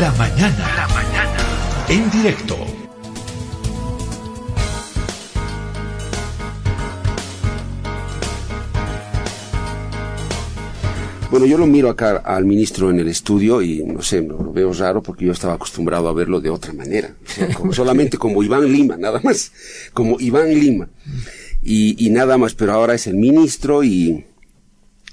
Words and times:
La 0.00 0.10
mañana. 0.12 0.74
La 0.74 0.88
mañana. 0.88 1.36
En 1.88 2.10
directo. 2.10 2.56
Bueno, 11.30 11.44
yo 11.44 11.58
lo 11.58 11.66
miro 11.66 11.90
acá 11.90 12.22
al 12.24 12.46
ministro 12.46 12.90
en 12.90 13.00
el 13.00 13.08
estudio 13.08 13.60
y 13.60 13.84
no 13.84 14.00
sé, 14.00 14.22
lo 14.22 14.50
veo 14.52 14.72
raro 14.72 15.02
porque 15.02 15.26
yo 15.26 15.32
estaba 15.32 15.54
acostumbrado 15.54 16.08
a 16.08 16.14
verlo 16.14 16.40
de 16.40 16.48
otra 16.48 16.72
manera. 16.72 17.14
como, 17.54 17.72
solamente 17.74 18.16
como 18.16 18.42
Iván 18.42 18.72
Lima, 18.72 18.96
nada 18.96 19.20
más. 19.22 19.52
Como 19.92 20.18
Iván 20.18 20.54
Lima. 20.54 20.88
Y, 21.62 22.06
y 22.06 22.08
nada 22.08 22.38
más, 22.38 22.54
pero 22.54 22.72
ahora 22.72 22.94
es 22.94 23.06
el 23.06 23.16
ministro 23.16 23.84
y, 23.84 24.24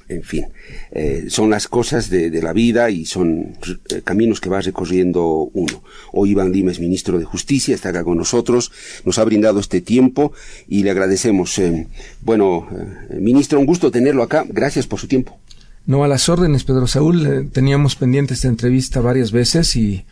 en 0.10 0.24
fin, 0.24 0.48
eh, 0.92 1.26
son 1.30 1.52
las 1.52 1.68
cosas 1.68 2.10
de, 2.10 2.30
la 2.42 2.52
vida 2.52 2.90
y 2.90 3.06
son 3.06 3.56
eh, 3.90 4.02
caminos 4.04 4.42
que 4.42 4.50
va 4.50 4.60
recorriendo 4.60 5.50
uno. 5.54 5.84
Hoy 6.12 6.32
Iván 6.32 6.52
Lima 6.52 6.72
es 6.72 6.80
ministro 6.80 7.20
de 7.20 7.26
Justicia, 7.26 7.76
está 7.76 7.90
acá 7.90 8.04
con 8.04 8.18
nosotros, 8.18 8.72
nos 9.06 9.20
ha 9.20 9.24
brindado 9.24 9.60
este 9.60 9.82
tiempo 9.82 10.34
y 10.68 10.84
le 10.84 10.90
agradecemos. 10.90 11.58
Eh, 11.60 11.88
bueno, 12.22 12.68
eh, 12.72 13.20
ministro, 13.20 13.60
un 13.60 13.68
gusto 13.68 13.92
tenerlo 13.92 14.24
acá. 14.24 14.46
Gracias 14.50 14.88
por 14.88 15.00
su 15.00 15.08
tiempo. 15.08 15.38
No, 15.86 16.04
a 16.04 16.08
las 16.08 16.28
órdenes, 16.28 16.64
Pedro 16.64 16.88
Saúl. 16.88 17.50
Teníamos 17.52 17.96
pendiente 17.96 18.34
esta 18.34 18.48
entrevista 18.48 19.02
varias 19.02 19.32
veces 19.32 19.76
y 19.76 20.06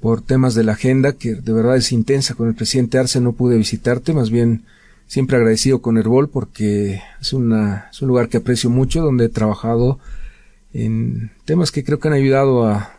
por 0.00 0.22
temas 0.22 0.54
de 0.54 0.64
la 0.64 0.72
agenda, 0.72 1.12
que 1.12 1.34
de 1.34 1.52
verdad 1.52 1.76
es 1.76 1.92
intensa 1.92 2.34
con 2.34 2.48
el 2.48 2.54
presidente 2.54 2.98
Arce, 2.98 3.20
no 3.20 3.32
pude 3.32 3.56
visitarte, 3.56 4.12
más 4.12 4.30
bien 4.30 4.64
siempre 5.10 5.36
agradecido 5.36 5.82
con 5.82 5.98
Herbol 5.98 6.28
porque 6.28 7.02
es, 7.20 7.32
una, 7.32 7.88
es 7.90 8.00
un 8.00 8.06
lugar 8.06 8.28
que 8.28 8.36
aprecio 8.36 8.70
mucho, 8.70 9.02
donde 9.02 9.24
he 9.24 9.28
trabajado 9.28 9.98
en 10.72 11.32
temas 11.44 11.72
que 11.72 11.82
creo 11.82 11.98
que 11.98 12.06
han 12.06 12.14
ayudado 12.14 12.64
a 12.64 12.94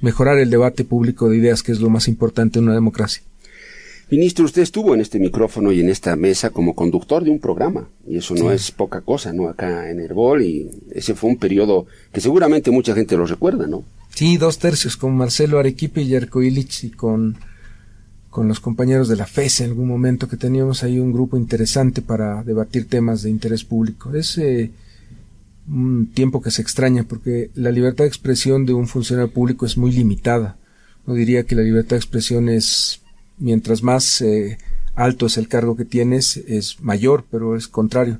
mejorar 0.00 0.38
el 0.38 0.50
debate 0.50 0.84
público 0.84 1.28
de 1.28 1.38
ideas, 1.38 1.64
que 1.64 1.72
es 1.72 1.80
lo 1.80 1.90
más 1.90 2.06
importante 2.06 2.60
en 2.60 2.66
una 2.66 2.74
democracia. 2.74 3.24
Ministro, 4.08 4.44
usted 4.44 4.62
estuvo 4.62 4.94
en 4.94 5.00
este 5.00 5.18
micrófono 5.18 5.72
y 5.72 5.80
en 5.80 5.88
esta 5.88 6.14
mesa 6.14 6.50
como 6.50 6.76
conductor 6.76 7.24
de 7.24 7.30
un 7.30 7.40
programa, 7.40 7.88
y 8.06 8.18
eso 8.18 8.36
no 8.36 8.50
sí. 8.50 8.54
es 8.54 8.70
poca 8.70 9.00
cosa, 9.00 9.32
¿no? 9.32 9.48
Acá 9.48 9.90
en 9.90 9.98
Herbol, 9.98 10.42
y 10.42 10.70
ese 10.94 11.14
fue 11.14 11.28
un 11.28 11.38
periodo 11.38 11.86
que 12.12 12.20
seguramente 12.20 12.70
mucha 12.70 12.94
gente 12.94 13.16
lo 13.16 13.26
recuerda, 13.26 13.66
¿no? 13.66 13.82
Sí, 14.14 14.36
dos 14.36 14.58
tercios, 14.58 14.96
con 14.96 15.16
Marcelo 15.16 15.58
Arequipe 15.58 16.02
y 16.02 16.06
Yerko 16.06 16.40
Illich, 16.40 16.84
y 16.84 16.90
con, 16.90 17.36
con 18.32 18.48
los 18.48 18.60
compañeros 18.60 19.08
de 19.08 19.16
la 19.16 19.26
FES 19.26 19.60
en 19.60 19.66
algún 19.68 19.86
momento, 19.86 20.26
que 20.26 20.38
teníamos 20.38 20.82
ahí 20.82 20.98
un 20.98 21.12
grupo 21.12 21.36
interesante 21.36 22.00
para 22.00 22.42
debatir 22.42 22.88
temas 22.88 23.22
de 23.22 23.28
interés 23.28 23.62
público. 23.62 24.14
Es 24.14 24.38
eh, 24.38 24.70
un 25.68 26.10
tiempo 26.14 26.40
que 26.40 26.50
se 26.50 26.62
extraña, 26.62 27.04
porque 27.04 27.50
la 27.54 27.70
libertad 27.70 28.04
de 28.04 28.08
expresión 28.08 28.64
de 28.64 28.72
un 28.72 28.88
funcionario 28.88 29.30
público 29.30 29.66
es 29.66 29.76
muy 29.76 29.92
limitada. 29.92 30.56
No 31.06 31.12
diría 31.12 31.44
que 31.44 31.54
la 31.54 31.60
libertad 31.60 31.90
de 31.90 31.98
expresión 31.98 32.48
es 32.48 33.02
mientras 33.36 33.82
más 33.82 34.22
eh, 34.22 34.56
alto 34.94 35.26
es 35.26 35.36
el 35.36 35.48
cargo 35.48 35.76
que 35.76 35.84
tienes, 35.84 36.38
es 36.38 36.80
mayor, 36.80 37.26
pero 37.30 37.54
es 37.54 37.68
contrario. 37.68 38.18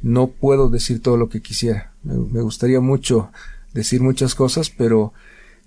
No 0.00 0.28
puedo 0.28 0.70
decir 0.70 1.02
todo 1.02 1.18
lo 1.18 1.28
que 1.28 1.42
quisiera. 1.42 1.92
Me, 2.02 2.14
me, 2.14 2.40
gustaría 2.40 2.80
mucho 2.80 3.30
decir 3.74 4.00
muchas 4.00 4.34
cosas, 4.34 4.70
pero 4.70 5.12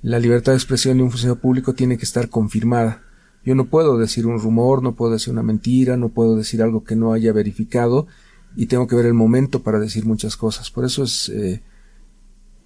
la 0.02 0.18
libertad 0.18 0.54
de 0.54 0.58
expresión 0.58 0.98
de 0.98 1.04
un 1.04 1.12
funcionario 1.12 1.40
público 1.40 1.76
tiene 1.76 2.00
que 2.00 2.06
estar 2.06 2.30
confirmada. 2.30 3.03
Yo 3.46 3.56
no 3.56 3.66
puedo 3.66 3.98
decir 3.98 4.26
un 4.26 4.40
rumor, 4.40 4.82
no 4.82 4.94
puedo 4.94 5.14
decir 5.14 5.34
una 5.34 5.44
mentira, 5.44 5.98
no 5.98 6.10
puedo 6.10 6.36
decir 6.36 6.62
algo 6.62 6.84
que 6.84 6.96
no 6.96 7.14
haya 7.14 7.34
verificado 7.34 8.08
y 8.56 8.68
tengo 8.68 8.88
que 8.88 8.96
ver 8.96 9.06
el 9.06 9.14
momento 9.14 9.62
para 9.64 9.80
decir 9.80 10.06
muchas 10.06 10.38
cosas. 10.38 10.70
Por 10.70 10.86
eso 10.86 11.04
es 11.04 11.30
eh, 11.30 11.62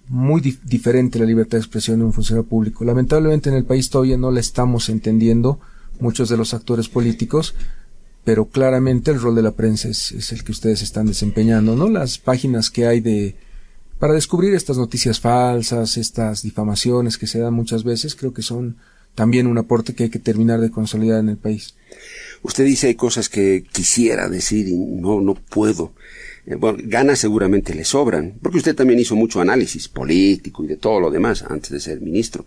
muy 0.08 0.40
di 0.40 0.58
diferente 0.64 1.18
la 1.18 1.24
libertad 1.24 1.58
de 1.58 1.62
expresión 1.62 1.98
de 1.98 2.04
un 2.04 2.12
funcionario 2.12 2.48
público. 2.48 2.84
Lamentablemente 2.84 3.50
en 3.50 3.56
el 3.56 3.64
país 3.64 3.90
todavía 3.90 4.16
no 4.16 4.30
la 4.30 4.40
estamos 4.40 4.88
entendiendo 4.88 5.60
muchos 6.00 6.28
de 6.28 6.36
los 6.36 6.54
actores 6.54 6.88
políticos, 6.88 7.54
pero 8.24 8.46
claramente 8.46 9.10
el 9.10 9.20
rol 9.20 9.34
de 9.34 9.42
la 9.42 9.52
prensa 9.52 9.88
es, 9.88 10.32
el 10.32 10.44
que 10.44 10.52
ustedes 10.52 10.82
están 10.82 11.06
desempeñando, 11.06 11.76
¿no? 11.76 11.88
Las 11.88 12.18
páginas 12.18 12.70
que 12.70 12.86
hay 12.86 13.00
de 13.00 13.36
para 13.98 14.14
descubrir 14.14 14.54
estas 14.54 14.78
noticias 14.78 15.18
falsas, 15.18 15.96
estas 15.96 16.42
difamaciones 16.42 17.18
que 17.18 17.26
se 17.26 17.40
dan 17.40 17.54
muchas 17.54 17.82
veces, 17.82 18.14
creo 18.14 18.32
que 18.32 18.42
son 18.42 18.76
también 19.18 19.48
un 19.48 19.58
aporte 19.58 19.94
que 19.94 20.04
hay 20.04 20.10
que 20.10 20.20
terminar 20.20 20.60
de 20.60 20.70
consolidar 20.70 21.18
en 21.18 21.28
el 21.28 21.36
país. 21.36 21.74
Usted 22.42 22.64
dice 22.64 22.86
hay 22.86 22.94
cosas 22.94 23.28
que 23.28 23.64
quisiera 23.72 24.28
decir 24.28 24.68
y 24.68 24.76
no 24.76 25.20
no 25.20 25.34
puedo. 25.34 25.92
Eh, 26.46 26.54
bueno, 26.54 26.78
ganas 26.84 27.18
seguramente 27.18 27.74
le 27.74 27.84
sobran, 27.84 28.34
porque 28.40 28.58
usted 28.58 28.76
también 28.76 29.00
hizo 29.00 29.16
mucho 29.16 29.40
análisis 29.40 29.88
político 29.88 30.62
y 30.62 30.68
de 30.68 30.76
todo 30.76 31.00
lo 31.00 31.10
demás 31.10 31.42
antes 31.42 31.70
de 31.72 31.80
ser 31.80 32.00
ministro. 32.00 32.46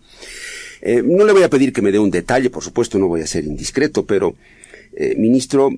Eh, 0.81 1.03
no 1.03 1.25
le 1.25 1.33
voy 1.33 1.43
a 1.43 1.49
pedir 1.49 1.73
que 1.73 1.81
me 1.81 1.91
dé 1.91 1.99
un 1.99 2.09
detalle, 2.09 2.49
por 2.49 2.63
supuesto 2.63 2.97
no 2.97 3.09
voy 3.09 3.19
a 3.19 3.27
ser 3.27 3.43
indiscreto, 3.43 4.05
pero, 4.05 4.33
eh, 4.95 5.15
ministro, 5.17 5.71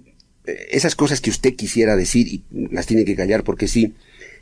esas 0.46 0.96
cosas 0.96 1.22
que 1.22 1.32
usted 1.32 1.56
quisiera 1.56 1.96
decir 1.96 2.28
y 2.28 2.44
las 2.70 2.86
tiene 2.86 3.04
que 3.04 3.16
callar 3.16 3.44
porque 3.44 3.68
sí, 3.68 3.96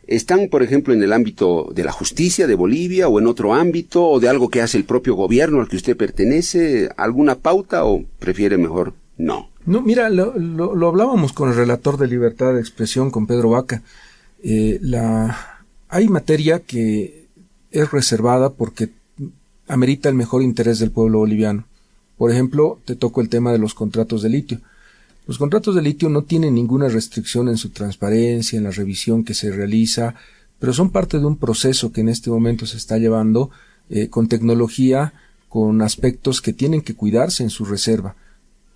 están, 0.08 0.48
por 0.50 0.64
ejemplo, 0.64 0.94
en 0.94 1.04
el 1.04 1.14
ámbito 1.14 1.70
de 1.74 1.84
la 1.84 1.92
justicia 1.92 2.48
de 2.48 2.56
Bolivia 2.56 3.08
o 3.08 3.20
en 3.20 3.28
otro 3.28 3.54
ámbito 3.54 4.04
o 4.06 4.20
de 4.20 4.30
algo 4.30 4.50
que 4.50 4.62
hace 4.62 4.78
el 4.78 4.84
propio 4.84 5.16
gobierno 5.16 5.62
al 5.62 5.68
que 5.68 5.76
usted 5.76 5.96
pertenece, 5.96 6.90
alguna 6.98 7.36
pauta 7.36 7.86
o 7.86 8.04
prefiere 8.20 8.58
mejor 8.58 8.94
no. 9.18 9.50
No, 9.66 9.82
mira, 9.82 10.10
lo, 10.10 10.88
hablábamos 10.88 11.34
con 11.34 11.50
el 11.50 11.56
relator 11.56 11.98
de 11.98 12.08
libertad 12.08 12.54
de 12.54 12.60
expresión, 12.60 13.12
con 13.12 13.28
Pedro 13.28 13.52
Vaca. 13.52 13.84
Eh, 14.44 14.80
la, 14.82 15.66
hay 15.88 16.08
materia 16.08 16.60
que 16.60 17.28
es 17.70 17.92
reservada 17.92 18.50
porque 18.50 18.90
amerita 19.68 20.10
el 20.10 20.16
mejor 20.16 20.42
interés 20.42 20.80
del 20.80 20.92
pueblo 20.92 21.20
boliviano. 21.20 21.66
Por 22.18 22.32
ejemplo, 22.32 22.80
te 22.86 22.96
toco 22.96 23.22
el 23.22 23.30
tema 23.30 23.52
de 23.52 23.60
los 23.60 23.76
contratos 23.76 24.24
de 24.24 24.30
litio. 24.30 24.60
Los 25.32 25.38
contratos 25.38 25.76
de 25.76 25.82
litio 25.82 26.10
no 26.10 26.24
tienen 26.24 26.56
ninguna 26.56 26.90
restricción 26.90 27.48
en 27.48 27.56
su 27.56 27.70
transparencia, 27.70 28.58
en 28.58 28.66
la 28.66 28.72
revisión 28.72 29.24
que 29.24 29.34
se 29.34 29.50
realiza, 29.50 30.14
pero 30.60 30.74
son 30.74 30.90
parte 30.90 31.20
de 31.20 31.26
un 31.26 31.38
proceso 31.38 31.94
que 31.94 32.02
en 32.02 32.10
este 32.10 32.30
momento 32.30 32.66
se 32.66 32.76
está 32.76 32.98
llevando 32.98 33.50
eh, 33.90 34.10
con 34.10 34.28
tecnología, 34.28 35.14
con 35.48 35.82
aspectos 35.82 36.42
que 36.42 36.52
tienen 36.52 36.82
que 36.82 36.96
cuidarse 36.96 37.44
en 37.44 37.50
su 37.50 37.64
reserva. 37.64 38.18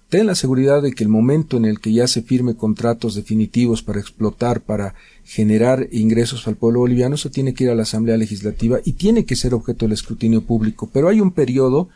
Ten 0.07 0.27
la 0.27 0.35
seguridad 0.35 0.81
de 0.81 0.93
que 0.93 1.03
el 1.03 1.09
momento 1.09 1.57
en 1.57 1.65
el 1.65 1.81
que 1.81 1.91
ya 1.91 2.07
se 2.07 2.21
firme 2.21 2.55
contratos 2.55 3.15
definitivos 3.15 3.83
para 3.83 3.99
explotar, 3.99 4.61
para 4.61 4.95
generar 5.25 5.89
ingresos 5.91 6.47
al 6.47 6.55
pueblo 6.55 6.79
boliviano, 6.79 7.15
eso 7.15 7.31
tiene 7.31 7.53
que 7.53 7.65
ir 7.65 7.69
a 7.69 7.75
la 7.75 7.83
Asamblea 7.83 8.15
Legislativa 8.15 8.79
y 8.85 8.93
tiene 8.93 9.25
que 9.25 9.35
ser 9.35 9.53
objeto 9.53 9.83
del 9.83 9.91
escrutinio 9.91 10.39
público. 10.39 10.89
Pero 10.93 11.09
hay 11.09 11.19
un 11.19 11.31
periodo 11.31 11.89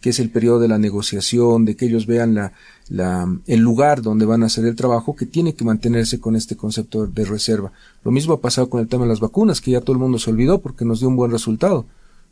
que 0.00 0.10
es 0.10 0.20
el 0.20 0.30
periodo 0.30 0.60
de 0.60 0.68
la 0.68 0.78
negociación, 0.78 1.64
de 1.64 1.76
que 1.76 1.86
ellos 1.86 2.06
vean 2.06 2.34
la, 2.34 2.52
la, 2.88 3.28
el 3.46 3.60
lugar 3.60 4.02
donde 4.02 4.26
van 4.26 4.42
a 4.42 4.46
hacer 4.46 4.64
el 4.64 4.76
trabajo, 4.76 5.16
que 5.16 5.26
tiene 5.26 5.54
que 5.54 5.64
mantenerse 5.64 6.20
con 6.20 6.36
este 6.36 6.56
concepto 6.56 7.06
de 7.06 7.24
reserva. 7.24 7.72
Lo 8.04 8.10
mismo 8.10 8.34
ha 8.34 8.40
pasado 8.40 8.68
con 8.68 8.80
el 8.80 8.88
tema 8.88 9.04
de 9.04 9.10
las 9.10 9.20
vacunas, 9.20 9.60
que 9.60 9.72
ya 9.72 9.80
todo 9.80 9.92
el 9.92 9.98
mundo 9.98 10.18
se 10.18 10.30
olvidó 10.30 10.60
porque 10.60 10.84
nos 10.84 11.00
dio 11.00 11.08
un 11.08 11.16
buen 11.16 11.30
resultado. 11.30 11.86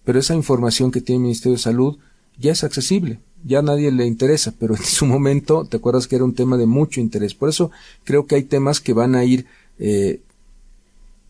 Pero 0.04 0.18
esa 0.18 0.34
información 0.34 0.90
que 0.90 1.00
tiene 1.00 1.18
el 1.18 1.22
Ministerio 1.22 1.56
de 1.56 1.62
Salud 1.62 1.98
ya 2.38 2.52
es 2.52 2.64
accesible, 2.64 3.20
ya 3.44 3.60
a 3.60 3.62
nadie 3.62 3.90
le 3.90 4.06
interesa, 4.06 4.52
pero 4.58 4.74
en 4.76 4.82
su 4.82 5.06
momento, 5.06 5.64
te 5.64 5.76
acuerdas 5.76 6.06
que 6.06 6.16
era 6.16 6.24
un 6.24 6.34
tema 6.34 6.56
de 6.56 6.66
mucho 6.66 7.00
interés. 7.00 7.34
Por 7.34 7.48
eso 7.48 7.70
creo 8.04 8.26
que 8.26 8.36
hay 8.36 8.44
temas 8.44 8.80
que 8.80 8.92
van 8.92 9.14
a 9.14 9.24
ir 9.24 9.46
eh, 9.78 10.20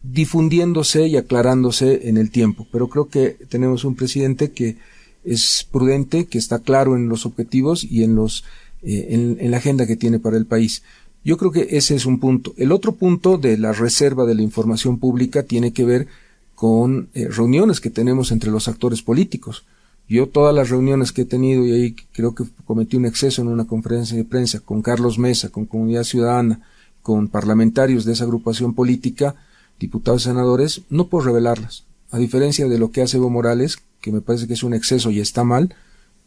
difundiéndose 0.02 1.06
y 1.06 1.16
aclarándose 1.16 2.08
en 2.08 2.16
el 2.18 2.30
tiempo. 2.30 2.66
Pero 2.70 2.88
creo 2.88 3.08
que 3.08 3.30
tenemos 3.48 3.84
un 3.84 3.94
presidente 3.94 4.52
que 4.52 4.76
es 5.24 5.66
prudente, 5.70 6.26
que 6.26 6.38
está 6.38 6.58
claro 6.58 6.96
en 6.96 7.08
los 7.08 7.26
objetivos 7.26 7.84
y 7.84 8.04
en 8.04 8.14
los 8.14 8.44
eh, 8.82 9.36
en, 9.40 9.50
la 9.50 9.56
agenda 9.56 9.86
que 9.86 9.96
tiene 9.96 10.18
para 10.18 10.36
el 10.36 10.44
país. 10.44 10.82
Yo 11.24 11.38
creo 11.38 11.50
que 11.50 11.68
ese 11.70 11.94
es 11.94 12.04
un 12.04 12.20
punto. 12.20 12.52
El 12.58 12.70
otro 12.70 12.92
punto 12.92 13.38
de 13.38 13.56
la 13.56 13.72
reserva 13.72 14.26
de 14.26 14.34
la 14.34 14.42
información 14.42 14.98
pública 14.98 15.42
tiene 15.42 15.72
que 15.72 15.86
ver 15.86 16.06
con 16.54 17.08
eh, 17.14 17.28
reuniones 17.28 17.80
que 17.80 17.88
tenemos 17.88 18.30
entre 18.30 18.50
los 18.50 18.68
actores 18.68 19.00
políticos. 19.00 19.64
Yo 20.06 20.28
todas 20.28 20.54
las 20.54 20.68
reuniones 20.68 21.12
que 21.12 21.22
he 21.22 21.24
tenido, 21.24 21.64
y 21.64 21.72
ahí 21.72 21.96
creo 22.12 22.34
que 22.34 22.44
cometí 22.66 22.98
un 22.98 23.06
exceso 23.06 23.40
en 23.40 23.48
una 23.48 23.64
conferencia 23.64 24.18
de 24.18 24.24
prensa 24.24 24.60
con 24.60 24.82
Carlos 24.82 25.18
Mesa, 25.18 25.48
con 25.48 25.64
Comunidad 25.64 26.04
Ciudadana, 26.04 26.60
con 27.00 27.28
parlamentarios 27.28 28.04
de 28.04 28.12
esa 28.12 28.24
agrupación 28.24 28.74
política, 28.74 29.34
diputados 29.80 30.22
y 30.22 30.24
senadores, 30.26 30.82
no 30.90 31.08
puedo 31.08 31.24
revelarlas. 31.24 31.84
A 32.14 32.18
diferencia 32.18 32.68
de 32.68 32.78
lo 32.78 32.92
que 32.92 33.02
hace 33.02 33.16
Evo 33.16 33.28
Morales, 33.28 33.76
que 34.00 34.12
me 34.12 34.20
parece 34.20 34.46
que 34.46 34.54
es 34.54 34.62
un 34.62 34.72
exceso 34.72 35.10
y 35.10 35.18
está 35.18 35.42
mal, 35.42 35.74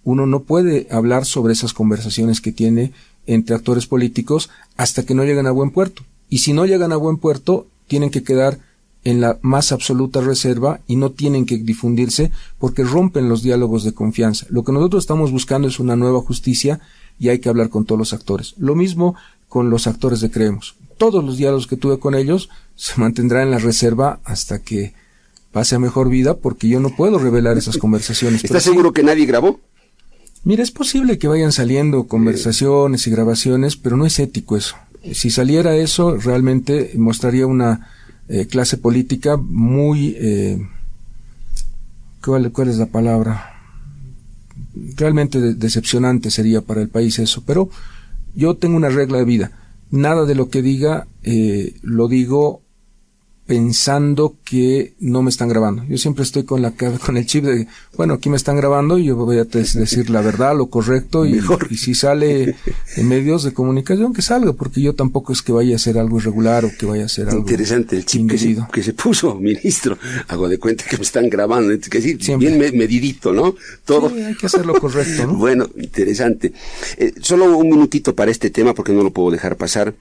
uno 0.04 0.26
no 0.26 0.42
puede 0.44 0.86
hablar 0.92 1.24
sobre 1.24 1.54
esas 1.54 1.72
conversaciones 1.72 2.42
que 2.42 2.52
tiene 2.52 2.92
entre 3.26 3.56
actores 3.56 3.88
políticos 3.88 4.50
hasta 4.76 5.06
que 5.06 5.16
no 5.16 5.24
llegan 5.24 5.48
a 5.48 5.52
buen 5.52 5.72
puerto. 5.72 6.04
Y 6.28 6.40
si 6.40 6.52
no 6.52 6.66
llegan 6.66 6.92
a 6.92 6.98
buen 6.98 7.16
puerto, 7.16 7.68
tienen 7.88 8.10
que 8.10 8.22
quedar 8.22 8.60
en 9.06 9.22
la 9.22 9.40
más 9.42 9.72
absoluta 9.72 10.20
reserva 10.20 10.82
y 10.88 10.98
no 10.98 11.12
tienen 11.12 11.46
que 11.46 11.56
difundirse 11.56 12.32
porque 12.60 12.84
rompen 12.84 13.30
los 13.30 13.42
diálogos 13.42 13.86
de 13.86 13.94
confianza. 13.94 14.46
Lo 14.50 14.66
que 14.66 14.74
nosotros 14.74 15.04
estamos 15.06 15.32
buscando 15.32 15.70
es 15.70 15.80
una 15.80 15.96
nueva 15.96 16.20
justicia 16.20 16.82
y 17.18 17.30
hay 17.30 17.40
que 17.40 17.48
hablar 17.48 17.70
con 17.70 17.86
todos 17.86 18.00
los 18.00 18.12
actores. 18.12 18.56
Lo 18.58 18.76
mismo 18.76 19.16
con 19.48 19.70
los 19.70 19.88
actores 19.88 20.20
de 20.20 20.32
Creemos. 20.32 20.76
Todos 20.98 21.24
los 21.24 21.38
diálogos 21.38 21.66
que 21.66 21.78
tuve 21.78 21.98
con 21.98 22.14
ellos 22.14 22.50
se 22.76 23.00
mantendrán 23.00 23.44
en 23.44 23.52
la 23.52 23.60
reserva 23.60 24.20
hasta 24.26 24.62
que 24.62 24.94
pase 25.58 25.74
a 25.74 25.80
mejor 25.80 26.08
vida 26.08 26.38
porque 26.38 26.68
yo 26.68 26.80
no 26.80 26.92
puedo 26.92 27.18
revelar 27.18 27.58
esas 27.58 27.78
conversaciones. 27.86 28.44
¿Estás 28.44 28.62
seguro 28.62 28.94
que 28.94 29.02
nadie 29.02 29.26
grabó? 29.26 29.60
Mira, 30.44 30.62
es 30.62 30.70
posible 30.70 31.18
que 31.18 31.28
vayan 31.28 31.52
saliendo 31.52 32.04
conversaciones 32.04 33.08
y 33.08 33.10
grabaciones, 33.10 33.76
pero 33.76 33.98
no 33.98 34.06
es 34.06 34.20
ético 34.20 34.56
eso. 34.56 34.76
Si 35.14 35.32
saliera 35.32 35.76
eso, 35.76 36.16
realmente 36.16 36.92
mostraría 36.96 37.48
una 37.48 37.90
eh, 38.30 38.46
clase 38.46 38.78
política 38.78 39.36
muy... 39.36 40.16
Eh, 40.20 40.64
¿cuál, 42.24 42.52
¿Cuál 42.52 42.68
es 42.68 42.78
la 42.78 42.86
palabra? 42.86 43.60
Realmente 44.96 45.56
decepcionante 45.56 46.30
sería 46.30 46.62
para 46.62 46.84
el 46.84 46.90
país 46.90 47.18
eso, 47.18 47.42
pero 47.48 47.72
yo 48.36 48.54
tengo 48.58 48.78
una 48.78 48.90
regla 48.90 49.18
de 49.18 49.26
vida. 49.26 49.52
Nada 49.90 50.26
de 50.26 50.36
lo 50.36 50.50
que 50.50 50.62
diga 50.62 51.08
eh, 51.24 51.74
lo 51.82 52.08
digo 52.08 52.62
pensando 53.48 54.36
que 54.44 54.94
no 55.00 55.24
me 55.24 55.30
están 55.30 55.48
grabando. 55.48 55.86
Yo 55.86 55.98
siempre 55.98 56.24
estoy 56.24 56.44
con 56.44 56.62
la 56.62 56.72
con 57.06 57.16
el 57.18 57.26
chip 57.26 57.46
de, 57.46 57.68
bueno, 57.96 58.16
aquí 58.16 58.30
me 58.30 58.36
están 58.36 58.58
grabando 58.58 58.98
y 58.98 59.06
yo 59.06 59.16
voy 59.16 59.40
a 59.40 59.46
decir 59.46 60.10
la 60.10 60.22
verdad, 60.22 60.56
lo 60.56 60.68
correcto 60.68 61.26
y, 61.26 61.42
y, 61.70 61.78
si 61.78 61.96
sale 61.96 62.56
en 62.98 63.08
medios 63.08 63.44
de 63.44 63.54
comunicación 63.54 64.14
que 64.14 64.22
salga, 64.22 64.52
porque 64.54 64.82
yo 64.82 64.94
tampoco 64.94 65.32
es 65.32 65.42
que 65.42 65.54
vaya 65.54 65.74
a 65.74 65.76
hacer 65.78 65.98
algo 65.98 66.18
irregular 66.18 66.66
o 66.66 66.72
que 66.78 66.86
vaya 66.86 67.04
a 67.04 67.06
hacer 67.06 67.30
algo 67.30 67.40
interesante 67.40 67.96
el 67.96 68.06
chip 68.06 68.30
que 68.30 68.38
se, 68.38 68.58
que 68.72 68.84
se, 68.84 68.94
puso, 68.94 69.36
ministro. 69.40 69.98
Hago 70.28 70.50
de 70.50 70.60
cuenta 70.60 70.84
que 70.84 70.98
me 70.98 71.04
están 71.04 71.30
grabando, 71.30 71.74
que 71.90 72.02
sí, 72.02 72.18
bien 72.36 72.60
medidito, 72.60 73.32
¿no? 73.32 73.56
Todo. 73.86 74.10
hay 74.14 74.36
que 74.36 74.46
hacer 74.46 74.66
lo 74.66 74.78
correcto, 74.80 75.26
¿no? 75.26 75.36
bueno, 75.36 75.70
interesante. 75.78 76.52
Eh, 76.98 77.14
solo 77.22 77.58
un 77.58 77.70
minutito 77.70 78.14
para 78.14 78.30
este 78.30 78.50
tema 78.50 78.74
porque 78.74 78.92
no 78.92 79.04
lo 79.04 79.12
puedo 79.12 79.32
dejar 79.32 79.56
pasar 79.56 79.94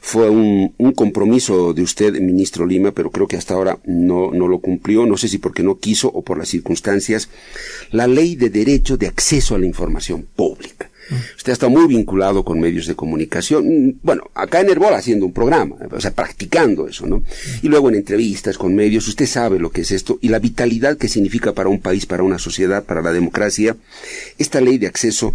fue 0.00 0.30
un, 0.30 0.74
un, 0.78 0.92
compromiso 0.92 1.74
de 1.74 1.82
usted, 1.82 2.14
ministro 2.20 2.66
Lima, 2.66 2.92
pero 2.92 3.10
creo 3.10 3.28
que 3.28 3.36
hasta 3.36 3.54
ahora 3.54 3.78
no, 3.84 4.32
no 4.32 4.48
lo 4.48 4.58
cumplió, 4.58 5.06
no 5.06 5.16
sé 5.16 5.28
si 5.28 5.38
porque 5.38 5.62
no 5.62 5.78
quiso 5.78 6.08
o 6.08 6.22
por 6.22 6.38
las 6.38 6.48
circunstancias, 6.48 7.28
la 7.90 8.06
ley 8.06 8.34
de 8.34 8.50
derecho 8.50 8.96
de 8.96 9.06
acceso 9.06 9.54
a 9.54 9.58
la 9.58 9.66
información 9.66 10.26
pública. 10.34 10.90
Usted 11.36 11.52
está 11.52 11.68
muy 11.68 11.86
vinculado 11.88 12.44
con 12.44 12.60
medios 12.60 12.86
de 12.86 12.94
comunicación, 12.94 13.98
bueno, 14.02 14.30
acá 14.34 14.60
en 14.60 14.70
Herbol 14.70 14.94
haciendo 14.94 15.26
un 15.26 15.32
programa, 15.32 15.76
o 15.90 16.00
sea, 16.00 16.12
practicando 16.12 16.86
eso, 16.86 17.06
¿no? 17.06 17.24
Y 17.62 17.68
luego 17.68 17.88
en 17.88 17.96
entrevistas 17.96 18.56
con 18.56 18.74
medios, 18.74 19.08
usted 19.08 19.26
sabe 19.26 19.58
lo 19.58 19.70
que 19.70 19.80
es 19.80 19.90
esto 19.90 20.18
y 20.22 20.28
la 20.28 20.38
vitalidad 20.38 20.96
que 20.96 21.08
significa 21.08 21.52
para 21.52 21.68
un 21.68 21.80
país, 21.80 22.06
para 22.06 22.22
una 22.22 22.38
sociedad, 22.38 22.84
para 22.84 23.02
la 23.02 23.12
democracia, 23.12 23.76
esta 24.38 24.60
ley 24.60 24.78
de 24.78 24.86
acceso 24.86 25.34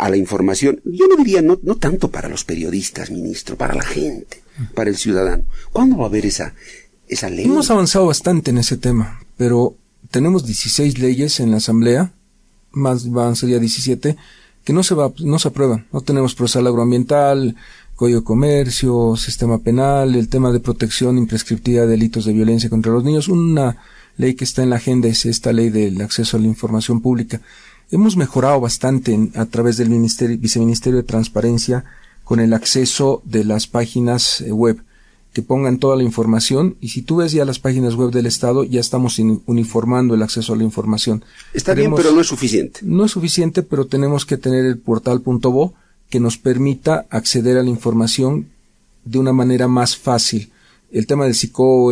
a 0.00 0.08
la 0.08 0.16
información, 0.16 0.80
yo 0.86 1.06
no 1.08 1.16
diría 1.16 1.42
no, 1.42 1.58
no 1.62 1.76
tanto 1.76 2.10
para 2.10 2.30
los 2.30 2.44
periodistas, 2.44 3.10
ministro, 3.10 3.56
para 3.56 3.74
la 3.74 3.84
gente, 3.84 4.42
para 4.74 4.88
el 4.88 4.96
ciudadano. 4.96 5.44
¿Cuándo 5.72 5.98
va 5.98 6.04
a 6.04 6.08
haber 6.08 6.24
esa, 6.24 6.54
esa 7.06 7.28
ley? 7.28 7.44
Hemos 7.44 7.70
avanzado 7.70 8.06
bastante 8.06 8.50
en 8.50 8.56
ese 8.56 8.78
tema, 8.78 9.22
pero 9.36 9.74
tenemos 10.10 10.46
16 10.46 10.98
leyes 10.98 11.38
en 11.38 11.50
la 11.50 11.58
Asamblea, 11.58 12.12
más 12.72 13.10
van 13.10 13.36
sería 13.36 13.58
17, 13.58 14.16
que 14.64 14.72
no 14.72 14.82
se, 14.82 14.94
va, 14.94 15.12
no 15.18 15.38
se 15.38 15.48
aprueban. 15.48 15.86
No 15.92 16.00
tenemos 16.00 16.34
procesal 16.34 16.66
agroambiental, 16.66 17.56
Código 17.94 18.20
de 18.20 18.24
Comercio, 18.24 19.16
sistema 19.16 19.58
penal, 19.58 20.14
el 20.14 20.30
tema 20.30 20.50
de 20.50 20.60
protección 20.60 21.18
imprescriptiva 21.18 21.82
de 21.82 21.88
delitos 21.88 22.24
de 22.24 22.32
violencia 22.32 22.70
contra 22.70 22.90
los 22.90 23.04
niños. 23.04 23.28
Una 23.28 23.76
ley 24.16 24.32
que 24.32 24.44
está 24.44 24.62
en 24.62 24.70
la 24.70 24.76
agenda 24.76 25.08
es 25.08 25.26
esta 25.26 25.52
ley 25.52 25.68
del 25.68 26.00
acceso 26.00 26.38
a 26.38 26.40
la 26.40 26.46
información 26.46 27.02
pública. 27.02 27.42
Hemos 27.92 28.16
mejorado 28.16 28.60
bastante 28.60 29.30
a 29.34 29.46
través 29.46 29.76
del 29.76 29.90
Ministerio, 29.90 30.38
Viceministerio 30.38 30.98
de 30.98 31.02
Transparencia 31.02 31.84
con 32.22 32.38
el 32.38 32.52
acceso 32.52 33.20
de 33.24 33.42
las 33.42 33.66
páginas 33.66 34.40
eh, 34.40 34.52
web 34.52 34.80
que 35.32 35.42
pongan 35.42 35.78
toda 35.78 35.96
la 35.96 36.04
información 36.04 36.76
y 36.80 36.88
si 36.88 37.02
tú 37.02 37.16
ves 37.16 37.32
ya 37.32 37.44
las 37.44 37.58
páginas 37.58 37.94
web 37.94 38.10
del 38.12 38.26
Estado 38.26 38.62
ya 38.64 38.80
estamos 38.80 39.18
uniformando 39.46 40.14
el 40.14 40.22
acceso 40.22 40.52
a 40.52 40.56
la 40.56 40.64
información. 40.64 41.24
Está 41.52 41.74
bien, 41.74 41.92
pero 41.94 42.12
no 42.12 42.20
es 42.20 42.26
suficiente. 42.28 42.80
No 42.82 43.04
es 43.04 43.12
suficiente, 43.12 43.62
pero 43.62 43.86
tenemos 43.86 44.24
que 44.24 44.36
tener 44.36 44.64
el 44.64 44.78
portal.bo 44.78 45.74
que 46.08 46.20
nos 46.20 46.38
permita 46.38 47.06
acceder 47.10 47.58
a 47.58 47.62
la 47.62 47.70
información 47.70 48.48
de 49.04 49.18
una 49.18 49.32
manera 49.32 49.68
más 49.68 49.96
fácil. 49.96 50.50
El 50.92 51.06
tema 51.06 51.24
del 51.24 51.34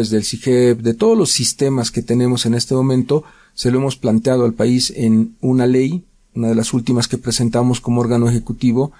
es 0.01 0.11
del 0.11 0.25
CIGEP, 0.25 0.81
de 0.81 0.95
todos 0.95 1.17
los 1.17 1.31
sistemas 1.31 1.91
que 1.93 2.03
tenemos 2.03 2.47
en 2.47 2.55
este 2.55 2.75
momento, 2.75 3.25
se 3.59 3.73
lo 3.73 3.79
hemos 3.79 3.97
planteado 3.97 4.45
al 4.45 4.55
país 4.55 4.93
en 4.95 5.35
una 5.41 5.67
ley, 5.67 6.05
una 6.33 6.47
de 6.47 6.55
las 6.55 6.73
últimas 6.73 7.09
que 7.09 7.19
presentamos 7.19 7.81
como 7.81 8.01
órgano 8.01 8.29
ejecutivo, 8.29 8.93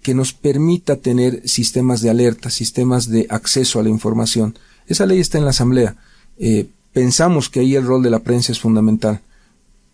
que 0.00 0.14
nos 0.14 0.32
permita 0.32 0.94
tener 0.94 1.42
sistemas 1.48 2.02
de 2.02 2.10
alerta, 2.10 2.50
sistemas 2.50 3.10
de 3.10 3.26
acceso 3.28 3.80
a 3.80 3.82
la 3.82 3.88
información. 3.88 4.56
Esa 4.86 5.06
ley 5.06 5.18
está 5.18 5.38
en 5.38 5.44
la 5.44 5.50
Asamblea. 5.50 5.96
Eh, 6.38 6.68
pensamos 6.92 7.50
que 7.50 7.58
ahí 7.58 7.74
el 7.74 7.84
rol 7.84 8.04
de 8.04 8.10
la 8.10 8.20
prensa 8.20 8.52
es 8.52 8.60
fundamental. 8.60 9.22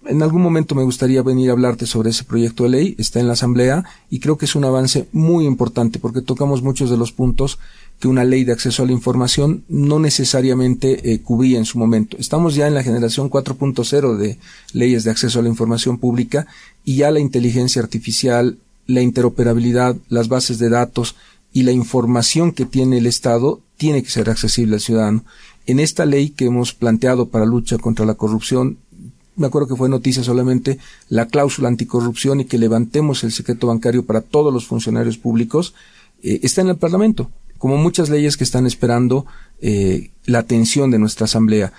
En 0.04 0.22
algún 0.22 0.42
momento 0.42 0.74
me 0.74 0.82
gustaría 0.82 1.22
venir 1.22 1.48
a 1.48 1.52
hablarte 1.54 1.86
sobre 1.86 2.10
ese 2.10 2.24
proyecto 2.24 2.64
de 2.64 2.68
ley, 2.68 2.94
está 2.98 3.18
en 3.18 3.28
la 3.28 3.32
Asamblea 3.32 3.82
y 4.10 4.20
creo 4.20 4.36
que 4.36 4.44
es 4.44 4.54
un 4.54 4.66
avance 4.66 5.08
muy 5.12 5.46
importante 5.46 5.98
porque 5.98 6.20
tocamos 6.20 6.60
muchos 6.60 6.90
de 6.90 6.98
los 6.98 7.12
puntos 7.12 7.58
que 8.02 8.08
una 8.08 8.24
ley 8.24 8.42
de 8.42 8.50
acceso 8.50 8.82
a 8.82 8.86
la 8.86 8.90
información 8.90 9.62
no 9.68 10.00
necesariamente 10.00 11.12
eh, 11.12 11.20
cubría 11.20 11.58
en 11.58 11.64
su 11.64 11.78
momento. 11.78 12.16
Estamos 12.18 12.56
ya 12.56 12.66
en 12.66 12.74
la 12.74 12.82
generación 12.82 13.30
4.0 13.30 14.16
de 14.16 14.38
leyes 14.72 15.04
de 15.04 15.12
acceso 15.12 15.38
a 15.38 15.42
la 15.42 15.48
información 15.48 15.98
pública 15.98 16.48
y 16.84 16.96
ya 16.96 17.12
la 17.12 17.20
inteligencia 17.20 17.80
artificial, 17.80 18.58
la 18.88 19.02
interoperabilidad, 19.02 19.94
las 20.08 20.26
bases 20.26 20.58
de 20.58 20.68
datos 20.68 21.14
y 21.52 21.62
la 21.62 21.70
información 21.70 22.50
que 22.50 22.66
tiene 22.66 22.98
el 22.98 23.06
Estado 23.06 23.60
tiene 23.76 24.02
que 24.02 24.10
ser 24.10 24.30
accesible 24.30 24.74
al 24.74 24.80
ciudadano. 24.80 25.24
En 25.66 25.78
esta 25.78 26.04
ley 26.04 26.30
que 26.30 26.46
hemos 26.46 26.74
planteado 26.74 27.28
para 27.28 27.46
lucha 27.46 27.78
contra 27.78 28.04
la 28.04 28.14
corrupción, 28.14 28.78
me 29.36 29.46
acuerdo 29.46 29.68
que 29.68 29.76
fue 29.76 29.88
noticia 29.88 30.24
solamente 30.24 30.80
la 31.08 31.26
cláusula 31.26 31.68
anticorrupción 31.68 32.40
y 32.40 32.46
que 32.46 32.58
levantemos 32.58 33.22
el 33.22 33.30
secreto 33.30 33.68
bancario 33.68 34.04
para 34.04 34.22
todos 34.22 34.52
los 34.52 34.66
funcionarios 34.66 35.18
públicos, 35.18 35.72
eh, 36.24 36.40
está 36.42 36.62
en 36.62 36.70
el 36.70 36.76
Parlamento 36.78 37.30
como 37.62 37.76
muchas 37.76 38.10
leyes 38.10 38.36
que 38.36 38.42
están 38.42 38.66
esperando 38.66 39.24
eh, 39.60 40.10
la 40.26 40.40
atención 40.40 40.90
de 40.90 40.98
nuestra 40.98 41.26
Asamblea. 41.26 41.72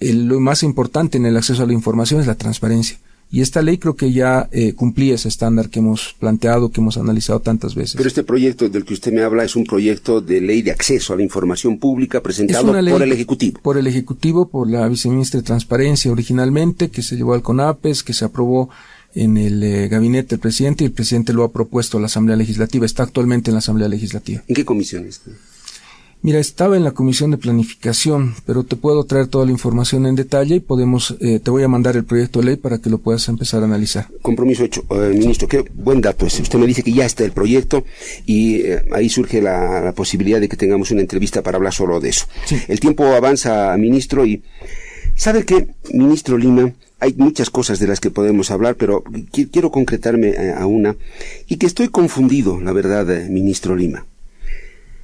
lo 0.00 0.40
más 0.40 0.62
importante 0.62 1.18
en 1.18 1.26
el 1.26 1.36
acceso 1.36 1.62
a 1.62 1.66
la 1.66 1.74
información 1.74 2.22
es 2.22 2.26
la 2.26 2.36
transparencia. 2.36 2.98
Y 3.30 3.42
esta 3.42 3.60
ley 3.60 3.76
creo 3.76 3.96
que 3.96 4.12
ya 4.12 4.48
eh, 4.50 4.72
cumplía 4.72 5.16
ese 5.16 5.28
estándar 5.28 5.68
que 5.68 5.80
hemos 5.80 6.16
planteado, 6.18 6.70
que 6.70 6.80
hemos 6.80 6.96
analizado 6.96 7.40
tantas 7.40 7.74
veces. 7.74 7.96
Pero 7.96 8.08
este 8.08 8.24
proyecto 8.24 8.66
del 8.70 8.86
que 8.86 8.94
usted 8.94 9.12
me 9.12 9.20
habla 9.20 9.44
es 9.44 9.56
un 9.56 9.66
proyecto 9.66 10.22
de 10.22 10.40
ley 10.40 10.62
de 10.62 10.70
acceso 10.70 11.12
a 11.12 11.16
la 11.16 11.22
información 11.22 11.76
pública 11.76 12.22
presentado 12.22 12.72
por 12.72 13.02
el 13.02 13.12
Ejecutivo. 13.12 13.60
Por 13.60 13.76
el 13.76 13.86
Ejecutivo, 13.86 14.48
por 14.48 14.70
la 14.70 14.88
viceministra 14.88 15.40
de 15.40 15.44
Transparencia 15.44 16.10
originalmente, 16.10 16.88
que 16.88 17.02
se 17.02 17.16
llevó 17.16 17.34
al 17.34 17.42
CONAPES, 17.42 18.04
que 18.04 18.14
se 18.14 18.24
aprobó 18.24 18.70
en 19.14 19.36
el 19.36 19.62
eh, 19.62 19.88
gabinete 19.88 20.30
del 20.30 20.38
presidente 20.40 20.84
y 20.84 20.88
el 20.88 20.92
presidente 20.92 21.32
lo 21.32 21.44
ha 21.44 21.52
propuesto 21.52 21.98
a 21.98 22.00
la 22.00 22.06
Asamblea 22.06 22.36
Legislativa. 22.36 22.86
Está 22.86 23.02
actualmente 23.02 23.50
en 23.50 23.54
la 23.54 23.58
Asamblea 23.58 23.88
Legislativa. 23.88 24.42
¿En 24.46 24.54
qué 24.54 24.64
comisión 24.64 25.06
está? 25.06 25.30
Mira, 26.22 26.38
estaba 26.38 26.76
en 26.76 26.84
la 26.84 26.90
comisión 26.90 27.30
de 27.30 27.38
planificación, 27.38 28.34
pero 28.44 28.62
te 28.62 28.76
puedo 28.76 29.04
traer 29.04 29.28
toda 29.28 29.46
la 29.46 29.52
información 29.52 30.04
en 30.04 30.16
detalle 30.16 30.56
y 30.56 30.60
podemos, 30.60 31.16
eh, 31.20 31.40
te 31.40 31.50
voy 31.50 31.62
a 31.62 31.68
mandar 31.68 31.96
el 31.96 32.04
proyecto 32.04 32.40
de 32.40 32.44
ley 32.44 32.56
para 32.56 32.76
que 32.76 32.90
lo 32.90 32.98
puedas 32.98 33.26
empezar 33.30 33.62
a 33.62 33.64
analizar. 33.64 34.06
Compromiso 34.20 34.62
hecho. 34.62 34.84
Eh, 34.90 35.14
ministro, 35.16 35.48
qué 35.48 35.64
buen 35.72 36.02
dato 36.02 36.26
ese. 36.26 36.42
Usted 36.42 36.58
me 36.58 36.66
dice 36.66 36.82
que 36.82 36.92
ya 36.92 37.06
está 37.06 37.24
el 37.24 37.32
proyecto 37.32 37.86
y 38.26 38.64
ahí 38.92 39.08
surge 39.08 39.40
la, 39.40 39.94
posibilidad 39.96 40.40
de 40.40 40.48
que 40.48 40.58
tengamos 40.58 40.90
una 40.90 41.00
entrevista 41.00 41.42
para 41.42 41.56
hablar 41.56 41.72
solo 41.72 42.00
de 42.00 42.10
eso. 42.10 42.26
El 42.68 42.80
tiempo 42.80 43.04
avanza, 43.06 43.74
ministro, 43.78 44.26
y 44.26 44.42
¿sabe 45.14 45.44
qué, 45.44 45.68
ministro 45.92 46.36
Lima? 46.36 46.70
Hay 47.00 47.14
muchas 47.14 47.50
cosas 47.50 47.78
de 47.78 47.86
las 47.86 47.98
que 47.98 48.10
podemos 48.10 48.50
hablar, 48.50 48.76
pero 48.76 49.02
quiero 49.32 49.70
concretarme 49.70 50.28
eh, 50.28 50.52
a 50.52 50.66
una 50.66 50.96
y 51.48 51.56
que 51.56 51.66
estoy 51.66 51.88
confundido, 51.88 52.60
la 52.60 52.72
verdad, 52.72 53.10
eh, 53.10 53.28
ministro 53.28 53.74
Lima. 53.74 54.06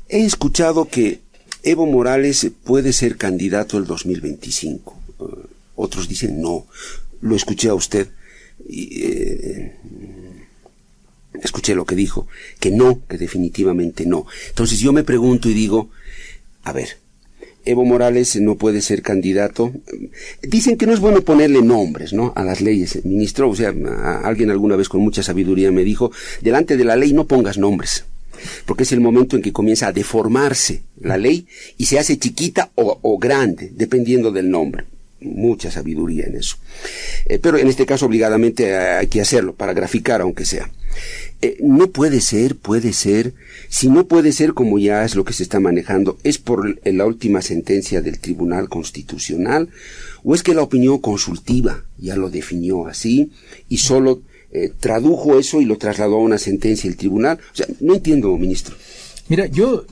He 0.09 0.25
escuchado 0.25 0.89
que 0.89 1.21
Evo 1.63 1.87
Morales 1.87 2.49
puede 2.65 2.93
ser 2.93 3.17
candidato 3.17 3.79
el 3.79 3.87
2025. 3.87 5.01
Eh, 5.21 5.25
otros 5.75 6.07
dicen 6.07 6.41
no. 6.41 6.67
Lo 7.23 7.35
escuché 7.35 7.71
a 7.71 7.75
usted. 7.75 8.09
Y, 8.69 9.03
escuché 11.43 11.75
lo 11.75 11.85
que 11.85 11.95
dijo, 11.95 12.29
que 12.61 12.71
no, 12.71 13.01
que 13.07 13.19
definitivamente 13.19 14.07
no. 14.07 14.27
Entonces 14.49 14.79
yo 14.79 14.93
me 14.93 15.05
pregunto 15.05 15.49
y 15.49 15.55
digo, 15.55 15.91
a 16.65 16.73
ver, 16.73 16.99
Evo 17.67 17.85
Morales 17.85 18.37
no 18.41 18.55
puede 18.55 18.81
ser 18.81 19.03
candidato. 19.03 19.73
Dicen 20.43 20.79
que 20.79 20.87
no 20.87 20.95
es 20.95 21.01
bueno 21.01 21.23
ponerle 21.23 21.63
nombres, 21.63 22.13
¿no? 22.13 22.33
A 22.37 22.45
las 22.45 22.61
leyes, 22.61 23.05
ministro. 23.05 23.51
O 23.51 23.57
sea, 23.57 23.75
alguien 24.23 24.51
alguna 24.51 24.77
vez 24.77 24.89
con 24.89 25.01
mucha 25.01 25.23
sabiduría 25.23 25.73
me 25.73 25.83
dijo, 25.83 26.13
delante 26.41 26.77
de 26.77 26.85
la 26.85 26.97
ley 26.97 27.13
no 27.13 27.27
pongas 27.27 27.59
nombres. 27.59 28.05
Porque 28.67 28.85
es 28.85 28.93
el 28.93 29.01
momento 29.01 29.35
en 29.35 29.43
que 29.43 29.53
comienza 29.53 29.89
a 29.89 29.93
deformarse 29.93 30.83
la 31.01 31.17
ley 31.19 31.47
y 31.77 31.87
se 31.87 31.99
hace 31.99 32.19
chiquita 32.19 32.71
o, 32.77 33.19
grande, 33.19 33.73
dependiendo 33.75 34.31
del 34.31 34.49
nombre. 34.49 34.85
Mucha 35.21 35.71
sabiduría 35.71 36.27
en 36.27 36.37
eso. 36.37 36.57
Eh, 37.25 37.39
pero 37.41 37.59
en 37.59 37.67
este 37.67 37.87
caso 37.87 38.07
obligadamente 38.07 38.77
hay 38.77 39.09
que 39.09 39.21
hacerlo, 39.21 39.55
para 39.55 39.73
graficar 39.73 40.21
aunque 40.21 40.45
sea. 40.45 40.71
eh, 41.43 41.57
no 41.61 41.89
puede 41.89 42.21
ser, 42.21 42.55
puede 42.57 42.93
ser, 42.93 43.33
si 43.69 43.89
no 43.89 44.07
puede 44.07 44.33
ser 44.33 44.55
como 44.55 44.79
ya 44.79 45.05
es 45.05 45.15
lo 45.15 45.25
que 45.25 45.33
se 45.33 45.43
está 45.43 45.61
manejando, 45.61 46.19
es 46.23 46.39
por 46.39 46.79
la 46.85 47.07
última 47.07 47.43
sentencia 47.43 48.01
del 48.01 48.19
Tribunal 48.19 48.69
Constitucional, 48.69 49.69
o 50.25 50.35
es 50.35 50.43
que 50.43 50.55
la 50.55 50.63
opinión 50.63 50.99
consultiva 50.99 51.85
ya 51.99 52.17
lo 52.17 52.31
definió 52.31 52.87
así 52.87 53.31
y 53.69 53.79
solo 53.79 54.23
eh, 54.53 54.73
tradujo 54.79 55.39
eso 55.39 55.61
y 55.61 55.65
lo 55.65 55.77
trasladó 55.77 56.17
a 56.17 56.21
una 56.21 56.39
sentencia 56.39 56.89
del 56.89 56.97
tribunal. 56.97 57.39
O 57.53 57.57
sea, 57.57 57.67
no 57.81 57.95
entiendo, 57.95 58.37
ministro. 58.37 58.75
Mira, 59.29 59.47
yo, 59.47 59.85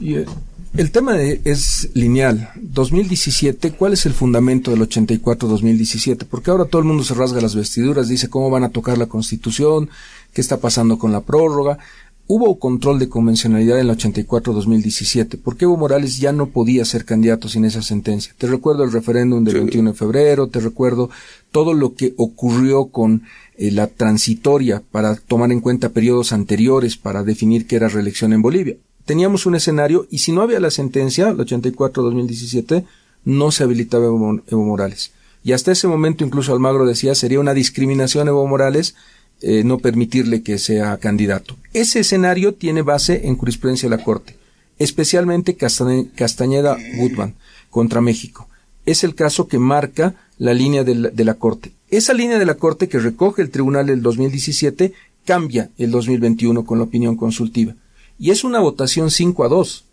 el 0.76 0.90
tema 0.90 1.20
es 1.20 1.90
lineal. 1.94 2.50
2017, 2.56 3.72
¿cuál 3.72 3.92
es 3.92 4.06
el 4.06 4.12
fundamento 4.12 4.70
del 4.70 4.80
84-2017? 4.88 6.24
Porque 6.28 6.50
ahora 6.50 6.64
todo 6.64 6.80
el 6.80 6.88
mundo 6.88 7.04
se 7.04 7.14
rasga 7.14 7.40
las 7.40 7.54
vestiduras, 7.54 8.08
dice 8.08 8.28
cómo 8.28 8.48
van 8.48 8.64
a 8.64 8.70
tocar 8.70 8.96
la 8.96 9.06
Constitución, 9.06 9.90
qué 10.32 10.40
está 10.40 10.58
pasando 10.58 10.98
con 10.98 11.12
la 11.12 11.20
prórroga. 11.20 11.78
Hubo 12.26 12.58
control 12.58 12.98
de 12.98 13.08
convencionalidad 13.08 13.78
en 13.78 13.88
el 13.88 13.96
84-2017. 13.96 15.38
¿Por 15.38 15.56
qué 15.56 15.66
Evo 15.66 15.76
Morales 15.76 16.18
ya 16.18 16.32
no 16.32 16.46
podía 16.46 16.84
ser 16.84 17.04
candidato 17.04 17.48
sin 17.48 17.64
esa 17.64 17.82
sentencia? 17.82 18.34
Te 18.38 18.46
recuerdo 18.46 18.84
el 18.84 18.92
referéndum 18.92 19.44
del 19.44 19.56
21 19.56 19.90
de 19.90 19.96
febrero, 19.96 20.48
te 20.48 20.60
recuerdo 20.60 21.10
todo 21.52 21.74
lo 21.74 21.94
que 21.94 22.14
ocurrió 22.16 22.86
con 22.86 23.24
eh, 23.56 23.70
la 23.70 23.88
transitoria 23.88 24.82
para 24.90 25.16
tomar 25.16 25.52
en 25.52 25.60
cuenta 25.60 25.90
periodos 25.90 26.32
anteriores 26.32 26.96
para 26.96 27.22
definir 27.22 27.66
qué 27.66 27.76
era 27.76 27.88
reelección 27.88 28.32
en 28.32 28.42
Bolivia 28.42 28.76
teníamos 29.04 29.46
un 29.46 29.54
escenario 29.54 30.06
y 30.10 30.18
si 30.18 30.32
no 30.32 30.42
había 30.42 30.60
la 30.60 30.70
sentencia, 30.70 31.28
el 31.28 31.36
84-2017, 31.38 32.84
no 33.24 33.50
se 33.50 33.64
habilitaba 33.64 34.06
Evo, 34.06 34.64
Morales. 34.64 35.12
Y 35.42 35.52
hasta 35.52 35.72
ese 35.72 35.88
momento 35.88 36.24
incluso 36.24 36.52
Almagro 36.52 36.86
decía 36.86 37.14
sería 37.14 37.40
una 37.40 37.54
discriminación 37.54 38.28
Evo 38.28 38.46
Morales 38.46 38.94
eh, 39.40 39.64
no 39.64 39.78
permitirle 39.78 40.42
que 40.42 40.58
sea 40.58 40.96
candidato. 40.98 41.56
Ese 41.72 42.00
escenario 42.00 42.54
tiene 42.54 42.82
base 42.82 43.26
en 43.26 43.36
jurisprudencia 43.36 43.88
de 43.88 43.96
la 43.96 44.02
Corte, 44.02 44.36
especialmente 44.78 45.56
Castañeda 45.56 46.76
Gutman 46.96 47.34
contra 47.70 48.00
México. 48.00 48.48
Es 48.86 49.04
el 49.04 49.14
caso 49.14 49.48
que 49.48 49.58
marca 49.58 50.14
la 50.38 50.54
línea 50.54 50.84
de 50.84 50.94
la, 50.94 51.08
de 51.10 51.24
la 51.24 51.34
Corte. 51.34 51.72
Esa 51.90 52.12
línea 52.12 52.38
de 52.38 52.46
la 52.46 52.54
Corte 52.54 52.88
que 52.88 52.98
recoge 52.98 53.42
el 53.42 53.50
Tribunal 53.50 53.86
del 53.86 54.02
2017 54.02 54.92
cambia 55.24 55.70
el 55.78 55.90
2021 55.90 56.64
con 56.64 56.78
la 56.78 56.84
opinión 56.84 57.16
consultiva 57.16 57.74
y 58.18 58.30
es 58.30 58.44
una 58.44 58.60
votación 58.60 59.10
5 59.10 59.44
a 59.44 59.48
2. 59.48 59.84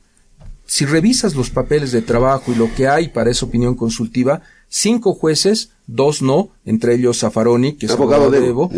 Si 0.65 0.85
revisas 0.85 1.35
los 1.35 1.49
papeles 1.49 1.91
de 1.91 2.01
trabajo 2.01 2.51
y 2.51 2.55
lo 2.55 2.73
que 2.73 2.87
hay 2.87 3.09
para 3.09 3.29
esa 3.29 3.45
opinión 3.45 3.75
consultiva, 3.75 4.41
cinco 4.69 5.13
jueces, 5.13 5.71
dos 5.85 6.21
no, 6.21 6.49
entre 6.65 6.95
ellos 6.95 7.19
Zaffaroni, 7.19 7.73
que 7.73 7.87
es 7.87 7.91
abogado, 7.91 8.31
de 8.31 8.47
Evo, 8.47 8.71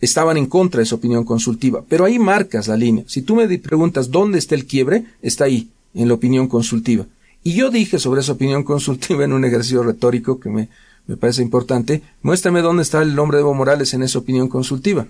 estaban 0.00 0.36
en 0.36 0.46
contra 0.46 0.78
de 0.78 0.84
esa 0.84 0.96
opinión 0.96 1.24
consultiva. 1.24 1.82
Pero 1.88 2.04
ahí 2.04 2.18
marcas 2.18 2.68
la 2.68 2.76
línea. 2.76 3.04
Si 3.06 3.22
tú 3.22 3.36
me 3.36 3.46
preguntas 3.58 4.10
dónde 4.10 4.38
está 4.38 4.54
el 4.54 4.66
quiebre, 4.66 5.04
está 5.22 5.44
ahí, 5.44 5.68
en 5.94 6.08
la 6.08 6.14
opinión 6.14 6.48
consultiva. 6.48 7.06
Y 7.42 7.54
yo 7.54 7.70
dije 7.70 7.98
sobre 7.98 8.20
esa 8.20 8.32
opinión 8.32 8.62
consultiva 8.72 9.24
en 9.24 9.32
un 9.32 9.44
ejercicio 9.44 9.82
retórico 9.82 10.40
que 10.40 10.50
me, 10.50 10.68
me 11.06 11.16
parece 11.16 11.42
importante, 11.42 12.02
muéstrame 12.22 12.62
dónde 12.62 12.82
está 12.82 13.02
el 13.02 13.14
nombre 13.14 13.38
de 13.38 13.42
Evo 13.42 13.54
Morales 13.54 13.94
en 13.94 14.02
esa 14.02 14.18
opinión 14.18 14.48
consultiva. 14.48 15.06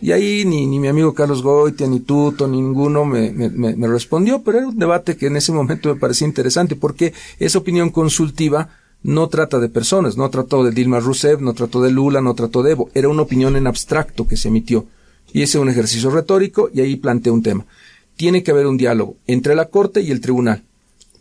Y 0.00 0.12
ahí 0.12 0.44
ni, 0.44 0.66
ni 0.66 0.78
mi 0.78 0.88
amigo 0.88 1.14
Carlos 1.14 1.42
Goitia, 1.42 1.86
ni 1.86 2.00
Tuto, 2.00 2.48
ninguno 2.48 3.04
me, 3.04 3.30
me, 3.30 3.48
me, 3.48 3.88
respondió, 3.88 4.42
pero 4.42 4.58
era 4.58 4.68
un 4.68 4.78
debate 4.78 5.16
que 5.16 5.26
en 5.26 5.36
ese 5.36 5.52
momento 5.52 5.88
me 5.88 6.00
parecía 6.00 6.26
interesante 6.26 6.76
porque 6.76 7.14
esa 7.38 7.58
opinión 7.58 7.90
consultiva 7.90 8.68
no 9.06 9.28
trata 9.28 9.60
de 9.60 9.68
personas, 9.68 10.16
no 10.16 10.28
trató 10.30 10.64
de 10.64 10.72
Dilma 10.72 10.98
Rousseff, 10.98 11.40
no 11.40 11.54
trató 11.54 11.80
de 11.80 11.92
Lula, 11.92 12.20
no 12.20 12.34
trató 12.34 12.64
de 12.64 12.72
Evo, 12.72 12.90
era 12.92 13.08
una 13.08 13.22
opinión 13.22 13.54
en 13.54 13.68
abstracto 13.68 14.26
que 14.26 14.36
se 14.36 14.48
emitió. 14.48 14.84
Y 15.32 15.42
ese 15.42 15.58
es 15.58 15.62
un 15.62 15.68
ejercicio 15.68 16.10
retórico 16.10 16.70
y 16.74 16.80
ahí 16.80 16.96
planteé 16.96 17.32
un 17.32 17.42
tema. 17.42 17.66
Tiene 18.16 18.42
que 18.42 18.50
haber 18.50 18.66
un 18.66 18.76
diálogo 18.76 19.14
entre 19.28 19.54
la 19.54 19.66
Corte 19.66 20.00
y 20.00 20.10
el 20.10 20.20
Tribunal, 20.20 20.64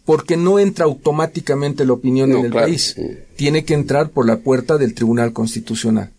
porque 0.04 0.36
no 0.36 0.58
entra 0.58 0.86
automáticamente 0.86 1.86
la 1.86 1.94
opinión 1.94 2.32
en 2.32 2.46
el 2.46 2.52
país, 2.52 2.96
tiene 3.36 3.66
que 3.66 3.76
entrar 3.76 4.10
por 4.10 4.26
la 4.26 4.38
puerta 4.38 4.80
del 4.80 4.96
Tribunal 4.96 5.32
Constitucional. 5.32 6.12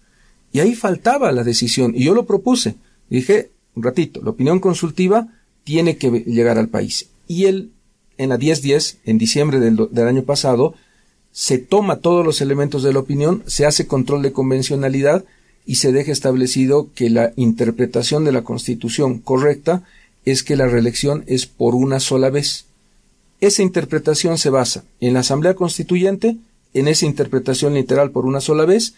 Y 0.53 0.61
ahí 0.61 0.77
faltaba 0.77 1.33
la 1.33 1.43
decisión. 1.43 1.95
Y 1.97 2.05
yo 2.05 2.15
lo 2.15 2.27
propuse. 2.27 2.77
Dije, 3.11 3.51
un 3.75 3.83
ratito, 3.83 4.23
la 4.23 4.31
opinión 4.31 4.61
consultiva 4.61 5.27
tiene 5.65 5.97
que 5.97 6.11
llegar 6.11 6.59
al 6.59 6.69
país. 6.69 7.09
Y 7.27 7.47
él, 7.47 7.73
en 8.19 8.29
la 8.29 8.39
10-10, 8.39 8.99
en 9.05 9.19
diciembre 9.19 9.59
del, 9.59 9.89
del 9.91 10.07
año 10.07 10.23
pasado, 10.23 10.75
se 11.37 11.59
toma 11.59 11.97
todos 11.97 12.25
los 12.25 12.41
elementos 12.41 12.83
de 12.83 12.95
la 12.95 13.01
opinión, 13.01 13.43
se 13.45 13.67
hace 13.67 13.87
control 13.87 14.23
de 14.23 14.33
convencionalidad 14.33 15.27
y 15.67 15.75
se 15.75 15.93
deja 15.93 16.11
establecido 16.11 16.89
que 16.95 17.11
la 17.11 17.35
interpretación 17.37 18.25
de 18.25 18.33
la 18.33 18.41
Constitución 18.41 19.19
correcta 19.19 19.83
es 20.25 20.43
que 20.43 20.57
la 20.57 20.67
reelección 20.67 21.25
es 21.27 21.45
por 21.45 21.75
una 21.75 22.01
sola 22.01 22.31
vez. 22.31 22.65
Esa 23.43 23.63
interpretación 23.63 24.39
se 24.39 24.49
basa 24.49 24.85
en 24.99 25.13
la 25.13 25.21
Asamblea 25.21 25.53
Constituyente, 25.53 26.39
en 26.73 26.89
esa 26.89 27.05
interpretación 27.05 27.75
literal 27.75 28.13
por 28.13 28.25
una 28.25 28.41
sola 28.41 28.65
vez, 28.65 28.95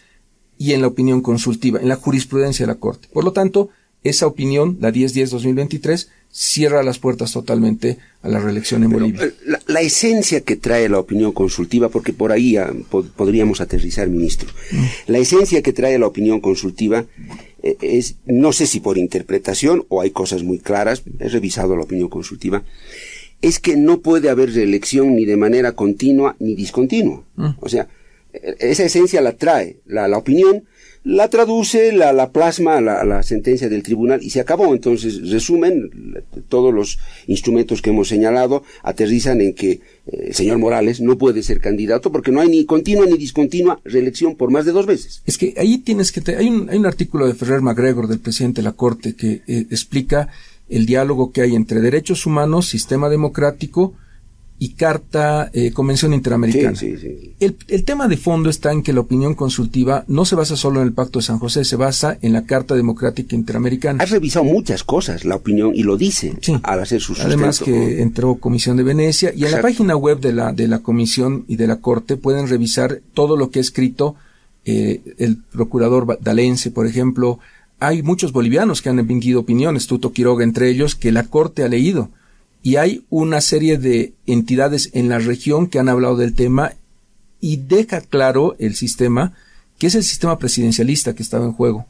y 0.57 0.71
en 0.71 0.79
la 0.79 0.87
opinión 0.87 1.19
consultiva, 1.19 1.81
en 1.81 1.89
la 1.89 1.97
jurisprudencia 1.97 2.65
de 2.65 2.71
la 2.71 2.79
Corte. 2.79 3.09
Por 3.11 3.25
lo 3.25 3.33
tanto, 3.33 3.67
esa 4.03 4.27
opinión, 4.27 4.77
la 4.79 4.91
1010-2023, 4.91 6.07
cierra 6.31 6.83
las 6.83 6.99
puertas 6.99 7.33
totalmente 7.33 7.97
a 8.21 8.29
la 8.29 8.39
reelección 8.39 8.83
en 8.83 8.91
Bolivia. 8.91 9.25
Eh, 9.25 9.33
la, 9.67 9.81
esencia 9.81 10.41
que 10.41 10.55
trae 10.55 10.87
la 10.87 10.99
opinión 10.99 11.31
consultiva, 11.31 11.89
porque 11.89 12.13
por 12.13 12.31
ahí 12.31 12.57
ah, 12.57 12.71
podríamos 13.15 13.61
aterrizar, 13.61 14.07
ministro, 14.09 14.49
mm. 14.71 14.83
la 15.07 15.17
esencia 15.17 15.61
que 15.61 15.73
trae 15.73 15.97
la 15.97 16.07
opinión 16.07 16.39
consultiva 16.39 17.05
eh, 17.63 17.77
es, 17.81 18.15
no 18.25 18.51
sé 18.51 18.67
si 18.67 18.79
por 18.79 18.97
interpretación 18.97 19.85
o 19.89 20.01
hay 20.01 20.11
cosas 20.11 20.43
muy 20.43 20.59
claras, 20.59 21.03
he 21.19 21.29
revisado 21.29 21.75
la 21.75 21.83
opinión 21.83 22.09
consultiva, 22.09 22.63
es 23.41 23.59
que 23.59 23.77
no 23.77 24.01
puede 24.01 24.29
haber 24.29 24.53
reelección 24.53 25.15
ni 25.15 25.25
de 25.25 25.37
manera 25.37 25.71
continua 25.71 26.35
ni 26.39 26.55
discontinua. 26.55 27.23
Mm. 27.35 27.49
O 27.59 27.69
sea, 27.69 27.87
esa 28.59 28.83
esencia 28.83 29.21
la 29.21 29.33
trae, 29.33 29.77
la, 29.87 30.07
la 30.07 30.17
opinión, 30.17 30.63
la 31.03 31.29
traduce, 31.29 31.93
la, 31.93 32.11
la 32.11 32.31
plasma 32.31 32.81
la, 32.81 33.03
la, 33.05 33.23
sentencia 33.23 33.69
del 33.69 33.83
tribunal 33.83 34.21
y 34.21 34.29
se 34.29 34.39
acabó. 34.39 34.73
Entonces, 34.73 35.29
resumen, 35.29 35.89
todos 36.49 36.73
los 36.73 36.99
instrumentos 37.27 37.81
que 37.81 37.89
hemos 37.89 38.09
señalado 38.09 38.63
aterrizan 38.83 39.41
en 39.41 39.53
que 39.53 39.71
eh, 39.71 39.81
el 40.27 40.33
señor 40.35 40.57
Morales 40.57 40.99
no 40.99 41.17
puede 41.17 41.41
ser 41.41 41.61
candidato 41.61 42.11
porque 42.11 42.31
no 42.31 42.41
hay 42.41 42.49
ni 42.49 42.65
continua 42.65 43.05
ni 43.05 43.17
discontinua 43.17 43.79
reelección 43.85 44.35
por 44.35 44.51
más 44.51 44.65
de 44.65 44.71
dos 44.71 44.85
veces. 44.85 45.21
Es 45.25 45.37
que 45.37 45.53
ahí 45.57 45.77
tienes 45.77 46.11
que... 46.11 46.35
hay, 46.35 46.47
un, 46.49 46.69
hay 46.69 46.77
un 46.77 46.85
artículo 46.85 47.27
de 47.27 47.33
Ferrer 47.33 47.61
MacGregor, 47.61 48.07
del 48.07 48.19
presidente 48.19 48.61
de 48.61 48.65
la 48.65 48.73
Corte, 48.73 49.15
que 49.15 49.41
eh, 49.47 49.65
explica 49.69 50.29
el 50.67 50.85
diálogo 50.85 51.31
que 51.31 51.41
hay 51.41 51.55
entre 51.55 51.81
derechos 51.81 52.25
humanos, 52.25 52.67
sistema 52.67 53.09
democrático, 53.09 53.93
y 54.61 54.73
Carta 54.73 55.49
eh, 55.53 55.71
Convención 55.71 56.13
Interamericana. 56.13 56.77
El, 57.39 57.55
el, 57.67 57.83
tema 57.85 58.09
de 58.09 58.17
fondo 58.17 58.49
está 58.49 58.73
en 58.73 58.83
que 58.83 58.91
la 58.91 58.99
opinión 58.99 59.33
consultiva 59.33 60.03
no 60.07 60.25
se 60.25 60.35
basa 60.35 60.57
solo 60.57 60.81
en 60.81 60.87
el 60.87 60.93
Pacto 60.93 61.19
de 61.19 61.23
San 61.23 61.39
José, 61.39 61.63
se 61.63 61.77
basa 61.77 62.17
en 62.21 62.33
la 62.33 62.45
Carta 62.45 62.75
Democrática 62.75 63.35
Interamericana. 63.35 64.03
Has 64.03 64.11
revisado 64.11 64.43
muchas 64.43 64.83
cosas, 64.83 65.23
la 65.23 65.37
opinión, 65.37 65.71
y 65.73 65.83
lo 65.83 65.95
dice 65.95 66.33
al 66.63 66.81
hacer 66.81 66.99
su 66.99 67.15
sustento. 67.15 67.33
Además 67.33 67.59
que 67.59 68.01
entró 68.01 68.35
Comisión 68.35 68.75
de 68.75 68.83
Venecia, 68.83 69.31
y 69.33 69.45
en 69.45 69.51
la 69.51 69.61
página 69.61 69.95
web 69.95 70.19
de 70.19 70.33
la, 70.33 70.51
de 70.51 70.67
la 70.67 70.79
Comisión 70.79 71.45
y 71.47 71.55
de 71.55 71.65
la 71.65 71.77
Corte 71.77 72.17
pueden 72.17 72.49
revisar 72.49 72.99
todo 73.13 73.37
lo 73.37 73.51
que 73.51 73.59
ha 73.59 73.61
escrito 73.61 74.15
eh, 74.65 75.01
el 75.17 75.37
procurador 75.37 76.19
Dalense, 76.21 76.69
por 76.69 76.85
ejemplo. 76.85 77.39
Hay 77.79 78.03
muchos 78.03 78.33
bolivianos 78.33 78.81
que 78.81 78.89
han 78.89 78.99
emitido 78.99 79.39
opiniones, 79.39 79.87
Tuto 79.87 80.11
Quiroga 80.11 80.43
entre 80.43 80.69
ellos, 80.69 80.95
que 80.95 81.13
la 81.13 81.23
Corte 81.23 81.63
ha 81.63 81.69
leído 81.69 82.09
y 82.61 82.75
hay 82.75 83.05
una 83.09 83.41
serie 83.41 83.77
de 83.77 84.13
entidades 84.25 84.89
en 84.93 85.09
la 85.09 85.19
región 85.19 85.67
que 85.67 85.79
han 85.79 85.89
hablado 85.89 86.17
del 86.17 86.33
tema 86.33 86.73
y 87.39 87.57
deja 87.57 88.01
claro 88.01 88.55
el 88.59 88.75
sistema 88.75 89.33
que 89.77 89.87
es 89.87 89.95
el 89.95 90.03
sistema 90.03 90.37
presidencialista 90.37 91.15
que 91.15 91.23
estaba 91.23 91.45
en 91.45 91.53
juego. 91.53 91.85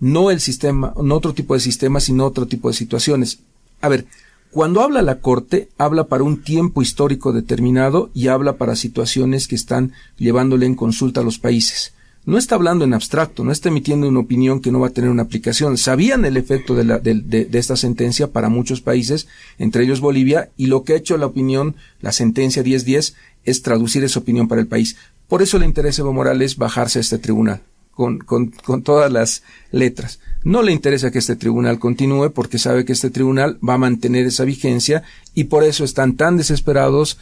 No 0.00 0.30
el 0.30 0.40
sistema, 0.40 0.94
no 1.02 1.14
otro 1.14 1.34
tipo 1.34 1.52
de 1.52 1.60
sistema, 1.60 2.00
sino 2.00 2.24
otro 2.24 2.46
tipo 2.46 2.68
de 2.68 2.74
situaciones. 2.74 3.40
A 3.82 3.88
ver, 3.88 4.06
cuando 4.50 4.80
habla 4.80 5.02
la 5.02 5.20
Corte, 5.20 5.68
habla 5.76 6.04
para 6.04 6.24
un 6.24 6.42
tiempo 6.42 6.80
histórico 6.80 7.32
determinado 7.32 8.10
y 8.14 8.28
habla 8.28 8.56
para 8.56 8.76
situaciones 8.76 9.46
que 9.46 9.56
están 9.56 9.92
llevándole 10.16 10.64
en 10.64 10.74
consulta 10.74 11.20
a 11.20 11.24
los 11.24 11.38
países 11.38 11.92
no 12.28 12.36
está 12.36 12.56
hablando 12.56 12.84
en 12.84 12.92
abstracto, 12.92 13.42
no 13.42 13.52
está 13.52 13.70
emitiendo 13.70 14.06
una 14.06 14.18
opinión 14.18 14.60
que 14.60 14.70
no 14.70 14.80
va 14.80 14.88
a 14.88 14.90
tener 14.90 15.08
una 15.08 15.22
aplicación. 15.22 15.78
Sabían 15.78 16.26
el 16.26 16.36
efecto 16.36 16.74
de, 16.74 16.84
la, 16.84 16.98
de, 16.98 17.48
esta 17.54 17.74
sentencia 17.74 18.32
para 18.32 18.50
muchos 18.50 18.82
países, 18.82 19.28
entre 19.58 19.84
ellos 19.84 20.02
Bolivia, 20.02 20.50
y 20.58 20.66
lo 20.66 20.84
que 20.84 20.92
ha 20.92 20.96
hecho 20.96 21.16
la 21.16 21.24
opinión, 21.24 21.76
la 22.02 22.12
sentencia 22.12 22.62
1010, 22.62 23.14
es 23.46 23.62
traducir 23.62 24.04
esa 24.04 24.20
opinión 24.20 24.46
para 24.46 24.60
el 24.60 24.66
país. 24.66 24.96
Por 25.26 25.40
eso 25.40 25.58
le 25.58 25.64
interesa 25.64 26.02
Evo 26.02 26.12
Morales 26.12 26.58
bajarse 26.58 26.98
a 26.98 27.00
este 27.00 27.16
tribunal, 27.16 27.62
con, 27.92 28.18
con, 28.18 28.48
con 28.48 28.82
todas 28.82 29.10
las 29.10 29.42
letras. 29.72 30.20
No 30.44 30.60
le 30.60 30.72
interesa 30.72 31.10
que 31.10 31.20
este 31.20 31.34
tribunal 31.34 31.78
continúe 31.78 32.32
porque 32.32 32.58
sabe 32.58 32.84
que 32.84 32.92
este 32.92 33.08
tribunal 33.08 33.58
va 33.66 33.74
a 33.74 33.78
mantener 33.78 34.26
esa 34.26 34.44
vigencia 34.44 35.02
y 35.32 35.44
por 35.44 35.64
eso 35.64 35.82
están 35.82 36.14
tan 36.14 36.36
desesperados 36.36 37.16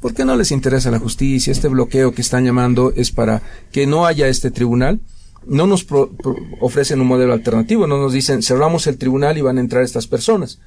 ¿Por 0.00 0.14
qué 0.14 0.24
no 0.24 0.36
les 0.36 0.50
interesa 0.50 0.90
la 0.90 0.98
justicia? 0.98 1.52
Este 1.52 1.68
bloqueo 1.68 2.12
que 2.12 2.22
están 2.22 2.44
llamando 2.44 2.92
es 2.96 3.12
para 3.12 3.42
que 3.70 3.86
no 3.86 4.06
haya 4.06 4.28
este 4.28 4.50
tribunal 4.50 5.00
no 5.46 5.66
nos 5.66 5.86
ofrecen 6.60 7.00
un 7.00 7.06
modelo 7.06 7.32
alternativo, 7.32 7.86
no 7.86 7.98
nos 7.98 8.12
dicen 8.12 8.42
cerramos 8.42 8.86
el 8.86 8.98
tribunal 8.98 9.38
y 9.38 9.42
van 9.42 9.58
a 9.58 9.60
entrar 9.60 9.82
estas 9.82 10.06
personas. 10.06 10.58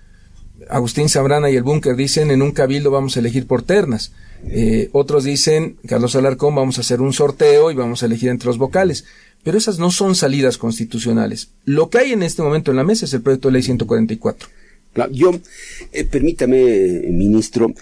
Agustín 0.69 1.09
Zambrana 1.09 1.49
y 1.49 1.55
el 1.55 1.63
Búnker 1.63 1.95
dicen 1.95 2.31
en 2.31 2.41
un 2.41 2.51
cabildo 2.51 2.89
vamos 2.89 3.15
a 3.15 3.19
elegir 3.19 3.47
por 3.47 3.63
ternas. 3.63 4.13
Eh, 4.45 4.89
otros 4.93 5.23
dicen, 5.23 5.77
Carlos 5.87 6.15
Alarcón, 6.15 6.55
vamos 6.55 6.77
a 6.77 6.81
hacer 6.81 7.01
un 7.01 7.13
sorteo 7.13 7.71
y 7.71 7.75
vamos 7.75 8.01
a 8.01 8.05
elegir 8.05 8.29
entre 8.29 8.47
los 8.47 8.57
vocales. 8.57 9.05
Pero 9.43 9.57
esas 9.57 9.77
no 9.77 9.91
son 9.91 10.15
salidas 10.15 10.57
constitucionales. 10.57 11.49
Lo 11.65 11.89
que 11.89 11.97
hay 11.97 12.13
en 12.13 12.23
este 12.23 12.41
momento 12.41 12.71
en 12.71 12.77
la 12.77 12.85
mesa 12.85 13.05
es 13.05 13.13
el 13.13 13.21
proyecto 13.21 13.49
de 13.49 13.53
ley 13.53 13.63
144. 13.63 14.47
Yo, 15.11 15.31
eh, 15.91 16.03
permítame, 16.03 17.01
ministro, 17.09 17.73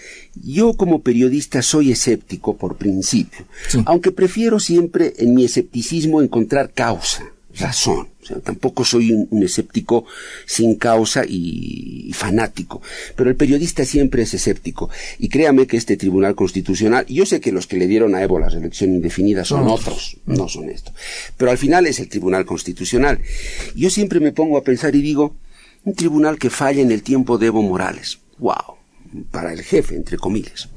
yo 0.42 0.74
como 0.74 1.02
periodista 1.02 1.60
soy 1.60 1.92
escéptico 1.92 2.56
por 2.56 2.76
principio, 2.76 3.44
aunque 3.84 4.12
prefiero 4.12 4.58
siempre 4.58 5.12
en 5.18 5.34
mi 5.34 5.44
escepticismo 5.44 6.22
encontrar 6.22 6.72
causa, 6.72 7.30
razón. 7.58 8.08
O 8.22 8.24
sea, 8.24 8.38
tampoco 8.38 8.84
soy 8.84 9.10
un, 9.12 9.42
escéptico 9.42 10.04
sin 10.46 10.76
causa 10.76 11.24
y, 11.26 12.12
fanático, 12.14 12.80
pero 13.16 13.28
el 13.30 13.36
periodista 13.36 13.84
siempre 13.84 14.22
es 14.22 14.32
escéptico. 14.32 14.90
Y 15.18 15.28
créame 15.28 15.66
que 15.66 15.76
este 15.76 15.96
Tribunal 15.96 16.36
Constitucional, 16.36 17.04
yo 17.06 17.26
sé 17.26 17.40
que 17.40 17.50
los 17.50 17.66
que 17.66 17.76
le 17.76 17.88
dieron 17.88 18.14
a 18.14 18.22
Evo 18.22 18.38
la 18.38 18.48
reelección 18.48 18.94
indefinida 18.94 19.44
son 19.44 19.66
otros, 19.66 20.18
no 20.24 20.48
son 20.48 20.70
estos, 20.70 20.94
pero 21.36 21.50
al 21.50 21.58
final 21.58 21.86
es 21.86 21.98
el 21.98 22.08
Tribunal 22.08 22.46
Constitucional. 22.46 23.18
Yo 23.74 23.90
siempre 23.90 24.20
me 24.20 24.30
pongo 24.30 24.56
a 24.56 24.62
pensar 24.62 24.94
y 24.94 25.02
digo, 25.02 25.34
un 25.84 25.94
tribunal 25.94 26.38
que 26.38 26.50
falla 26.50 26.80
en 26.80 26.92
el 26.92 27.02
tiempo 27.02 27.38
de 27.38 27.46
Evo 27.46 27.62
Morales. 27.62 28.18
¡Wow! 28.38 28.76
Para 29.30 29.52
el 29.52 29.62
jefe, 29.62 29.94
entre 29.94 30.16
comillas. 30.16 30.68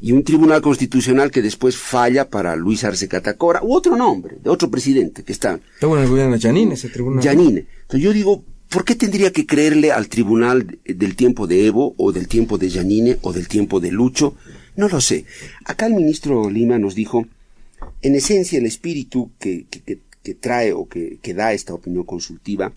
Y 0.00 0.12
un 0.12 0.24
tribunal 0.24 0.62
constitucional 0.62 1.30
que 1.30 1.42
después 1.42 1.76
falla 1.76 2.28
para 2.28 2.56
Luis 2.56 2.84
Arce 2.84 3.06
Catacora, 3.06 3.62
u 3.62 3.74
otro 3.74 3.96
nombre, 3.96 4.38
de 4.42 4.50
otro 4.50 4.70
presidente 4.70 5.22
que 5.22 5.32
está. 5.32 5.60
Está 5.74 5.86
bueno 5.86 6.02
el 6.02 6.10
gobierno 6.10 6.32
de 6.34 6.40
Yanine, 6.40 6.74
ese 6.74 6.88
tribunal. 6.88 7.22
Yanine. 7.22 7.66
Entonces 7.82 8.00
yo 8.00 8.12
digo, 8.12 8.42
¿por 8.68 8.84
qué 8.84 8.94
tendría 8.94 9.30
que 9.30 9.46
creerle 9.46 9.92
al 9.92 10.08
tribunal 10.08 10.78
del 10.84 11.16
tiempo 11.16 11.46
de 11.46 11.66
Evo, 11.66 11.94
o 11.96 12.12
del 12.12 12.28
tiempo 12.28 12.58
de 12.58 12.70
Yanine, 12.70 13.18
o 13.20 13.32
del 13.32 13.46
tiempo 13.46 13.78
de 13.78 13.92
Lucho? 13.92 14.34
No 14.76 14.88
lo 14.88 15.00
sé. 15.00 15.26
Acá 15.64 15.86
el 15.86 15.94
ministro 15.94 16.48
Lima 16.50 16.78
nos 16.78 16.94
dijo, 16.94 17.26
en 18.02 18.14
esencia 18.14 18.58
el 18.58 18.66
espíritu 18.66 19.30
que, 19.38 19.66
que, 19.68 20.34
trae 20.34 20.72
o 20.72 20.88
que, 20.88 21.18
que 21.20 21.34
da 21.34 21.52
esta 21.52 21.74
opinión 21.74 22.04
consultiva 22.04 22.72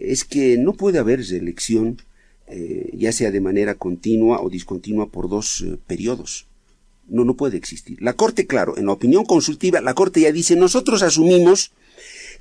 es 0.00 0.24
que 0.24 0.56
no 0.58 0.74
puede 0.74 0.98
haber 0.98 1.24
reelección, 1.26 2.00
eh, 2.46 2.90
ya 2.94 3.12
sea 3.12 3.30
de 3.30 3.40
manera 3.40 3.74
continua 3.74 4.40
o 4.40 4.48
discontinua 4.48 5.08
por 5.08 5.28
dos 5.28 5.64
eh, 5.66 5.76
periodos. 5.86 6.46
No, 7.08 7.24
no 7.24 7.34
puede 7.34 7.56
existir. 7.56 8.00
La 8.00 8.12
Corte, 8.12 8.46
claro, 8.46 8.76
en 8.76 8.86
la 8.86 8.92
opinión 8.92 9.24
consultiva, 9.24 9.80
la 9.80 9.94
Corte 9.94 10.20
ya 10.20 10.32
dice, 10.32 10.56
nosotros 10.56 11.02
asumimos 11.02 11.72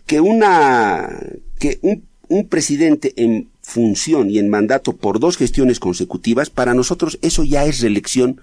que 0.06 0.20
una, 0.20 1.26
que 1.60 1.80
un, 1.82 2.04
un 2.28 2.48
presidente 2.48 3.14
en 3.16 3.50
función 3.62 4.30
y 4.30 4.40
en 4.40 4.50
mandato 4.50 4.94
por 4.94 5.20
dos 5.20 5.38
gestiones 5.38 5.80
consecutivas, 5.80 6.50
para 6.50 6.74
nosotros 6.74 7.18
eso 7.22 7.44
ya 7.44 7.66
es 7.66 7.82
reelección, 7.82 8.42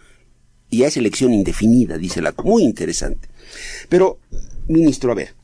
ya 0.70 0.86
es 0.86 0.96
elección 0.96 1.32
indefinida, 1.32 1.98
dice 1.98 2.22
la 2.22 2.34
Muy 2.42 2.62
interesante. 2.62 3.28
Pero, 3.88 4.18
ministro, 4.66 5.12
a 5.12 5.14
ver, 5.14 5.34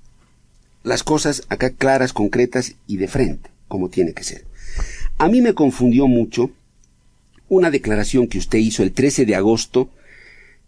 las 0.83 1.03
cosas 1.03 1.43
acá 1.49 1.71
claras, 1.71 2.13
concretas 2.15 2.75
y 2.87 2.97
de 2.97 3.09
frente 3.09 3.50
como 3.71 3.89
tiene 3.89 4.13
que 4.13 4.25
ser. 4.25 4.45
A 5.17 5.29
mí 5.29 5.41
me 5.41 5.55
confundió 5.55 6.09
mucho 6.09 6.51
una 7.49 7.71
declaración 7.71 8.27
que 8.27 8.39
usted 8.39 8.59
hizo 8.59 8.83
el 8.83 8.93
13 8.93 9.25
de 9.25 9.37
agosto 9.37 9.89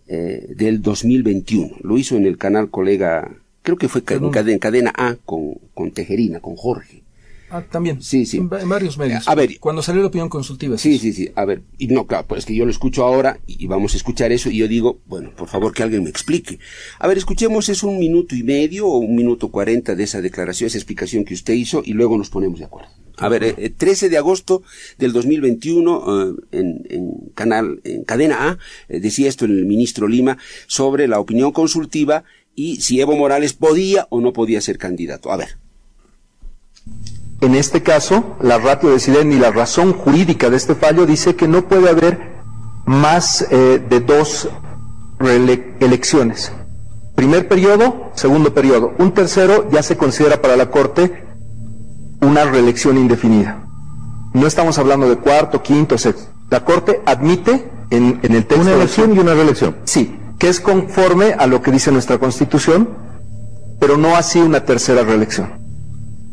eh, 0.06 0.46
del 0.56 0.80
2021. 0.82 1.78
Lo 1.82 1.98
hizo 1.98 2.16
en 2.16 2.26
el 2.26 2.38
canal 2.38 2.70
colega, 2.70 3.28
creo 3.62 3.76
que 3.76 3.88
fue 3.88 4.02
en 4.08 4.30
cadena, 4.30 4.58
cadena, 4.60 4.92
A 4.96 5.16
con, 5.16 5.54
con 5.74 5.90
Tejerina, 5.90 6.38
con 6.38 6.54
Jorge. 6.54 7.02
Ah, 7.52 7.62
también. 7.62 8.00
Sí, 8.00 8.24
sí. 8.24 8.38
En, 8.38 8.48
varios 8.48 8.96
medios. 8.96 9.28
A 9.28 9.34
ver. 9.34 9.60
Cuando 9.60 9.82
salió 9.82 10.00
la 10.00 10.08
opinión 10.08 10.30
consultiva. 10.30 10.78
Sí, 10.78 10.98
sí, 10.98 11.12
sí. 11.12 11.30
A 11.34 11.44
ver. 11.44 11.62
Y 11.76 11.88
no, 11.88 12.06
claro, 12.06 12.26
pues 12.26 12.40
es 12.40 12.46
que 12.46 12.54
yo 12.54 12.64
lo 12.64 12.70
escucho 12.70 13.04
ahora 13.04 13.40
y 13.46 13.66
vamos 13.66 13.92
a 13.92 13.98
escuchar 13.98 14.32
eso 14.32 14.48
y 14.48 14.56
yo 14.56 14.68
digo, 14.68 15.00
bueno, 15.04 15.32
por 15.36 15.48
favor 15.48 15.74
que 15.74 15.82
alguien 15.82 16.02
me 16.02 16.08
explique. 16.08 16.58
A 16.98 17.06
ver, 17.06 17.18
escuchemos, 17.18 17.68
es 17.68 17.82
un 17.82 17.98
minuto 17.98 18.34
y 18.34 18.42
medio 18.42 18.86
o 18.86 18.96
un 18.96 19.14
minuto 19.14 19.50
cuarenta 19.50 19.94
de 19.94 20.04
esa 20.04 20.22
declaración, 20.22 20.68
esa 20.68 20.78
explicación 20.78 21.26
que 21.26 21.34
usted 21.34 21.52
hizo 21.52 21.82
y 21.84 21.92
luego 21.92 22.16
nos 22.16 22.30
ponemos 22.30 22.58
de 22.58 22.64
acuerdo. 22.64 22.88
A 23.18 23.28
ver, 23.28 23.74
13 23.76 24.06
eh, 24.06 24.08
de 24.08 24.16
agosto 24.16 24.62
del 24.96 25.12
2021, 25.12 26.04
eh, 26.06 26.34
en, 26.52 26.86
en, 26.88 27.12
canal, 27.34 27.82
en 27.84 28.04
cadena 28.04 28.48
A, 28.48 28.58
eh, 28.88 29.00
decía 29.00 29.28
esto 29.28 29.44
el 29.44 29.66
ministro 29.66 30.08
Lima 30.08 30.38
sobre 30.66 31.06
la 31.06 31.20
opinión 31.20 31.52
consultiva 31.52 32.24
y 32.54 32.80
si 32.80 32.98
Evo 32.98 33.14
Morales 33.14 33.52
podía 33.52 34.06
o 34.08 34.22
no 34.22 34.32
podía 34.32 34.62
ser 34.62 34.78
candidato. 34.78 35.30
A 35.30 35.36
ver. 35.36 35.61
En 37.42 37.56
este 37.56 37.82
caso, 37.82 38.36
la 38.40 38.56
ratio 38.56 38.96
de 38.96 39.24
y 39.24 39.38
la 39.38 39.50
razón 39.50 39.92
jurídica 39.92 40.48
de 40.48 40.56
este 40.56 40.76
fallo 40.76 41.06
dice 41.06 41.34
que 41.34 41.48
no 41.48 41.66
puede 41.68 41.90
haber 41.90 42.32
más 42.86 43.44
de 43.50 44.00
dos 44.00 44.48
elecciones. 45.80 46.52
Primer 47.16 47.48
periodo, 47.48 48.12
segundo 48.14 48.54
periodo. 48.54 48.92
Un 48.98 49.12
tercero 49.12 49.68
ya 49.70 49.82
se 49.82 49.96
considera 49.96 50.40
para 50.40 50.56
la 50.56 50.70
Corte 50.70 51.24
una 52.20 52.44
reelección 52.44 52.96
indefinida. 52.96 53.66
No 54.34 54.46
estamos 54.46 54.78
hablando 54.78 55.08
de 55.08 55.16
cuarto, 55.16 55.62
quinto, 55.62 55.98
sexto. 55.98 56.30
La 56.48 56.64
Corte 56.64 57.02
admite 57.04 57.68
en, 57.90 58.20
el 58.22 58.46
texto... 58.46 58.60
Una 58.60 58.74
elección 58.74 59.16
y 59.16 59.18
una 59.18 59.34
reelección. 59.34 59.78
Sí, 59.84 60.16
que 60.38 60.48
es 60.48 60.60
conforme 60.60 61.34
a 61.36 61.48
lo 61.48 61.60
que 61.60 61.72
dice 61.72 61.90
nuestra 61.90 62.18
Constitución, 62.18 62.88
pero 63.80 63.96
no 63.96 64.16
así 64.16 64.38
una 64.38 64.64
tercera 64.64 65.02
reelección. 65.02 65.50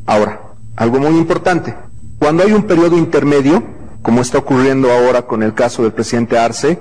Ahora, 0.06 0.49
algo 0.80 0.98
muy 1.00 1.18
importante. 1.18 1.76
Cuando 2.20 2.42
hay 2.44 2.54
un 2.54 2.64
periodo 2.64 2.98
intermedio, 2.98 3.62
como 4.02 4.22
está 4.22 4.38
ocurriendo 4.38 4.90
ahora 4.92 5.24
con 5.28 5.44
el 5.44 5.54
caso 5.54 5.84
del 5.84 5.92
presidente 5.92 6.40
Arce, 6.40 6.80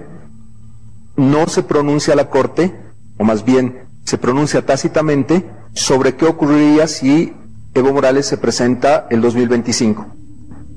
no 1.16 1.48
se 1.48 1.64
pronuncia 1.64 2.14
la 2.14 2.30
Corte, 2.30 2.72
o 3.18 3.24
más 3.24 3.44
bien 3.44 3.88
se 4.04 4.16
pronuncia 4.16 4.64
tácitamente, 4.64 5.50
sobre 5.74 6.14
qué 6.14 6.26
ocurriría 6.26 6.86
si 6.86 7.34
Evo 7.74 7.92
Morales 7.92 8.26
se 8.26 8.38
presenta 8.38 9.08
el 9.10 9.20
2025. 9.20 10.06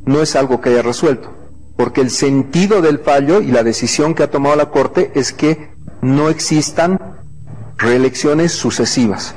No 0.05 0.23
es 0.23 0.35
algo 0.35 0.59
que 0.59 0.71
haya 0.71 0.81
resuelto, 0.81 1.31
porque 1.77 2.01
el 2.01 2.09
sentido 2.09 2.81
del 2.81 2.97
fallo 2.97 3.39
y 3.39 3.51
la 3.51 3.63
decisión 3.63 4.15
que 4.15 4.23
ha 4.23 4.31
tomado 4.31 4.55
la 4.55 4.71
Corte 4.71 5.11
es 5.13 5.31
que 5.31 5.69
no 6.01 6.29
existan 6.29 6.99
reelecciones 7.77 8.51
sucesivas. 8.51 9.35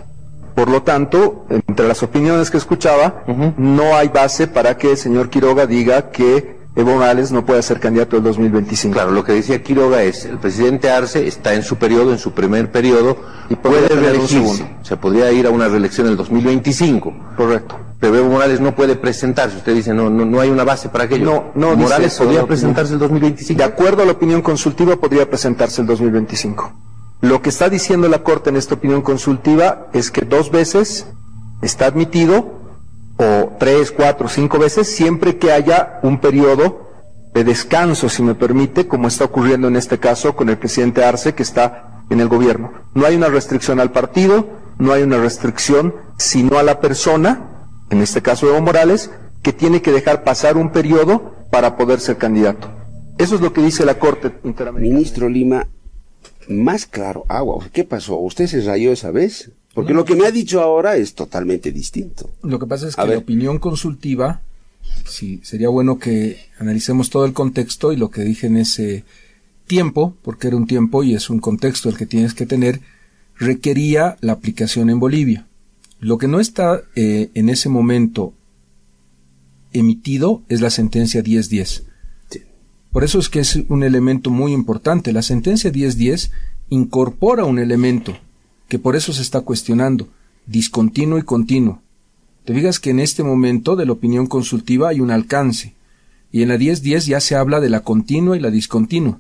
Por 0.55 0.69
lo 0.69 0.83
tanto, 0.83 1.47
entre 1.49 1.89
las 1.89 2.03
opiniones 2.03 2.51
que 2.51 2.59
escuchaba, 2.59 3.25
no 3.57 3.97
hay 3.97 4.09
base 4.09 4.47
para 4.47 4.77
que 4.77 4.93
el 4.93 4.97
señor 4.97 5.29
Quiroga 5.29 5.67
diga 5.67 6.11
que 6.11 6.55
Evo 6.77 6.95
Morales 6.95 7.31
no 7.31 7.47
puede 7.47 7.63
ser 7.63 7.79
candidato 7.79 8.17
del 8.17 8.25
2025. 8.25 8.95
Claro, 8.95 9.13
lo 9.13 9.23
que 9.23 9.33
decía 9.33 9.63
Quiroga 9.63 10.03
es, 10.03 10.25
el 10.25 10.39
presidente 10.39 10.91
Arce 10.91 11.27
está 11.27 11.55
en 11.55 11.63
su 11.63 11.77
periodo, 11.77 12.11
en 12.13 12.19
su 12.19 12.33
primer 12.33 12.73
periodo, 12.73 13.17
y 13.49 13.55
puede 13.55 13.89
reelegirse. 13.89 14.77
Se 14.83 14.97
podría 14.97 15.31
ir 15.31 15.47
a 15.47 15.51
una 15.51 15.69
reelección 15.69 16.07
en 16.07 16.13
el 16.13 16.17
2025. 16.17 17.15
Correcto. 17.37 17.79
Pero 18.01 18.17
Evo 18.17 18.29
Morales 18.29 18.61
no 18.61 18.75
puede 18.75 18.97
presentarse. 18.97 19.57
Usted 19.57 19.75
dice, 19.75 19.95
no, 19.95 20.11
no, 20.11 20.25
no 20.25 20.41
hay 20.41 20.51
una 20.51 20.65
base 20.65 20.89
para 20.89 21.05
aquello. 21.05 21.25
No, 21.25 21.45
no. 21.55 21.77
Morales 21.77 22.15
podría 22.17 22.45
presentarse 22.45 22.95
el 22.95 22.99
2025. 22.99 23.57
De 23.57 23.65
acuerdo 23.65 24.03
a 24.03 24.07
la 24.07 24.13
opinión 24.13 24.43
consultiva, 24.43 24.97
podría 24.97 25.29
presentarse 25.29 25.81
el 25.81 25.87
2025. 25.87 26.73
Lo 27.25 27.41
que 27.41 27.49
está 27.49 27.71
diciendo 27.71 28.07
la 28.07 28.23
Corte 28.23 28.51
en 28.51 28.57
esta 28.57 28.75
opinión 28.75 29.01
consultiva 29.01 29.87
es 29.95 30.11
que 30.11 30.27
dos 30.27 30.51
veces 30.51 31.07
está 31.63 31.87
admitido 31.87 32.61
o 33.17 33.57
tres, 33.59 33.93
cuatro, 33.93 34.29
cinco 34.29 34.59
veces, 34.59 34.95
siempre 34.95 35.39
que 35.39 35.51
haya 35.51 36.01
un 36.03 36.21
periodo 36.21 36.91
de 37.33 37.43
descanso, 37.43 38.11
si 38.11 38.23
me 38.23 38.35
permite, 38.35 38.87
como 38.87 39.09
está 39.09 39.25
ocurriendo 39.25 39.69
en 39.69 39.77
este 39.77 39.99
caso 39.99 40.37
con 40.37 40.51
el 40.51 40.59
presidente 40.59 41.03
Arce, 41.03 41.35
que 41.35 41.43
está 41.43 42.05
en 42.11 42.21
el 42.21 42.29
gobierno. 42.29 42.73
No 42.93 43.07
hay 43.07 43.17
una 43.17 43.29
restricción 43.29 43.81
al 43.81 43.91
partido, 43.91 44.47
no 44.79 44.93
hay 44.93 45.03
una 45.03 45.17
restricción 45.17 45.95
sino 46.19 46.59
a 46.59 46.63
la 46.63 46.79
persona, 46.79 47.69
en 47.89 48.03
este 48.03 48.21
caso 48.21 48.51
Evo 48.51 48.61
Morales, 48.61 49.11
que 49.43 49.55
tiene 49.55 49.81
que 49.81 49.93
dejar 49.93 50.25
pasar 50.25 50.59
un 50.59 50.73
periodo 50.73 51.33
para 51.51 51.79
poder 51.79 52.01
ser 52.01 52.19
candidato. 52.19 52.71
Eso 53.17 53.37
es 53.37 53.41
lo 53.41 53.55
que 53.55 53.63
dice 53.63 53.87
la 53.87 53.99
Corte 53.99 54.41
Interamericana. 54.45 54.95
Ministro 54.95 55.29
Lima, 55.31 55.69
más 56.49 56.87
claro, 56.87 57.25
agua, 57.29 57.69
¿qué 57.73 57.85
pasó? 57.85 58.19
¿Usted 58.19 58.47
se 58.47 58.61
rayó 58.63 58.93
esa 58.93 59.11
vez? 59.11 59.51
Porque 59.75 59.93
lo 59.93 60.05
que 60.05 60.15
me 60.15 60.27
ha 60.27 60.31
dicho 60.31 60.61
ahora 60.61 60.97
es 60.97 61.15
totalmente 61.15 61.73
distinto. 61.73 62.31
Lo 62.43 62.59
que 62.59 62.67
pasa 62.67 62.89
es 62.89 62.97
que 62.97 63.07
la 63.07 63.19
opinión 63.19 63.59
consultiva, 63.59 64.41
sí, 65.05 65.41
sería 65.43 65.69
bueno 65.69 65.99
que 65.99 66.39
analicemos 66.59 67.11
todo 67.11 67.25
el 67.25 67.33
contexto 67.33 67.93
y 67.93 67.97
lo 67.97 68.11
que 68.11 68.23
dije 68.23 68.47
en 68.47 68.57
ese 68.57 69.05
tiempo, 69.67 70.17
porque 70.23 70.47
era 70.47 70.57
un 70.57 70.67
tiempo 70.67 71.03
y 71.03 71.15
es 71.15 71.29
un 71.29 71.41
contexto 71.41 71.89
el 71.89 71.97
que 71.97 72.07
tienes 72.07 72.35
que 72.35 72.47
tener, 72.47 72.81
requería 73.37 74.17
la 74.21 74.33
aplicación 74.33 74.91
en 74.91 75.01
Bolivia. 75.01 75.47
Lo 75.99 76.19
que 76.19 76.29
no 76.29 76.39
está 76.39 76.83
eh, 76.95 77.31
en 77.35 77.49
ese 77.49 77.69
momento 77.69 78.33
emitido 79.73 80.43
es 80.49 80.61
la 80.61 80.71
sentencia 80.71 81.23
1010. 81.23 81.85
Por 82.95 83.03
eso 83.03 83.19
es 83.19 83.29
que 83.29 83.41
es 83.41 83.57
un 83.69 83.83
elemento 83.83 84.31
muy 84.31 84.53
importante. 84.53 85.13
La 85.13 85.23
sentencia 85.23 85.73
1010 85.73 86.31
incorpora 86.69 87.45
un 87.45 87.59
elemento 87.59 88.17
que 88.69 88.79
por 88.79 88.95
eso 88.95 89.13
se 89.13 89.21
está 89.21 89.41
cuestionando, 89.41 90.07
discontinuo 90.47 91.19
y 91.19 91.23
continuo. 91.23 91.83
Te 92.45 92.55
fijas 92.55 92.79
que 92.79 92.91
en 92.91 93.01
este 93.01 93.25
momento 93.25 93.75
de 93.75 93.85
la 93.85 93.91
opinión 93.91 94.29
consultiva 94.29 94.91
hay 94.91 95.01
un 95.01 95.11
alcance, 95.11 95.75
y 96.31 96.43
en 96.43 96.51
la 96.51 96.57
1010 96.57 97.07
ya 97.07 97.19
se 97.19 97.35
habla 97.35 97.59
de 97.59 97.69
la 97.69 97.81
continua 97.81 98.37
y 98.37 98.41
la 98.41 98.53
discontinua. 98.53 99.19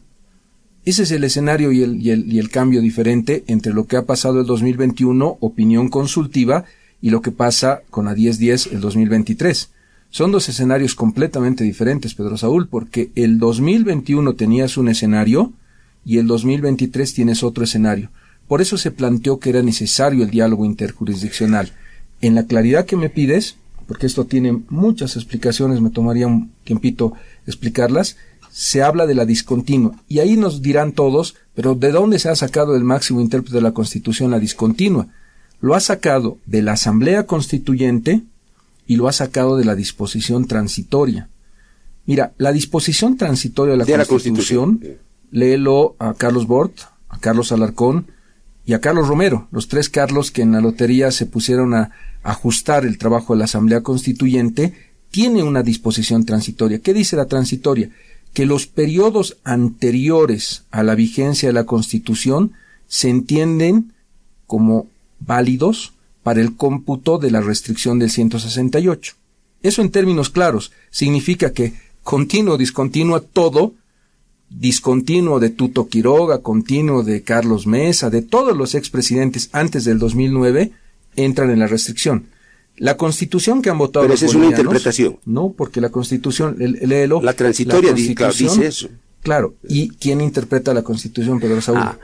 Ese 0.84 1.02
es 1.02 1.10
el 1.10 1.24
escenario 1.24 1.72
y 1.72 1.82
el, 1.82 2.00
y 2.00 2.10
el, 2.10 2.32
y 2.32 2.38
el 2.38 2.50
cambio 2.50 2.80
diferente 2.80 3.42
entre 3.48 3.74
lo 3.74 3.88
que 3.88 3.96
ha 3.96 4.06
pasado 4.06 4.38
el 4.38 4.46
2021, 4.46 5.38
opinión 5.40 5.88
consultiva, 5.88 6.64
y 7.02 7.10
lo 7.10 7.22
que 7.22 7.32
pasa 7.32 7.82
con 7.90 8.04
la 8.04 8.14
1010 8.14 8.68
el 8.68 8.80
2023. 8.80 9.70
Son 10.14 10.30
dos 10.30 10.48
escenarios 10.48 10.94
completamente 10.94 11.64
diferentes, 11.64 12.14
Pedro 12.14 12.36
Saúl, 12.36 12.68
porque 12.68 13.10
el 13.16 13.40
2021 13.40 14.34
tenías 14.34 14.76
un 14.76 14.88
escenario 14.88 15.52
y 16.04 16.18
el 16.18 16.28
2023 16.28 17.12
tienes 17.12 17.42
otro 17.42 17.64
escenario. 17.64 18.10
Por 18.46 18.62
eso 18.62 18.78
se 18.78 18.92
planteó 18.92 19.40
que 19.40 19.50
era 19.50 19.60
necesario 19.60 20.22
el 20.22 20.30
diálogo 20.30 20.66
interjurisdiccional. 20.66 21.72
En 22.20 22.36
la 22.36 22.44
claridad 22.44 22.86
que 22.86 22.96
me 22.96 23.10
pides, 23.10 23.56
porque 23.88 24.06
esto 24.06 24.24
tiene 24.24 24.62
muchas 24.68 25.16
explicaciones, 25.16 25.80
me 25.80 25.90
tomaría 25.90 26.28
un 26.28 26.52
tiempito 26.62 27.14
explicarlas, 27.44 28.16
se 28.52 28.84
habla 28.84 29.06
de 29.06 29.16
la 29.16 29.26
discontinua. 29.26 30.00
Y 30.06 30.20
ahí 30.20 30.36
nos 30.36 30.62
dirán 30.62 30.92
todos, 30.92 31.34
pero 31.56 31.74
¿de 31.74 31.90
dónde 31.90 32.20
se 32.20 32.28
ha 32.28 32.36
sacado 32.36 32.76
el 32.76 32.84
máximo 32.84 33.20
intérprete 33.20 33.56
de 33.56 33.62
la 33.62 33.74
Constitución 33.74 34.30
la 34.30 34.38
discontinua? 34.38 35.08
Lo 35.60 35.74
ha 35.74 35.80
sacado 35.80 36.38
de 36.46 36.62
la 36.62 36.74
Asamblea 36.74 37.26
Constituyente 37.26 38.22
y 38.86 38.96
lo 38.96 39.08
ha 39.08 39.12
sacado 39.12 39.56
de 39.56 39.64
la 39.64 39.74
disposición 39.74 40.46
transitoria. 40.46 41.28
Mira, 42.06 42.32
la 42.36 42.52
disposición 42.52 43.16
transitoria 43.16 43.76
de 43.76 43.96
la, 43.96 44.04
Constitución, 44.04 44.80
léelo 45.30 45.96
a 45.98 46.14
Carlos 46.14 46.46
Bort, 46.46 46.80
a 47.08 47.18
Carlos 47.18 47.50
Alarcón 47.50 48.06
y 48.66 48.74
a 48.74 48.80
Carlos 48.80 49.08
Romero, 49.08 49.48
los 49.50 49.68
tres 49.68 49.88
Carlos 49.88 50.30
que 50.30 50.42
en 50.42 50.52
la 50.52 50.60
lotería 50.60 51.10
se 51.10 51.26
pusieron 51.26 51.74
a 51.74 51.92
ajustar 52.22 52.84
el 52.84 52.98
trabajo 52.98 53.32
de 53.32 53.38
la 53.38 53.44
Asamblea 53.46 53.82
Constituyente, 53.82 54.74
tiene 55.10 55.42
una 55.42 55.62
disposición 55.62 56.26
transitoria. 56.26 56.80
¿Qué 56.80 56.92
dice 56.92 57.16
la 57.16 57.26
transitoria? 57.26 57.90
Que 58.32 58.46
los 58.46 58.66
periodos 58.66 59.36
anteriores 59.44 60.64
a 60.70 60.82
la 60.82 60.94
vigencia 60.94 61.48
de 61.48 61.52
la 61.52 61.64
Constitución 61.64 62.52
se 62.86 63.08
entienden 63.08 63.92
como 64.46 64.88
válidos 65.20 65.93
para 66.24 66.40
el 66.40 66.56
cómputo 66.56 67.18
de 67.18 67.30
la 67.30 67.40
restricción 67.40 68.00
del 68.00 68.10
168. 68.10 69.14
Eso 69.62 69.82
en 69.82 69.90
términos 69.90 70.30
claros 70.30 70.72
significa 70.90 71.52
que 71.52 71.74
continuo, 72.02 72.56
discontinuo, 72.58 73.20
todo, 73.20 73.74
discontinuo 74.50 75.38
de 75.38 75.50
Tuto 75.50 75.86
Quiroga, 75.88 76.38
continuo 76.38 77.02
de 77.02 77.22
Carlos 77.22 77.66
Mesa, 77.66 78.10
de 78.10 78.22
todos 78.22 78.56
los 78.56 78.74
expresidentes 78.74 79.50
antes 79.52 79.84
del 79.84 79.98
2009, 79.98 80.72
entran 81.14 81.50
en 81.50 81.60
la 81.60 81.66
restricción. 81.66 82.26
La 82.76 82.96
constitución 82.96 83.62
que 83.62 83.70
han 83.70 83.78
votado 83.78 84.04
Pero 84.04 84.14
esa 84.14 84.26
es 84.26 84.34
una 84.34 84.46
interpretación. 84.46 85.18
No, 85.24 85.54
porque 85.56 85.80
la 85.80 85.90
constitución, 85.90 86.56
léelo. 86.58 87.22
La 87.22 87.34
transitoria 87.34 87.92
dice 87.92 88.14
eso. 88.66 88.88
Claro, 89.24 89.54
¿y 89.66 89.88
quién 89.88 90.20
interpreta 90.20 90.74
la 90.74 90.82
Constitución, 90.82 91.40
Pedro 91.40 91.62
Saúl? 91.62 91.78
Ah, 91.80 91.98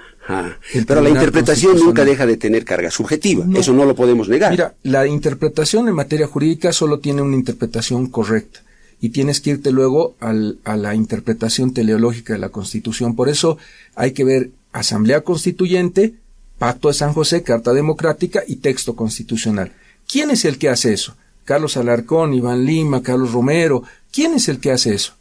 Pero 0.86 1.00
la 1.00 1.10
interpretación 1.10 1.78
nunca 1.78 2.04
deja 2.04 2.26
de 2.26 2.36
tener 2.36 2.64
carga 2.64 2.90
subjetiva, 2.90 3.46
eso 3.54 3.72
no 3.72 3.84
lo 3.84 3.94
podemos 3.94 4.28
negar. 4.28 4.50
Mira, 4.50 4.74
la 4.82 5.06
interpretación 5.06 5.88
en 5.88 5.94
materia 5.94 6.26
jurídica 6.26 6.72
solo 6.72 6.98
tiene 6.98 7.22
una 7.22 7.36
interpretación 7.36 8.06
correcta 8.08 8.60
y 9.00 9.10
tienes 9.10 9.40
que 9.40 9.50
irte 9.50 9.70
luego 9.70 10.14
al, 10.20 10.58
a 10.64 10.76
la 10.76 10.94
interpretación 10.94 11.72
teleológica 11.72 12.34
de 12.34 12.38
la 12.38 12.50
Constitución. 12.50 13.16
Por 13.16 13.28
eso 13.28 13.58
hay 13.94 14.12
que 14.12 14.24
ver 14.24 14.50
Asamblea 14.72 15.22
Constituyente, 15.22 16.14
Pacto 16.58 16.88
de 16.88 16.94
San 16.94 17.14
José, 17.14 17.42
Carta 17.42 17.72
Democrática 17.72 18.42
y 18.46 18.56
texto 18.56 18.94
constitucional. 18.94 19.72
¿Quién 20.06 20.30
es 20.30 20.44
el 20.44 20.58
que 20.58 20.68
hace 20.68 20.92
eso? 20.92 21.16
Carlos 21.44 21.78
Alarcón, 21.78 22.34
Iván 22.34 22.66
Lima, 22.66 23.02
Carlos 23.02 23.32
Romero. 23.32 23.82
¿Quién 24.12 24.34
es 24.34 24.48
el 24.48 24.60
que 24.60 24.70
hace 24.70 24.94
eso? 24.94 25.14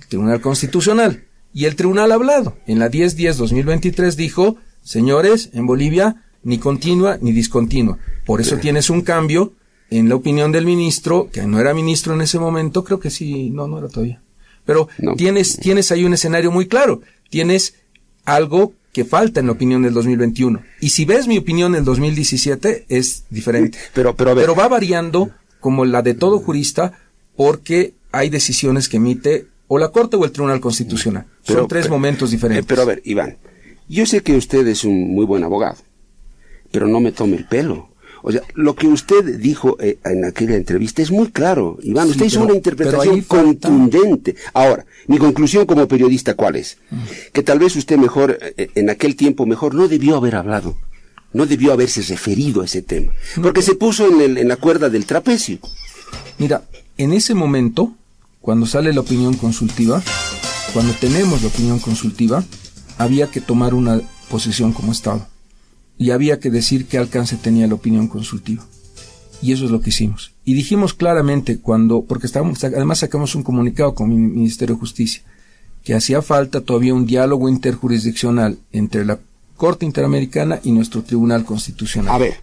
El 0.00 0.06
Tribunal 0.06 0.40
Constitucional. 0.40 1.24
Y 1.58 1.64
el 1.64 1.74
tribunal 1.74 2.12
ha 2.12 2.14
hablado. 2.14 2.56
En 2.68 2.78
la 2.78 2.88
10-10-2023 2.88 4.14
dijo, 4.14 4.58
señores, 4.80 5.50
en 5.54 5.66
Bolivia 5.66 6.22
ni 6.44 6.58
continua 6.58 7.18
ni 7.20 7.32
discontinua. 7.32 7.98
Por 8.24 8.40
eso 8.40 8.58
tienes 8.58 8.90
un 8.90 9.00
cambio 9.00 9.54
en 9.90 10.08
la 10.08 10.14
opinión 10.14 10.52
del 10.52 10.66
ministro, 10.66 11.28
que 11.32 11.42
no 11.48 11.58
era 11.58 11.74
ministro 11.74 12.14
en 12.14 12.20
ese 12.20 12.38
momento, 12.38 12.84
creo 12.84 13.00
que 13.00 13.10
sí, 13.10 13.50
no, 13.50 13.66
no 13.66 13.80
era 13.80 13.88
todavía. 13.88 14.22
Pero 14.64 14.88
tienes, 15.16 15.58
tienes 15.58 15.90
ahí 15.90 16.04
un 16.04 16.14
escenario 16.14 16.52
muy 16.52 16.68
claro. 16.68 17.00
Tienes 17.28 17.74
algo 18.24 18.72
que 18.92 19.04
falta 19.04 19.40
en 19.40 19.46
la 19.46 19.52
opinión 19.54 19.82
del 19.82 19.94
2021. 19.94 20.62
Y 20.80 20.90
si 20.90 21.06
ves 21.06 21.26
mi 21.26 21.38
opinión 21.38 21.72
del 21.72 21.82
2017, 21.84 22.86
es 22.88 23.24
diferente. 23.30 23.78
Pero, 23.94 24.14
pero, 24.14 24.36
pero 24.36 24.54
va 24.54 24.68
variando 24.68 25.32
como 25.58 25.84
la 25.84 26.02
de 26.02 26.14
todo 26.14 26.38
jurista 26.38 26.92
porque 27.34 27.94
hay 28.12 28.30
decisiones 28.30 28.88
que 28.88 28.98
emite 28.98 29.48
o 29.68 29.78
la 29.78 29.88
Corte 29.88 30.16
o 30.16 30.24
el 30.24 30.32
Tribunal 30.32 30.60
Constitucional. 30.60 31.26
Son 31.42 31.68
tres 31.68 31.88
momentos 31.88 32.30
diferentes. 32.30 32.66
pero 32.66 32.82
a 32.82 32.86
ver, 32.86 33.02
Iván, 33.04 33.36
yo 33.88 34.04
sé 34.06 34.22
que 34.22 34.36
usted 34.36 34.66
es 34.66 34.84
un 34.84 35.14
muy 35.14 35.24
buen 35.24 35.44
abogado, 35.44 35.76
pero 36.72 36.88
no 36.88 37.00
me 37.00 37.12
tome 37.12 37.36
el 37.36 37.46
pelo. 37.46 37.88
O 38.22 38.32
sea, 38.32 38.42
lo 38.54 38.74
que 38.74 38.88
usted 38.88 39.38
dijo 39.38 39.76
eh, 39.80 39.98
en 40.04 40.24
aquella 40.24 40.56
entrevista 40.56 41.02
es 41.02 41.10
muy 41.10 41.28
claro. 41.28 41.78
Iván, 41.82 42.08
usted 42.08 42.26
hizo 42.26 42.42
una 42.42 42.54
interpretación 42.54 43.20
contundente. 43.22 44.34
Ahora, 44.52 44.84
mi 45.06 45.18
conclusión 45.18 45.66
como 45.66 45.86
periodista, 45.86 46.34
¿cuál 46.34 46.56
es? 46.56 46.78
Mm. 46.90 46.96
Que 47.32 47.42
tal 47.42 47.60
vez 47.60 47.76
usted 47.76 47.96
mejor, 47.96 48.38
eh, 48.40 48.70
en 48.74 48.90
aquel 48.90 49.14
tiempo 49.14 49.46
mejor, 49.46 49.74
no 49.74 49.86
debió 49.86 50.16
haber 50.16 50.34
hablado. 50.34 50.76
No 51.32 51.46
debió 51.46 51.72
haberse 51.72 52.02
referido 52.02 52.62
a 52.62 52.64
ese 52.64 52.82
tema. 52.82 53.12
Porque 53.40 53.62
se 53.62 53.74
puso 53.74 54.08
en, 54.08 54.20
el, 54.20 54.38
en 54.38 54.48
la 54.48 54.56
cuerda 54.56 54.88
del 54.88 55.04
trapecio. 55.04 55.58
Mira, 56.38 56.64
en 56.96 57.12
ese 57.12 57.34
momento, 57.34 57.94
cuando 58.48 58.64
sale 58.64 58.94
la 58.94 59.00
opinión 59.00 59.36
consultiva, 59.36 60.02
cuando 60.72 60.94
tenemos 60.94 61.42
la 61.42 61.48
opinión 61.48 61.80
consultiva, 61.80 62.42
había 62.96 63.26
que 63.26 63.42
tomar 63.42 63.74
una 63.74 64.00
posición 64.30 64.72
como 64.72 64.90
Estado. 64.90 65.26
Y 65.98 66.12
había 66.12 66.40
que 66.40 66.48
decir 66.50 66.86
qué 66.86 66.96
alcance 66.96 67.36
tenía 67.36 67.66
la 67.66 67.74
opinión 67.74 68.08
consultiva. 68.08 68.64
Y 69.42 69.52
eso 69.52 69.66
es 69.66 69.70
lo 69.70 69.82
que 69.82 69.90
hicimos. 69.90 70.32
Y 70.46 70.54
dijimos 70.54 70.94
claramente 70.94 71.58
cuando, 71.58 72.04
porque 72.04 72.26
estábamos, 72.26 72.64
además 72.64 73.00
sacamos 73.00 73.34
un 73.34 73.42
comunicado 73.42 73.94
con 73.94 74.12
el 74.12 74.16
Ministerio 74.16 74.76
de 74.76 74.80
Justicia, 74.80 75.20
que 75.84 75.92
hacía 75.92 76.22
falta 76.22 76.62
todavía 76.62 76.94
un 76.94 77.04
diálogo 77.04 77.50
interjurisdiccional 77.50 78.56
entre 78.72 79.04
la 79.04 79.18
Corte 79.58 79.84
Interamericana 79.84 80.58
y 80.64 80.72
nuestro 80.72 81.02
Tribunal 81.02 81.44
Constitucional. 81.44 82.14
A 82.14 82.16
ver, 82.16 82.40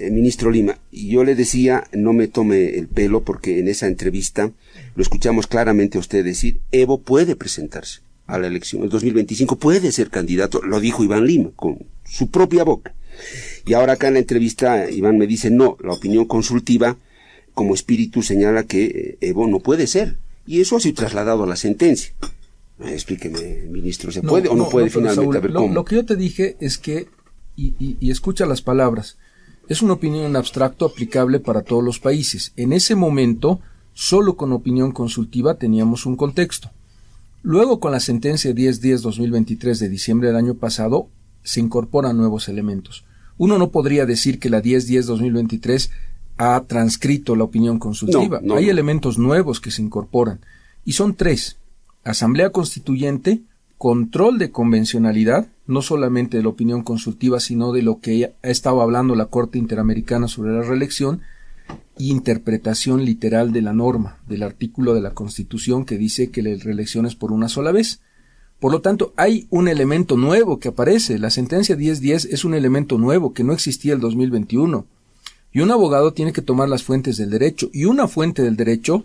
eh, 0.00 0.10
ministro 0.10 0.50
Lima, 0.50 0.78
yo 0.90 1.24
le 1.24 1.34
decía, 1.34 1.84
no 1.92 2.14
me 2.14 2.26
tome 2.26 2.78
el 2.78 2.88
pelo 2.88 3.22
porque 3.22 3.58
en 3.58 3.68
esa 3.68 3.86
entrevista 3.86 4.50
lo 4.96 5.02
escuchamos 5.02 5.46
claramente 5.46 5.98
a 5.98 6.00
usted 6.00 6.24
decir, 6.24 6.60
Evo 6.72 7.02
puede 7.02 7.36
presentarse 7.36 8.00
a 8.26 8.38
la 8.38 8.46
elección. 8.46 8.82
El 8.82 8.88
2025 8.88 9.56
puede 9.56 9.92
ser 9.92 10.08
candidato, 10.08 10.62
lo 10.62 10.80
dijo 10.80 11.04
Iván 11.04 11.26
Lima 11.26 11.50
con 11.54 11.78
su 12.04 12.30
propia 12.30 12.64
boca. 12.64 12.94
Y 13.66 13.74
ahora 13.74 13.94
acá 13.94 14.08
en 14.08 14.14
la 14.14 14.20
entrevista 14.20 14.90
Iván 14.90 15.18
me 15.18 15.26
dice, 15.26 15.50
no, 15.50 15.76
la 15.84 15.92
opinión 15.92 16.24
consultiva 16.24 16.96
como 17.52 17.74
espíritu 17.74 18.22
señala 18.22 18.62
que 18.62 18.84
eh, 18.84 19.18
Evo 19.20 19.46
no 19.48 19.60
puede 19.60 19.86
ser. 19.86 20.16
Y 20.46 20.62
eso 20.62 20.76
ha 20.76 20.80
sido 20.80 20.94
trasladado 20.94 21.44
a 21.44 21.46
la 21.46 21.56
sentencia. 21.56 22.14
Explíqueme, 22.82 23.66
ministro, 23.70 24.10
¿se 24.10 24.22
puede 24.22 24.48
o 24.48 24.56
no, 24.56 24.70
puede 24.70 24.88
finalmente? 24.88 25.48
lo, 25.50 25.84
que 25.84 25.96
yo 25.96 26.06
te 26.06 26.16
dije 26.16 26.56
es 26.60 26.78
que, 26.78 27.08
y 27.54 28.10
escucha 28.10 28.46
las 28.46 28.62
palabras, 28.62 29.18
es 29.70 29.82
una 29.82 29.92
opinión 29.92 30.24
en 30.24 30.34
abstracto 30.34 30.84
aplicable 30.84 31.38
para 31.38 31.62
todos 31.62 31.84
los 31.84 32.00
países. 32.00 32.52
En 32.56 32.72
ese 32.72 32.96
momento, 32.96 33.60
solo 33.94 34.36
con 34.36 34.52
opinión 34.52 34.90
consultiva 34.90 35.54
teníamos 35.54 36.06
un 36.06 36.16
contexto. 36.16 36.72
Luego, 37.42 37.78
con 37.78 37.92
la 37.92 38.00
sentencia 38.00 38.50
1010-2023 38.50 39.78
de 39.78 39.88
diciembre 39.88 40.26
del 40.26 40.38
año 40.38 40.54
pasado, 40.54 41.06
se 41.44 41.60
incorporan 41.60 42.16
nuevos 42.16 42.48
elementos. 42.48 43.04
Uno 43.38 43.58
no 43.58 43.70
podría 43.70 44.06
decir 44.06 44.40
que 44.40 44.50
la 44.50 44.60
1010-2023 44.60 45.90
ha 46.36 46.60
transcrito 46.66 47.36
la 47.36 47.44
opinión 47.44 47.78
consultiva. 47.78 48.40
Hay 48.56 48.70
elementos 48.70 49.18
nuevos 49.18 49.60
que 49.60 49.70
se 49.70 49.82
incorporan. 49.82 50.40
Y 50.84 50.94
son 50.94 51.14
tres. 51.14 51.58
Asamblea 52.02 52.50
Constituyente, 52.50 53.42
control 53.78 54.38
de 54.38 54.50
convencionalidad, 54.50 55.46
no 55.70 55.82
solamente 55.82 56.36
de 56.36 56.42
la 56.42 56.50
opinión 56.50 56.82
consultiva, 56.82 57.40
sino 57.40 57.72
de 57.72 57.82
lo 57.82 58.00
que 58.00 58.34
ha 58.42 58.48
estado 58.48 58.82
hablando 58.82 59.14
la 59.14 59.26
Corte 59.26 59.58
Interamericana 59.58 60.28
sobre 60.28 60.52
la 60.52 60.62
reelección, 60.62 61.22
interpretación 61.98 63.04
literal 63.04 63.52
de 63.52 63.62
la 63.62 63.72
norma, 63.72 64.18
del 64.28 64.42
artículo 64.42 64.94
de 64.94 65.00
la 65.00 65.14
Constitución 65.14 65.84
que 65.84 65.98
dice 65.98 66.30
que 66.30 66.42
la 66.42 66.50
reelección 66.62 67.06
es 67.06 67.14
por 67.14 67.32
una 67.32 67.48
sola 67.48 67.72
vez. 67.72 68.00
Por 68.58 68.72
lo 68.72 68.80
tanto, 68.80 69.14
hay 69.16 69.46
un 69.50 69.68
elemento 69.68 70.16
nuevo 70.16 70.58
que 70.58 70.68
aparece. 70.68 71.18
La 71.18 71.30
sentencia 71.30 71.76
1010 71.76 72.26
es 72.26 72.44
un 72.44 72.54
elemento 72.54 72.98
nuevo 72.98 73.32
que 73.32 73.44
no 73.44 73.52
existía 73.52 73.94
el 73.94 74.00
2021. 74.00 74.86
Y 75.52 75.60
un 75.60 75.70
abogado 75.70 76.12
tiene 76.12 76.32
que 76.32 76.42
tomar 76.42 76.68
las 76.68 76.82
fuentes 76.82 77.16
del 77.16 77.30
derecho. 77.30 77.70
Y 77.72 77.86
una 77.86 78.06
fuente 78.06 78.42
del 78.42 78.56
derecho 78.56 79.04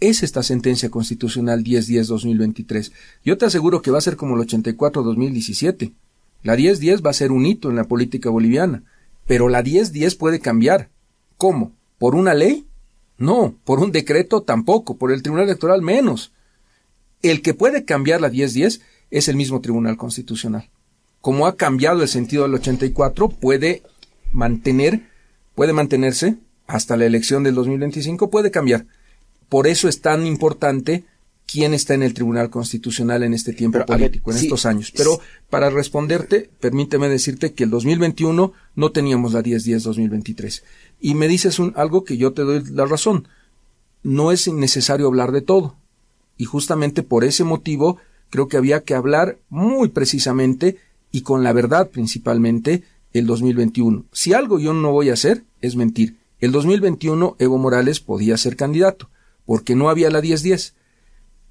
es 0.00 0.22
esta 0.22 0.42
sentencia 0.42 0.90
constitucional 0.90 1.64
1010-2023. 1.64 2.92
Yo 3.24 3.38
te 3.38 3.46
aseguro 3.46 3.82
que 3.82 3.90
va 3.90 3.98
a 3.98 4.02
ser 4.02 4.16
como 4.16 4.36
el 4.36 4.46
84-2017. 4.46 5.92
La 6.42 6.56
1010 6.56 7.04
va 7.04 7.10
a 7.10 7.14
ser 7.14 7.32
un 7.32 7.46
hito 7.46 7.70
en 7.70 7.76
la 7.76 7.84
política 7.84 8.30
boliviana. 8.30 8.82
Pero 9.26 9.48
la 9.48 9.62
1010 9.62 10.14
puede 10.16 10.40
cambiar. 10.40 10.90
¿Cómo? 11.36 11.72
¿Por 11.98 12.14
una 12.14 12.34
ley? 12.34 12.66
No. 13.18 13.54
¿Por 13.64 13.80
un 13.80 13.90
decreto? 13.90 14.42
Tampoco. 14.42 14.96
¿Por 14.96 15.12
el 15.12 15.22
Tribunal 15.22 15.46
Electoral? 15.46 15.82
Menos. 15.82 16.32
El 17.22 17.42
que 17.42 17.54
puede 17.54 17.84
cambiar 17.84 18.20
la 18.20 18.28
1010 18.28 18.80
es 19.10 19.28
el 19.28 19.36
mismo 19.36 19.60
Tribunal 19.60 19.96
Constitucional. 19.96 20.68
Como 21.20 21.46
ha 21.46 21.56
cambiado 21.56 22.02
el 22.02 22.08
sentido 22.08 22.44
del 22.44 22.54
84, 22.54 23.28
puede 23.30 23.82
mantener, 24.30 25.08
puede 25.54 25.72
mantenerse 25.72 26.36
hasta 26.66 26.96
la 26.96 27.06
elección 27.06 27.42
del 27.42 27.54
2025, 27.54 28.30
puede 28.30 28.50
cambiar. 28.50 28.86
Por 29.48 29.66
eso 29.66 29.88
es 29.88 30.00
tan 30.00 30.26
importante 30.26 31.04
quién 31.46 31.74
está 31.74 31.94
en 31.94 32.02
el 32.02 32.12
Tribunal 32.12 32.50
Constitucional 32.50 33.22
en 33.22 33.32
este 33.32 33.52
tiempo 33.52 33.84
político, 33.86 34.30
en 34.32 34.38
estos 34.38 34.66
años. 34.66 34.92
Pero 34.94 35.20
para 35.48 35.70
responderte, 35.70 36.50
permíteme 36.60 37.08
decirte 37.08 37.54
que 37.54 37.64
el 37.64 37.70
2021 37.70 38.52
no 38.74 38.92
teníamos 38.92 39.32
la 39.32 39.42
10-10-2023. 39.42 40.62
Y 41.00 41.14
me 41.14 41.28
dices 41.28 41.58
un, 41.58 41.72
algo 41.76 42.04
que 42.04 42.16
yo 42.16 42.32
te 42.32 42.42
doy 42.42 42.62
la 42.72 42.86
razón. 42.86 43.28
No 44.02 44.32
es 44.32 44.48
necesario 44.48 45.06
hablar 45.06 45.32
de 45.32 45.42
todo. 45.42 45.76
Y 46.36 46.44
justamente 46.44 47.02
por 47.02 47.24
ese 47.24 47.44
motivo 47.44 47.98
creo 48.30 48.48
que 48.48 48.56
había 48.56 48.82
que 48.82 48.94
hablar 48.94 49.38
muy 49.48 49.88
precisamente 49.88 50.78
y 51.12 51.22
con 51.22 51.44
la 51.44 51.52
verdad 51.52 51.90
principalmente 51.90 52.82
el 53.12 53.26
2021. 53.26 54.04
Si 54.12 54.34
algo 54.34 54.58
yo 54.58 54.74
no 54.74 54.90
voy 54.90 55.10
a 55.10 55.14
hacer 55.14 55.44
es 55.60 55.76
mentir. 55.76 56.16
El 56.40 56.52
2021 56.52 57.36
Evo 57.38 57.56
Morales 57.56 58.00
podía 58.00 58.36
ser 58.36 58.56
candidato 58.56 59.08
porque 59.46 59.74
no 59.74 59.88
había 59.88 60.10
la 60.10 60.20
10-10. 60.20 60.74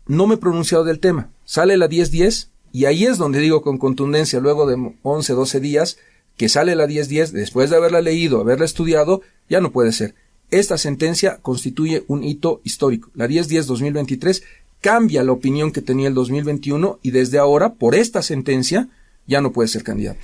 No 0.07 0.27
me 0.27 0.35
he 0.35 0.37
pronunciado 0.37 0.83
del 0.83 0.99
tema. 0.99 1.31
Sale 1.45 1.77
la 1.77 1.89
10-10 1.89 2.49
y 2.71 2.85
ahí 2.85 3.05
es 3.05 3.17
donde 3.17 3.39
digo 3.39 3.61
con 3.61 3.77
contundencia, 3.77 4.39
luego 4.39 4.67
de 4.67 4.93
11, 5.01 5.33
12 5.33 5.59
días, 5.59 5.97
que 6.37 6.49
sale 6.49 6.75
la 6.75 6.85
10-10, 6.85 7.31
después 7.31 7.69
de 7.69 7.77
haberla 7.77 8.01
leído, 8.01 8.41
haberla 8.41 8.65
estudiado, 8.65 9.21
ya 9.49 9.61
no 9.61 9.71
puede 9.71 9.93
ser. 9.93 10.13
Esta 10.51 10.77
sentencia 10.77 11.39
constituye 11.41 12.03
un 12.07 12.23
hito 12.23 12.61
histórico. 12.63 13.09
La 13.15 13.27
10-10-2023 13.27 14.43
cambia 14.81 15.23
la 15.23 15.31
opinión 15.31 15.71
que 15.71 15.81
tenía 15.81 16.07
el 16.07 16.13
2021 16.13 16.99
y 17.01 17.11
desde 17.11 17.39
ahora, 17.39 17.73
por 17.73 17.95
esta 17.95 18.21
sentencia, 18.21 18.89
ya 19.25 19.41
no 19.41 19.51
puede 19.51 19.69
ser 19.69 19.83
candidato. 19.83 20.19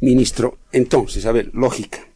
Ministro, 0.00 0.58
entonces, 0.72 1.26
a 1.26 1.32
ver, 1.32 1.50
lógica. 1.54 2.06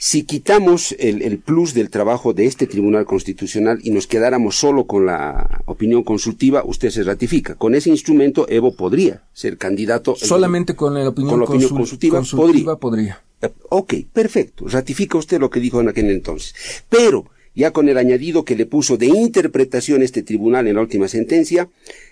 Si 0.00 0.22
quitamos 0.22 0.94
el, 1.00 1.40
plus 1.40 1.74
del 1.74 1.90
trabajo 1.90 2.32
de 2.32 2.46
este 2.46 2.68
Tribunal 2.68 3.04
Constitucional 3.04 3.80
y 3.82 3.90
nos 3.90 4.06
quedáramos 4.06 4.54
solo 4.54 4.86
con 4.86 5.06
la 5.06 5.64
opinión 5.66 6.04
consultiva, 6.04 6.62
usted 6.64 6.90
se 6.90 7.02
ratifica. 7.02 7.56
Con 7.56 7.74
ese 7.74 7.90
instrumento, 7.90 8.46
Evo 8.48 8.76
podría 8.76 9.24
ser 9.32 9.58
candidato. 9.58 10.14
Solamente 10.14 10.76
con 10.76 10.94
la 10.94 11.08
opinión, 11.08 11.40
consultiva, 11.40 12.22
podría. 12.22 12.76
podría. 12.76 13.22
Eh, 13.42 13.50
ok, 13.70 13.94
perfecto. 14.12 14.68
Ratifica 14.68 15.18
usted 15.18 15.40
lo 15.40 15.50
que 15.50 15.58
dijo 15.58 15.80
en 15.80 15.88
aquel 15.88 16.10
entonces. 16.10 16.54
Pero, 16.88 17.26
ya 17.56 17.72
con 17.72 17.88
el 17.88 17.98
añadido 17.98 18.44
que 18.44 18.54
le 18.54 18.66
puso 18.66 18.98
de 18.98 19.06
interpretación 19.06 20.04
este 20.04 20.22
tribunal 20.22 20.68
en 20.68 20.76
la 20.76 20.80
última 20.80 21.08
sentencia, 21.08 21.70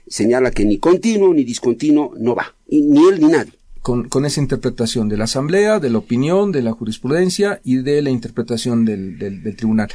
señala 0.09 0.51
que 0.51 0.65
ni 0.65 0.79
continuo 0.79 1.33
ni 1.33 1.45
discontinuo 1.45 2.15
no 2.19 2.35
va, 2.35 2.57
ni 2.67 3.07
él 3.07 3.21
ni 3.21 3.29
nadie 3.29 3.56
con, 3.87 4.25
esa 4.25 4.41
interpretación 4.41 5.09
de 5.09 5.17
la 5.17 5.25
Asamblea, 5.25 5.79
de 5.79 5.91
la 5.91 5.99
opinión, 5.99 6.51
de 6.51 6.61
la 6.61 6.73
jurisprudencia 6.73 7.61
y 7.63 7.77
de 7.77 8.03
la 8.03 8.11
interpretación 8.11 8.85
del, 8.85 9.17
del, 9.17 9.55
tribunal. 9.55 9.89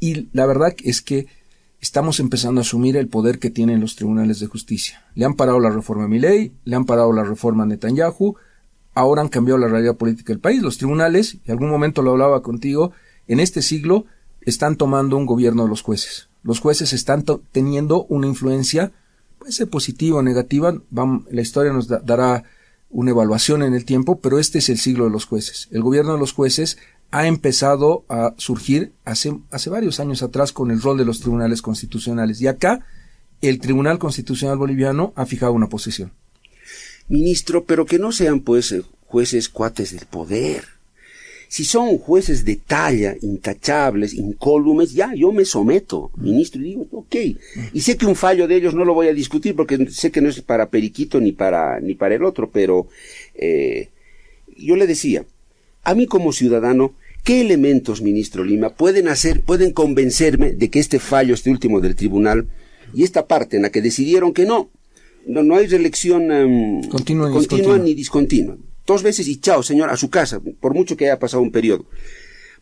Y 0.00 0.28
la 0.32 0.46
verdad 0.46 0.74
es 0.82 1.00
que 1.00 1.28
estamos 1.80 2.18
empezando 2.18 2.60
a 2.60 2.62
asumir 2.62 2.96
el 2.96 3.06
poder 3.06 3.38
que 3.38 3.48
tienen 3.48 3.80
los 3.80 3.94
tribunales 3.94 4.40
de 4.40 4.48
justicia. 4.48 5.04
Le 5.14 5.26
han 5.26 5.34
parado 5.34 5.60
la 5.60 5.70
reforma 5.70 6.06
a 6.06 6.08
Milei, 6.08 6.50
le 6.64 6.74
han 6.74 6.86
parado 6.86 7.12
la 7.12 7.22
reforma 7.22 7.62
a 7.62 7.66
Netanyahu, 7.66 8.34
ahora 8.94 9.22
han 9.22 9.28
cambiado 9.28 9.58
la 9.58 9.68
realidad 9.68 9.94
política 9.94 10.32
del 10.32 10.40
país. 10.40 10.60
Los 10.60 10.78
tribunales, 10.78 11.38
y 11.46 11.52
algún 11.52 11.70
momento 11.70 12.02
lo 12.02 12.10
hablaba 12.10 12.42
contigo, 12.42 12.90
en 13.28 13.38
este 13.38 13.62
siglo 13.62 14.06
están 14.40 14.74
tomando 14.74 15.16
un 15.16 15.26
gobierno 15.26 15.62
de 15.62 15.68
los 15.68 15.82
jueces. 15.82 16.30
Los 16.42 16.58
jueces 16.58 16.92
están 16.92 17.24
teniendo 17.52 18.06
una 18.06 18.26
influencia, 18.26 18.90
puede 19.38 19.52
ser 19.52 19.68
positiva 19.68 20.18
o 20.18 20.22
negativa, 20.22 20.74
la 20.90 21.40
historia 21.40 21.72
nos 21.72 21.86
dará 21.86 22.42
una 22.90 23.10
evaluación 23.12 23.62
en 23.62 23.74
el 23.74 23.84
tiempo, 23.84 24.20
pero 24.20 24.38
este 24.38 24.58
es 24.58 24.68
el 24.68 24.78
siglo 24.78 25.04
de 25.04 25.10
los 25.10 25.24
jueces. 25.24 25.68
El 25.70 25.82
gobierno 25.82 26.12
de 26.12 26.18
los 26.18 26.32
jueces 26.32 26.76
ha 27.10 27.26
empezado 27.26 28.04
a 28.08 28.34
surgir 28.36 28.92
hace, 29.04 29.36
hace 29.50 29.70
varios 29.70 30.00
años 30.00 30.22
atrás 30.22 30.52
con 30.52 30.70
el 30.70 30.82
rol 30.82 30.98
de 30.98 31.04
los 31.04 31.20
tribunales 31.20 31.62
constitucionales. 31.62 32.40
Y 32.40 32.46
acá 32.46 32.84
el 33.40 33.58
Tribunal 33.58 33.98
Constitucional 33.98 34.58
Boliviano 34.58 35.12
ha 35.16 35.26
fijado 35.26 35.52
una 35.52 35.68
posición. 35.68 36.12
Ministro, 37.08 37.64
pero 37.64 37.86
que 37.86 37.98
no 37.98 38.12
sean 38.12 38.40
pues 38.40 38.74
jueces 39.06 39.48
cuates 39.48 39.92
del 39.92 40.06
poder. 40.06 40.79
Si 41.50 41.64
son 41.64 41.98
jueces 41.98 42.44
de 42.44 42.54
talla, 42.54 43.16
intachables, 43.22 44.14
incólumes, 44.14 44.92
ya, 44.92 45.12
yo 45.16 45.32
me 45.32 45.44
someto, 45.44 46.12
ministro, 46.14 46.60
y 46.60 46.64
digo, 46.64 46.86
ok. 46.92 47.16
Y 47.72 47.80
sé 47.80 47.96
que 47.96 48.06
un 48.06 48.14
fallo 48.14 48.46
de 48.46 48.54
ellos 48.54 48.72
no 48.72 48.84
lo 48.84 48.94
voy 48.94 49.08
a 49.08 49.12
discutir 49.12 49.56
porque 49.56 49.84
sé 49.90 50.12
que 50.12 50.20
no 50.20 50.28
es 50.28 50.40
para 50.42 50.70
Periquito 50.70 51.20
ni 51.20 51.32
para, 51.32 51.80
ni 51.80 51.96
para 51.96 52.14
el 52.14 52.22
otro, 52.22 52.50
pero 52.52 52.86
eh, 53.34 53.88
yo 54.56 54.76
le 54.76 54.86
decía, 54.86 55.24
a 55.82 55.96
mí 55.96 56.06
como 56.06 56.32
ciudadano, 56.32 56.92
¿qué 57.24 57.40
elementos, 57.40 58.00
ministro 58.00 58.44
Lima, 58.44 58.70
pueden 58.70 59.08
hacer, 59.08 59.40
pueden 59.40 59.72
convencerme 59.72 60.52
de 60.52 60.70
que 60.70 60.78
este 60.78 61.00
fallo, 61.00 61.34
este 61.34 61.50
último 61.50 61.80
del 61.80 61.96
tribunal, 61.96 62.46
y 62.94 63.02
esta 63.02 63.26
parte 63.26 63.56
en 63.56 63.62
la 63.62 63.70
que 63.70 63.82
decidieron 63.82 64.32
que 64.32 64.44
no, 64.44 64.70
no, 65.26 65.42
no 65.42 65.56
hay 65.56 65.66
reelección 65.66 66.30
em, 66.30 66.88
continua, 66.88 67.76
ni 67.76 67.94
discontinua 67.94 68.56
dos 68.90 69.02
veces 69.04 69.28
y 69.28 69.36
chao, 69.40 69.62
señor, 69.62 69.88
a 69.90 69.96
su 69.96 70.10
casa, 70.10 70.40
por 70.60 70.74
mucho 70.74 70.96
que 70.96 71.04
haya 71.04 71.20
pasado 71.20 71.42
un 71.42 71.52
periodo. 71.52 71.86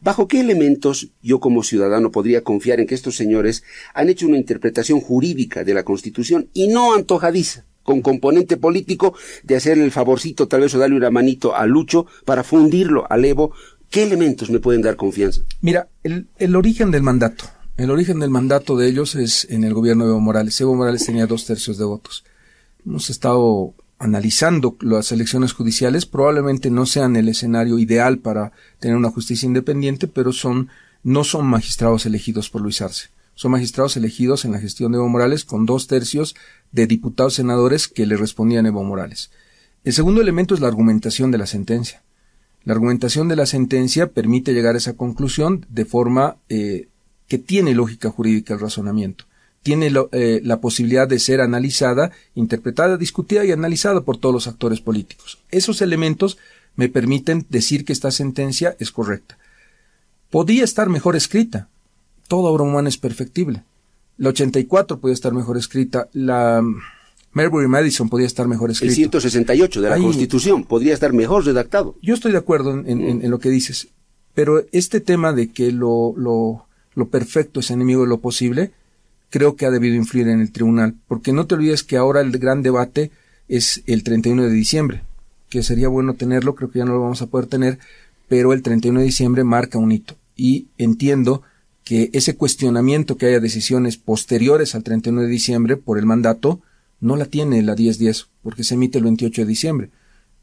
¿Bajo 0.01 0.29
qué 0.29 0.41
elementos 0.41 1.09
yo 1.23 1.41
como 1.41 1.63
ciudadano 1.63 2.13
podría 2.13 2.45
confiar 2.45 2.81
en 2.81 2.87
que 2.87 2.95
estos 2.95 3.17
señores 3.17 3.65
han 3.95 4.11
hecho 4.11 4.27
una 4.27 4.37
interpretación 4.37 5.01
jurídica 5.01 5.65
de 5.65 5.73
la 5.73 5.85
Constitución 5.85 6.51
y 6.53 6.69
no 6.69 6.95
antojadiza, 6.95 7.65
con 7.83 8.03
componente 8.03 8.59
político 8.59 9.15
de 9.43 9.57
hacerle 9.57 9.85
el 9.85 9.91
favorcito 9.91 10.47
tal 10.47 10.61
vez 10.61 10.75
o 10.75 10.79
darle 10.79 10.97
una 10.97 11.11
manito 11.11 11.57
a 11.57 11.67
Lucho 11.67 12.07
para 12.27 12.45
fundirlo 12.45 13.11
al 13.11 13.25
Evo? 13.25 13.53
¿Qué 13.91 14.03
elementos 14.03 14.51
me 14.51 14.61
pueden 14.61 14.83
dar 14.83 14.97
confianza? 14.97 15.41
Mira, 15.63 15.89
el, 16.03 16.29
el 16.37 16.55
origen 16.55 16.91
del 16.91 17.03
mandato. 17.03 17.45
El 17.79 17.91
origen 17.91 18.21
del 18.21 18.29
mandato 18.29 18.77
de 18.77 18.87
ellos 18.87 19.15
es 19.15 19.47
en 19.49 19.65
el 19.65 19.73
gobierno 19.73 20.05
de 20.05 20.11
Evo 20.11 20.21
Morales. 20.21 20.61
Evo 20.61 20.75
Morales 20.75 21.07
tenía 21.07 21.27
dos 21.27 21.47
tercios 21.47 21.79
de 21.79 21.85
votos. 21.85 22.23
Hemos 22.85 23.09
estado 23.09 23.75
analizando 23.99 24.77
las 24.81 25.13
elecciones 25.13 25.53
judiciales 25.53 26.07
probablemente 26.07 26.71
no 26.71 26.87
sean 26.87 27.17
el 27.17 27.29
escenario 27.29 27.79
ideal 27.79 28.19
para 28.19 28.53
tener 28.79 28.97
una 28.97 29.11
justicia 29.11 29.47
independiente, 29.47 30.07
pero 30.07 30.33
son 30.33 30.69
no 31.03 31.25
son 31.25 31.47
magistrados 31.47 32.07
elegidos 32.07 32.51
por 32.51 32.61
Luis 32.61 32.81
Arce. 32.83 33.09
Son 33.35 33.53
magistrados 33.53 33.97
elegidos 33.97 34.45
en 34.45 34.53
la 34.53 34.59
gestión 34.59 34.93
de 34.93 34.99
Evo 34.99 35.09
Morales 35.09 35.45
con 35.45 35.65
dos 35.65 35.87
tercios 35.87 36.35
de 36.73 36.87
diputados 36.87 37.35
senadores 37.35 37.87
que 37.87 38.07
le 38.07 38.17
respondían 38.17 38.67
Evo 38.67 38.83
Morales. 38.83 39.31
El 39.85 39.93
segundo 39.93 40.21
elemento 40.21 40.55
es 40.55 40.61
la 40.61 40.69
argumentación 40.69 41.31
de 41.31 41.39
la 41.39 41.47
sentencia. 41.47 42.03
La 42.65 42.75
argumentación 42.75 43.29
de 43.29 43.37
la 43.37 43.47
sentencia 43.47 44.09
permite 44.09 44.53
llegar 44.53 44.75
a 44.75 44.79
esa 44.79 44.95
conclusión 44.95 45.67
de 45.69 45.85
forma 45.85 46.37
eh, 46.49 46.89
que 47.29 47.39
tiene 47.39 47.75
lógica 47.75 48.11
jurídica 48.11 48.55
el 48.55 48.61
razonamiento 48.61 49.28
tiene 49.63 49.93
eh, 50.13 50.41
la 50.45 50.61
posibilidad 50.61 51.09
de 51.09 51.19
ser 51.19 51.41
analizada, 51.41 52.13
interpretada, 52.35 52.97
discutida 52.97 53.45
y 53.45 53.53
analizada 53.53 54.03
por 54.03 54.17
todos 54.17 54.35
los 54.35 54.47
actores 54.47 54.81
políticos. 54.81 55.39
Esos 55.51 55.83
elementos 55.83 56.39
me 56.77 56.89
permiten 56.89 57.45
decir 57.49 57.85
que 57.85 57.93
esta 57.93 58.11
sentencia 58.11 58.77
es 58.79 58.91
correcta. 58.93 59.37
Podía 60.31 60.65
estar 60.65 60.89
mejor 60.89 61.17
escrita. 61.17 61.69
Toda 62.29 62.51
obra 62.51 62.65
humana 62.65 62.89
es 62.89 62.99
perfectible. 62.99 63.65
La 64.17 64.31
84 64.31 65.01
podía 65.01 65.15
estar 65.15 65.33
mejor 65.33 65.57
escrita. 65.57 66.09
La 66.13 66.61
mm, 66.63 66.81
Marbury 67.33 67.69
Madison 67.69 68.09
podía 68.09 68.27
estar 68.27 68.47
mejor 68.47 68.71
escrita. 68.71 68.93
El 68.93 68.97
168 68.97 69.81
de 69.81 69.91
la 69.91 69.99
Constitución 69.99 70.65
podría 70.65 70.95
estar 70.95 71.13
mejor 71.13 71.47
redactado. 71.47 71.97
Yo 72.03 72.15
estoy 72.15 72.33
de 72.33 72.39
acuerdo 72.39 72.73
en, 72.73 72.89
en, 72.89 73.31
lo 73.31 73.39
que 73.39 73.49
dices. 73.49 73.89
Pero 74.35 74.65
este 74.73 75.01
tema 75.01 75.33
de 75.33 75.51
que 75.51 75.73
lo, 75.73 76.15
lo, 76.17 76.67
lo 76.95 77.09
perfecto 77.09 77.61
es 77.61 77.71
enemigo 77.71 78.03
de 78.03 78.09
lo 78.09 78.19
posible, 78.21 78.73
creo 79.31 79.57
que 79.57 79.67
ha 79.67 79.71
debido 79.71 79.95
influir 79.95 80.29
en 80.29 80.41
el 80.41 80.53
tribunal, 80.53 80.95
porque 81.07 81.33
no 81.33 81.47
te 81.47 81.55
olvides 81.55 81.83
que 81.83 81.97
ahora 81.97 82.21
el 82.21 82.33
gran 82.39 82.63
debate 82.63 83.11
es 83.49 83.83
el 83.87 84.03
31 84.03 84.45
de 84.45 84.51
diciembre, 84.51 85.03
que 85.49 85.63
sería 85.63 85.89
bueno 85.89 86.15
tenerlo, 86.15 86.55
creo 86.55 86.71
que 86.71 86.79
ya 86.79 86.85
no 86.85 86.93
lo 86.93 87.01
vamos 87.01 87.23
a 87.23 87.27
poder 87.27 87.47
tener, 87.47 87.79
pero 88.29 88.53
el 88.53 88.63
31 88.63 89.01
de 89.01 89.07
diciembre 89.07 89.45
marca 89.45 89.79
un 89.79 89.93
hito 89.93 90.17
y 90.37 90.69
entiendo 90.79 91.43
que 91.85 92.11
ese 92.13 92.37
cuestionamiento 92.37 93.17
que 93.17 93.27
haya 93.27 93.41
decisiones 93.41 93.97
posteriores 93.97 94.75
al 94.75 94.83
31 94.83 95.23
de 95.23 95.29
diciembre 95.29 95.77
por 95.77 95.99
el 95.99 96.05
mandato 96.05 96.61
no 97.01 97.17
la 97.17 97.25
tiene 97.25 97.63
la 97.63 97.75
1010 97.75 98.29
porque 98.43 98.65
se 98.65 98.75
emite 98.75 98.99
el 98.99 99.05
28 99.05 99.43
de 99.43 99.47
diciembre. 99.47 99.91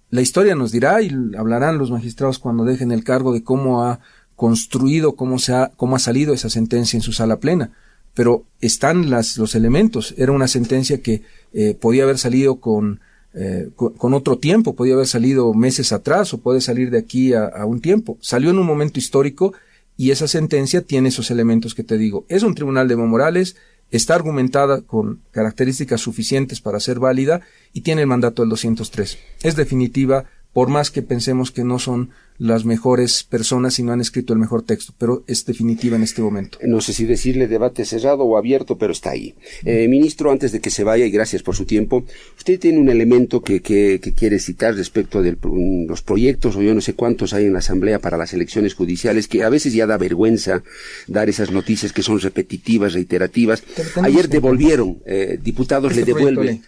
La 0.09 0.21
historia 0.21 0.55
nos 0.55 0.71
dirá 0.71 1.01
y 1.01 1.11
hablarán 1.37 1.77
los 1.77 1.91
magistrados 1.91 2.39
cuando 2.39 2.63
dejen 2.65 2.91
el 2.91 3.03
cargo 3.03 3.31
de 3.31 3.43
cómo 3.43 3.83
ha 3.83 3.99
construido, 4.35 5.15
cómo 5.15 5.37
se 5.37 5.53
ha, 5.53 5.71
cómo 5.75 5.95
ha 5.95 5.99
salido 5.99 6.33
esa 6.33 6.49
sentencia 6.49 6.97
en 6.97 7.03
su 7.03 7.13
sala 7.13 7.37
plena 7.37 7.71
pero 8.15 8.45
están 8.61 9.11
las, 9.11 9.37
los 9.37 9.53
elementos. 9.53 10.15
Era 10.17 10.31
una 10.31 10.47
sentencia 10.47 11.01
que 11.03 11.21
eh, 11.53 11.77
podía 11.79 12.03
haber 12.03 12.17
salido 12.17 12.59
con 12.59 12.99
eh, 13.37 13.69
con, 13.75 14.13
otro 14.13 14.37
tiempo, 14.37 14.77
podía 14.77 14.93
haber 14.93 15.07
salido 15.07 15.53
meses 15.53 15.91
atrás 15.91 16.33
o 16.33 16.37
puede 16.37 16.61
salir 16.61 16.89
de 16.89 16.99
aquí 16.99 17.33
a, 17.33 17.65
un 17.65 17.81
tiempo. 17.81 18.17
Salió 18.21 18.49
en 18.49 18.57
un 18.57 18.65
momento 18.65 18.97
histórico 18.97 19.53
y 19.97 20.11
esa 20.11 20.29
sentencia 20.29 20.81
tiene 20.81 21.09
esos 21.09 21.31
elementos 21.31 21.75
que 21.75 21.83
te 21.83 21.97
digo. 21.97 22.25
Es 22.29 22.43
un 22.43 22.55
tribunal 22.55 22.87
de 22.87 22.93
Evo 22.93 23.05
Morales, 23.07 23.57
está 23.91 24.15
argumentada 24.15 24.81
con 24.83 25.19
características 25.31 25.99
suficientes 25.99 26.61
para 26.61 26.79
ser 26.79 26.99
válida 26.99 27.41
y 27.73 27.81
tiene 27.81 28.03
el 28.03 28.07
mandato 28.07 28.41
del 28.41 28.49
203. 28.49 29.17
Es 29.43 29.57
definitiva, 29.57 30.23
por 30.55 30.69
más 30.69 30.89
que 30.89 31.01
pensemos 31.01 31.51
que 31.51 31.65
no 31.65 31.79
son 31.79 32.11
las 32.37 32.63
mejores 32.63 33.25
personas 33.25 33.77
y 33.77 33.83
no 33.83 33.91
han 33.91 33.99
escrito 33.99 34.31
el 34.31 34.39
mejor 34.39 34.63
texto, 34.63 34.93
pero 34.97 35.25
es 35.27 35.45
definitiva 35.45 35.97
en 35.97 36.03
este 36.03 36.21
momento. 36.21 36.59
No 36.63 36.79
sé 36.79 36.93
si 36.93 37.03
decirle 37.03 37.49
debate 37.49 37.83
cerrado 37.83 38.23
o 38.23 38.37
abierto, 38.37 38.77
pero 38.77 38.93
está 38.93 39.09
ahí. 39.09 39.35
Eh, 39.65 39.89
ministro, 39.89 40.31
antes 40.31 40.53
de 40.53 40.61
que 40.61 40.69
se 40.69 40.85
vaya, 40.85 41.05
y 41.05 41.11
gracias 41.11 41.43
por 41.43 41.57
su 41.57 41.65
tiempo, 41.65 42.05
usted 42.37 42.57
tiene 42.57 42.79
un 42.79 42.87
elemento 42.87 43.41
que, 43.41 43.61
que, 43.61 43.99
quiere 44.15 44.39
citar 44.39 44.75
respecto 44.75 45.21
de 45.21 45.35
los 45.41 46.01
proyectos, 46.01 46.55
o 46.55 46.61
yo 46.61 46.73
no 46.73 46.79
sé 46.79 46.93
cuántos 46.93 47.33
hay 47.33 47.47
en 47.47 47.51
la 47.51 47.59
Asamblea 47.59 47.99
para 47.99 48.15
las 48.15 48.33
elecciones 48.33 48.75
judiciales, 48.75 49.27
que 49.27 49.43
a 49.43 49.49
veces 49.49 49.73
ya 49.73 49.85
da 49.85 49.97
vergüenza 49.97 50.63
dar 51.07 51.27
esas 51.27 51.51
noticias 51.51 51.91
que 51.91 52.01
son 52.01 52.21
repetitivas, 52.21 52.93
reiterativas. 52.93 53.61
Ayer 54.01 54.29
devolvieron, 54.29 54.99
eh, 55.05 55.37
diputados 55.43 55.93
le 55.93 55.99
este 55.99 56.13
devuelven. 56.13 56.63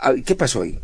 Ah, 0.00 0.14
¿Qué 0.24 0.34
pasó 0.34 0.62
ahí? 0.62 0.76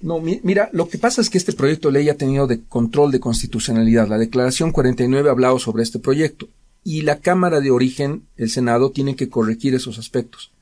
No, 0.00 0.20
mira, 0.20 0.70
lo 0.72 0.88
que 0.88 0.98
pasa 0.98 1.20
es 1.20 1.28
que 1.28 1.38
este 1.38 1.52
proyecto 1.52 1.88
de 1.88 1.94
ley 1.94 2.08
ha 2.08 2.16
tenido 2.16 2.46
de 2.46 2.60
control 2.60 3.10
de 3.10 3.20
constitucionalidad. 3.20 4.08
La 4.08 4.18
declaración 4.18 4.70
49 4.70 5.28
ha 5.28 5.32
hablado 5.32 5.58
sobre 5.58 5.82
este 5.82 5.98
proyecto 5.98 6.48
y 6.84 7.02
la 7.02 7.18
Cámara 7.18 7.60
de 7.60 7.70
Origen, 7.70 8.22
el 8.36 8.48
Senado, 8.48 8.90
tiene 8.90 9.16
que 9.16 9.28
corregir 9.28 9.74
esos 9.74 9.98
aspectos. 9.98 10.52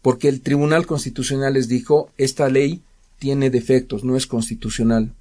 Porque 0.00 0.28
el 0.28 0.40
Tribunal 0.40 0.86
Constitucional 0.86 1.54
les 1.54 1.68
dijo, 1.68 2.10
esta 2.18 2.48
ley 2.48 2.82
tiene 3.18 3.50
defectos, 3.50 4.02
no 4.02 4.16
es 4.16 4.26
constitucional. 4.26 5.12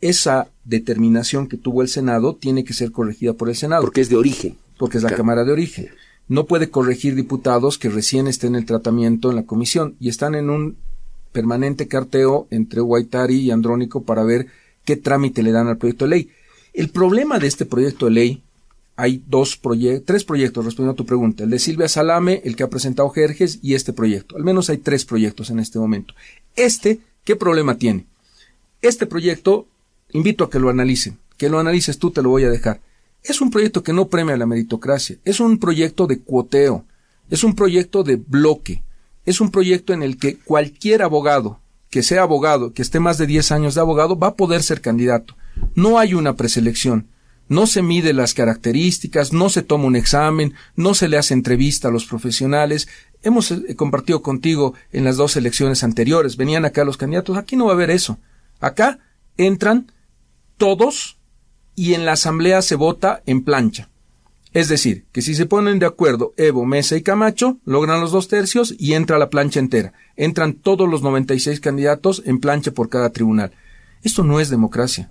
Esa 0.00 0.48
determinación 0.64 1.46
que 1.46 1.58
tuvo 1.58 1.82
el 1.82 1.88
Senado 1.88 2.34
tiene 2.34 2.64
que 2.64 2.72
ser 2.72 2.90
corregida 2.92 3.34
por 3.34 3.50
el 3.50 3.56
Senado. 3.56 3.82
Porque 3.82 4.00
es 4.00 4.08
de 4.08 4.16
origen. 4.16 4.56
Porque 4.78 4.96
es 4.96 5.04
la 5.04 5.14
Cámara 5.14 5.44
de 5.44 5.52
Origen. 5.52 5.90
No 6.26 6.46
puede 6.46 6.70
corregir 6.70 7.14
diputados 7.14 7.76
que 7.76 7.90
recién 7.90 8.26
estén 8.26 8.54
en 8.54 8.60
el 8.60 8.64
tratamiento 8.64 9.28
en 9.28 9.36
la 9.36 9.42
comisión 9.42 9.96
y 10.00 10.08
están 10.08 10.34
en 10.34 10.48
un 10.48 10.76
permanente 11.32 11.88
carteo 11.88 12.46
entre 12.50 12.80
Guaitari 12.80 13.38
y 13.38 13.50
Andrónico 13.50 14.02
para 14.02 14.24
ver 14.24 14.46
qué 14.84 14.96
trámite 14.96 15.42
le 15.42 15.52
dan 15.52 15.68
al 15.68 15.78
proyecto 15.78 16.04
de 16.04 16.10
ley. 16.10 16.30
El 16.72 16.90
problema 16.90 17.38
de 17.38 17.46
este 17.46 17.66
proyecto 17.66 18.06
de 18.06 18.12
ley, 18.12 18.42
hay 18.96 19.22
dos 19.26 19.56
proyectos, 19.56 20.04
tres 20.06 20.24
proyectos 20.24 20.64
respondiendo 20.64 20.92
a 20.92 20.96
tu 20.96 21.06
pregunta, 21.06 21.44
el 21.44 21.50
de 21.50 21.58
Silvia 21.58 21.88
Salame, 21.88 22.42
el 22.44 22.54
que 22.54 22.62
ha 22.62 22.70
presentado 22.70 23.08
Jerjes 23.10 23.58
y 23.62 23.74
este 23.74 23.92
proyecto. 23.92 24.36
Al 24.36 24.44
menos 24.44 24.68
hay 24.68 24.78
tres 24.78 25.04
proyectos 25.04 25.50
en 25.50 25.58
este 25.58 25.78
momento. 25.78 26.14
Este, 26.54 27.00
¿qué 27.24 27.34
problema 27.34 27.78
tiene? 27.78 28.06
Este 28.82 29.06
proyecto, 29.06 29.66
invito 30.12 30.44
a 30.44 30.50
que 30.50 30.58
lo 30.58 30.68
analicen, 30.68 31.18
que 31.36 31.48
lo 31.48 31.58
analices 31.58 31.98
tú, 31.98 32.10
te 32.10 32.22
lo 32.22 32.30
voy 32.30 32.44
a 32.44 32.50
dejar. 32.50 32.80
Es 33.22 33.40
un 33.40 33.50
proyecto 33.50 33.82
que 33.82 33.92
no 33.92 34.08
premia 34.08 34.36
la 34.36 34.46
meritocracia, 34.46 35.16
es 35.24 35.40
un 35.40 35.58
proyecto 35.58 36.06
de 36.06 36.18
cuoteo, 36.20 36.84
es 37.30 37.44
un 37.44 37.54
proyecto 37.54 38.02
de 38.02 38.16
bloque, 38.16 38.82
es 39.24 39.40
un 39.40 39.50
proyecto 39.50 39.92
en 39.92 40.02
el 40.02 40.18
que 40.18 40.38
cualquier 40.38 41.02
abogado 41.02 41.60
que 41.90 42.02
sea 42.04 42.22
abogado, 42.22 42.72
que 42.72 42.82
esté 42.82 43.00
más 43.00 43.18
de 43.18 43.26
10 43.26 43.52
años 43.52 43.74
de 43.74 43.80
abogado, 43.80 44.16
va 44.16 44.28
a 44.28 44.34
poder 44.36 44.62
ser 44.62 44.80
candidato. 44.80 45.36
No 45.74 45.98
hay 45.98 46.14
una 46.14 46.36
preselección. 46.36 47.08
No 47.48 47.66
se 47.66 47.82
mide 47.82 48.12
las 48.12 48.32
características, 48.32 49.32
no 49.32 49.48
se 49.48 49.62
toma 49.62 49.86
un 49.86 49.96
examen, 49.96 50.54
no 50.76 50.94
se 50.94 51.08
le 51.08 51.18
hace 51.18 51.34
entrevista 51.34 51.88
a 51.88 51.90
los 51.90 52.06
profesionales. 52.06 52.86
Hemos 53.24 53.50
eh, 53.50 53.74
compartido 53.74 54.22
contigo 54.22 54.74
en 54.92 55.02
las 55.02 55.16
dos 55.16 55.36
elecciones 55.36 55.82
anteriores, 55.82 56.36
venían 56.36 56.64
acá 56.64 56.84
los 56.84 56.96
candidatos, 56.96 57.36
aquí 57.36 57.56
no 57.56 57.66
va 57.66 57.72
a 57.72 57.74
haber 57.74 57.90
eso. 57.90 58.18
Acá 58.60 59.00
entran 59.36 59.90
todos 60.58 61.18
y 61.74 61.94
en 61.94 62.06
la 62.06 62.12
asamblea 62.12 62.62
se 62.62 62.76
vota 62.76 63.20
en 63.26 63.42
plancha. 63.42 63.89
Es 64.52 64.68
decir, 64.68 65.04
que 65.12 65.22
si 65.22 65.34
se 65.34 65.46
ponen 65.46 65.78
de 65.78 65.86
acuerdo 65.86 66.34
Evo, 66.36 66.66
Mesa 66.66 66.96
y 66.96 67.02
Camacho, 67.02 67.58
logran 67.64 68.00
los 68.00 68.10
dos 68.10 68.26
tercios 68.26 68.74
y 68.78 68.94
entra 68.94 69.18
la 69.18 69.30
plancha 69.30 69.60
entera. 69.60 69.92
Entran 70.16 70.54
todos 70.54 70.88
los 70.88 71.02
96 71.02 71.60
candidatos 71.60 72.22
en 72.26 72.40
plancha 72.40 72.72
por 72.72 72.88
cada 72.88 73.10
tribunal. 73.10 73.52
Esto 74.02 74.24
no 74.24 74.40
es 74.40 74.50
democracia. 74.50 75.10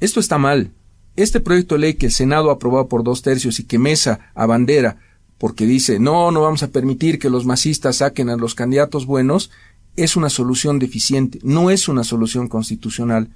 Esto 0.00 0.20
está 0.20 0.36
mal. 0.36 0.72
Este 1.16 1.40
proyecto 1.40 1.76
de 1.76 1.80
ley 1.80 1.94
que 1.94 2.06
el 2.06 2.12
Senado 2.12 2.50
ha 2.50 2.54
aprobado 2.54 2.88
por 2.88 3.02
dos 3.02 3.22
tercios 3.22 3.58
y 3.60 3.64
que 3.64 3.78
Mesa 3.78 4.30
abandera 4.34 4.98
porque 5.38 5.66
dice 5.66 5.98
no, 5.98 6.30
no 6.30 6.42
vamos 6.42 6.62
a 6.62 6.68
permitir 6.68 7.18
que 7.18 7.30
los 7.30 7.44
masistas 7.44 7.96
saquen 7.96 8.30
a 8.30 8.36
los 8.36 8.54
candidatos 8.54 9.06
buenos, 9.06 9.50
es 9.96 10.16
una 10.16 10.30
solución 10.30 10.78
deficiente, 10.78 11.38
no 11.42 11.70
es 11.70 11.88
una 11.88 12.04
solución 12.04 12.48
constitucional. 12.48 13.30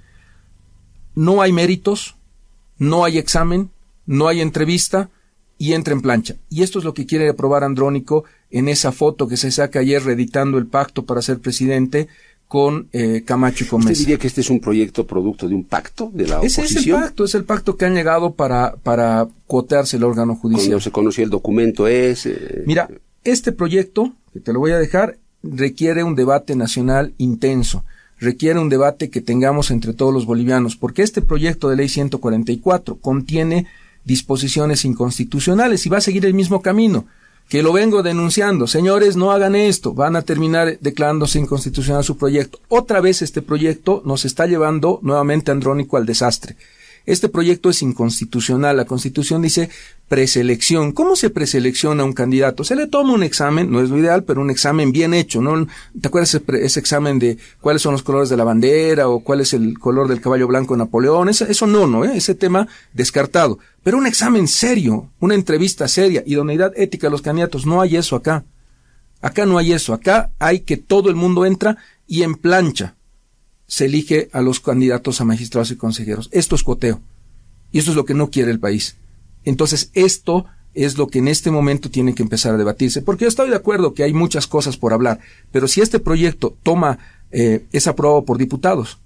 No 1.15 1.41
hay 1.41 1.51
méritos, 1.51 2.15
no 2.77 3.03
hay 3.03 3.17
examen, 3.17 3.71
no 4.05 4.27
hay 4.27 4.41
entrevista, 4.41 5.09
y 5.61 5.73
entra 5.73 5.93
en 5.93 6.01
plancha. 6.01 6.37
Y 6.49 6.63
esto 6.63 6.79
es 6.79 6.85
lo 6.85 6.95
que 6.95 7.05
quiere 7.05 7.29
aprobar 7.29 7.63
Andrónico 7.63 8.23
en 8.49 8.67
esa 8.67 8.91
foto 8.91 9.27
que 9.27 9.37
se 9.37 9.51
saca 9.51 9.77
ayer 9.77 10.03
reeditando 10.03 10.57
el 10.57 10.65
pacto 10.65 11.05
para 11.05 11.21
ser 11.21 11.37
presidente 11.37 12.07
con 12.47 12.87
eh, 12.93 13.21
Camacho 13.23 13.65
y 13.65 13.67
con 13.67 13.81
¿Usted 13.81 13.95
diría 13.95 14.17
que 14.17 14.25
este 14.25 14.41
es 14.41 14.49
un 14.49 14.59
proyecto 14.59 15.05
producto 15.05 15.47
de 15.47 15.53
un 15.53 15.63
pacto 15.63 16.09
de 16.15 16.27
la 16.27 16.39
oposición? 16.39 16.65
Ese 16.65 16.79
es 16.79 16.87
el 16.87 16.93
pacto, 16.93 17.25
es 17.25 17.35
el 17.35 17.43
pacto 17.43 17.77
que 17.77 17.85
han 17.85 17.93
llegado 17.93 18.33
para, 18.33 18.73
para 18.81 19.27
cuotearse 19.45 19.97
el 19.97 20.03
órgano 20.03 20.35
judicial. 20.35 20.65
Cuando 20.65 20.79
se 20.81 20.91
conoció 20.91 21.23
el 21.23 21.29
documento 21.29 21.87
es... 21.87 22.25
Eh, 22.25 22.63
Mira, 22.65 22.89
este 23.23 23.51
proyecto, 23.51 24.13
que 24.33 24.39
te 24.39 24.53
lo 24.53 24.59
voy 24.59 24.71
a 24.71 24.79
dejar, 24.79 25.19
requiere 25.43 26.03
un 26.03 26.15
debate 26.15 26.55
nacional 26.55 27.13
intenso 27.19 27.83
requiere 28.19 28.59
un 28.59 28.69
debate 28.69 29.09
que 29.09 29.19
tengamos 29.19 29.71
entre 29.71 29.93
todos 29.93 30.13
los 30.13 30.27
bolivianos, 30.27 30.75
porque 30.75 31.01
este 31.01 31.23
proyecto 31.23 31.69
de 31.69 31.75
ley 31.75 31.89
144 31.89 32.97
contiene 32.97 33.65
disposiciones 34.03 34.85
inconstitucionales 34.85 35.85
y 35.85 35.89
va 35.89 35.97
a 35.97 36.01
seguir 36.01 36.25
el 36.25 36.33
mismo 36.33 36.61
camino 36.61 37.05
que 37.51 37.63
lo 37.63 37.73
vengo 37.73 38.01
denunciando. 38.01 38.65
Señores, 38.65 39.17
no 39.17 39.31
hagan 39.31 39.55
esto. 39.55 39.93
Van 39.93 40.15
a 40.15 40.21
terminar 40.21 40.79
declarándose 40.79 41.37
inconstitucional 41.37 42.01
su 42.03 42.17
proyecto. 42.17 42.59
Otra 42.69 43.01
vez 43.01 43.21
este 43.21 43.41
proyecto 43.41 44.01
nos 44.05 44.23
está 44.23 44.47
llevando 44.47 44.99
nuevamente 45.01 45.51
Andrónico 45.51 45.97
al 45.97 46.05
desastre. 46.05 46.55
Este 47.05 47.29
proyecto 47.29 47.69
es 47.69 47.81
inconstitucional. 47.81 48.77
La 48.77 48.85
Constitución 48.85 49.41
dice 49.41 49.69
preselección. 50.07 50.91
¿Cómo 50.91 51.15
se 51.15 51.29
preselecciona 51.29 52.03
un 52.03 52.13
candidato? 52.13 52.63
Se 52.63 52.75
le 52.75 52.87
toma 52.87 53.13
un 53.13 53.23
examen, 53.23 53.71
no 53.71 53.81
es 53.81 53.89
lo 53.89 53.97
ideal, 53.97 54.23
pero 54.23 54.41
un 54.41 54.49
examen 54.49 54.91
bien 54.91 55.13
hecho, 55.13 55.41
¿no? 55.41 55.65
¿Te 55.99 56.07
acuerdas 56.07 56.35
ese, 56.35 56.79
examen 56.79 57.17
de 57.17 57.37
cuáles 57.61 57.81
son 57.81 57.93
los 57.93 58.03
colores 58.03 58.29
de 58.29 58.37
la 58.37 58.43
bandera 58.43 59.07
o 59.07 59.21
cuál 59.21 59.41
es 59.41 59.53
el 59.53 59.79
color 59.79 60.07
del 60.07 60.21
caballo 60.21 60.47
blanco 60.47 60.73
de 60.73 60.79
Napoleón? 60.79 61.29
Eso, 61.29 61.67
no, 61.67 61.87
¿no? 61.87 62.05
¿Eh? 62.05 62.11
Ese 62.15 62.35
tema 62.35 62.67
descartado. 62.93 63.57
Pero 63.83 63.97
un 63.97 64.05
examen 64.05 64.47
serio, 64.47 65.09
una 65.19 65.35
entrevista 65.35 65.87
seria, 65.87 66.23
idoneidad 66.25 66.73
ética 66.75 67.07
de 67.07 67.11
los 67.11 67.21
candidatos, 67.21 67.65
no 67.65 67.81
hay 67.81 67.95
eso 67.95 68.15
acá. 68.15 68.43
Acá 69.21 69.45
no 69.45 69.57
hay 69.57 69.71
eso. 69.71 69.93
Acá 69.93 70.31
hay 70.39 70.61
que 70.61 70.77
todo 70.77 71.09
el 71.09 71.15
mundo 71.15 71.45
entra 71.45 71.77
y 72.07 72.23
en 72.23 72.35
plancha 72.35 72.95
se 73.71 73.85
elige 73.85 74.27
a 74.33 74.41
los 74.41 74.59
candidatos 74.59 75.21
a 75.21 75.23
magistrados 75.23 75.71
y 75.71 75.77
consejeros. 75.77 76.27
Esto 76.33 76.55
es 76.55 76.63
coteo. 76.63 76.99
Y 77.71 77.79
esto 77.79 77.91
es 77.91 77.95
lo 77.95 78.03
que 78.03 78.13
no 78.13 78.29
quiere 78.29 78.51
el 78.51 78.59
país. 78.59 78.97
Entonces, 79.45 79.91
esto 79.93 80.45
es 80.73 80.97
lo 80.97 81.07
que 81.07 81.19
en 81.19 81.29
este 81.29 81.51
momento 81.51 81.89
tiene 81.89 82.13
que 82.13 82.21
empezar 82.21 82.53
a 82.53 82.57
debatirse. 82.57 83.01
Porque 83.01 83.23
yo 83.23 83.29
estoy 83.29 83.49
de 83.49 83.55
acuerdo 83.55 83.93
que 83.93 84.03
hay 84.03 84.11
muchas 84.11 84.45
cosas 84.45 84.75
por 84.75 84.91
hablar. 84.91 85.21
Pero 85.53 85.69
si 85.69 85.79
este 85.79 85.99
proyecto 85.99 86.53
toma, 86.63 86.99
eh, 87.31 87.63
es 87.71 87.87
aprobado 87.87 88.25
por 88.25 88.37
diputados, 88.37 88.99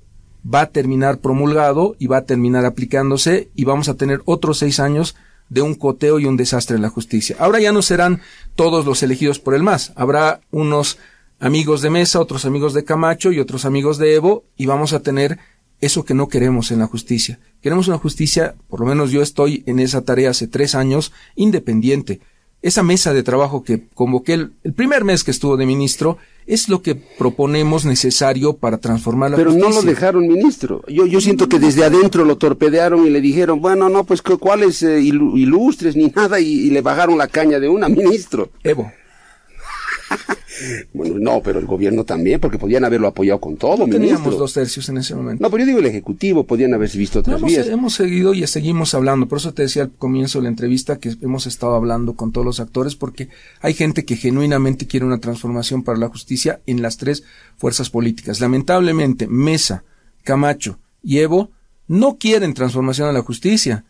va 0.43 0.62
a 0.62 0.71
terminar 0.71 1.19
promulgado 1.19 1.95
y 1.99 2.08
va 2.08 2.17
a 2.17 2.25
terminar 2.25 2.65
aplicándose 2.65 3.49
y 3.54 3.65
vamos 3.65 3.88
a 3.88 3.93
tener 3.93 4.23
otros 4.25 4.58
seis 4.58 4.80
años 4.80 5.15
de 5.47 5.62
un 5.62 5.75
coteo 5.75 6.19
y 6.19 6.25
un 6.25 6.38
desastre 6.38 6.75
en 6.75 6.82
la 6.82 6.89
justicia. 6.89 7.36
Ahora 7.38 7.60
ya 7.60 7.71
no 7.71 7.84
serán 7.84 8.21
todos 8.56 8.84
los 8.84 9.04
elegidos 9.04 9.38
por 9.38 9.54
el 9.54 9.62
MAS. 9.62 9.93
Habrá 9.95 10.41
unos 10.49 10.97
amigos 11.39 11.82
de 11.82 11.89
Mesa, 11.89 12.19
otros 12.19 12.45
amigos 12.45 12.74
de 12.74 12.84
Camacho 12.84 13.32
y 13.32 13.39
otros 13.39 13.65
amigos 13.65 13.98
de 13.98 14.15
Evo, 14.15 14.43
y 14.56 14.65
vamos 14.65 14.93
a 14.93 15.02
tener 15.02 15.39
eso 15.82 16.06
que 16.06 16.13
no 16.13 16.28
queremos 16.28 16.71
en 16.71 16.80
la 16.80 16.88
justicia. 16.88 17.39
Queremos 17.62 17.88
una 17.88 17.98
justicia, 17.98 18.56
por 18.69 18.80
lo 18.80 18.86
menos 18.86 19.12
yo 19.12 19.21
estoy 19.21 19.63
en 19.65 19.80
esa 19.80 20.04
tarea 20.04 20.32
hace 20.32 20.48
tres 20.48 20.76
años, 20.76 21.12
independiente. 21.36 22.21
Esa 22.62 22.82
mesa 22.82 23.13
de 23.13 23.21
trabajo 23.21 23.63
que 23.63 23.88
convoqué 23.93 24.34
el, 24.34 24.52
primer 24.76 25.04
mes 25.04 25.24
que 25.24 25.30
estuvo 25.30 25.56
de 25.56 25.67
ministro 25.67 26.17
es 26.48 26.67
lo 26.67 26.82
que 26.82 26.95
proponemos 26.95 27.86
necesario 27.86 28.54
para 28.54 28.80
transformar 28.80 29.32
la 29.32 29.38
Pero 29.38 29.52
justicia. 29.52 29.69
Pero 29.69 29.82
no 29.82 29.86
lo 29.86 29.93
dejaron 29.93 30.28
ministro. 30.28 30.82
Yo, 30.88 31.06
yo 31.06 31.21
siento 31.21 31.48
que 31.48 31.60
desde 31.60 31.84
adentro 31.84 32.26
lo 32.26 32.38
torpedearon 32.38 33.05
y 33.05 33.12
le 33.12 33.22
dijeron, 33.22 33.62
bueno, 33.62 33.89
no, 33.89 34.03
pues 34.03 34.24
cuáles 34.24 34.82
eh, 34.82 34.99
ilustres 34.99 35.95
ni 35.95 36.07
nada 36.07 36.39
y, 36.39 36.47
y 36.47 36.70
le 36.72 36.82
bajaron 36.82 37.20
la 37.20 37.28
caña 37.28 37.60
de 37.60 37.70
una 37.70 37.88
ministro. 37.88 38.49
Evo. 38.64 38.91
Bueno, 40.93 41.16
no, 41.20 41.41
pero 41.41 41.60
el 41.60 41.66
gobierno 41.66 42.06
también, 42.06 42.39
porque 42.39 42.58
podían 42.58 42.86
haberlo 42.86 43.08
apoyado 43.08 43.39
con 43.39 43.58
todo, 43.58 43.80
no 43.80 43.88
ministro. 43.88 44.18
Teníamos 44.18 44.39
dos 44.39 44.53
tercios 44.53 44.88
en 44.89 44.97
ese 44.97 45.16
momento. 45.16 45.41
No, 45.43 45.49
pero 45.49 45.64
yo 45.64 45.68
digo 45.68 45.80
el 45.80 45.86
Ejecutivo, 45.86 46.45
podían 46.45 46.74
haberse 46.74 46.97
visto 46.97 47.20
otras 47.20 47.38
hemos, 47.38 47.51
vías. 47.51 47.68
hemos 47.68 47.93
seguido 47.93 48.34
y 48.34 48.45
seguimos 48.47 48.93
hablando. 48.93 49.28
Por 49.28 49.39
eso 49.39 49.53
te 49.53 49.64
decía 49.64 49.84
al 49.84 49.91
comienzo 49.91 50.39
de 50.39 50.43
la 50.43 50.49
entrevista 50.49 50.97
que 50.97 51.16
hemos 51.22 51.45
estado 51.47 51.76
hablando 51.76 52.14
con 52.14 52.32
todos 52.32 52.45
los 52.45 52.60
actores, 52.60 52.95
porque 52.95 53.30
hay 53.62 53.74
gente 53.74 54.06
que 54.06 54.16
genuinamente 54.16 54.88
quiere 54.88 55.06
una 55.06 55.20
transformación 55.20 55.84
para 55.84 55.97
la 55.97 56.08
justicia 56.08 56.62
en 56.66 56.82
las 56.82 56.97
tres 56.97 57.24
fuerzas 57.58 57.89
políticas. 57.89 58.39
Lamentablemente, 58.39 59.28
Mesa, 59.28 59.84
Camacho 60.24 60.80
y 61.03 61.20
Evo 61.20 61.51
no 61.88 62.18
quieren 62.18 62.53
transformación 62.53 63.10
a 63.10 63.14
la 63.14 63.22
justicia. 63.22 63.84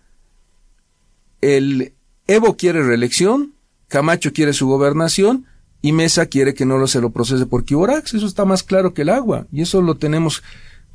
El 1.42 1.94
Evo 2.28 2.58
quiere 2.58 2.82
reelección, 2.82 3.54
Camacho 3.88 4.34
quiere 4.34 4.54
su 4.54 4.68
gobernación 4.68 5.46
y 5.86 5.92
Mesa 5.92 6.26
quiere 6.26 6.56
que 6.56 6.66
no 6.66 6.88
se 6.88 7.00
lo 7.00 7.12
procese 7.12 7.46
por 7.46 7.64
Kiborax. 7.64 8.16
Eso 8.16 8.26
está 8.26 8.44
más 8.44 8.64
claro 8.64 8.96
que 8.96 9.04
el 9.04 9.10
agua. 9.10 9.46
Y 9.52 9.62
eso 9.62 9.84
lo 9.84 9.98
tenemos 9.98 10.42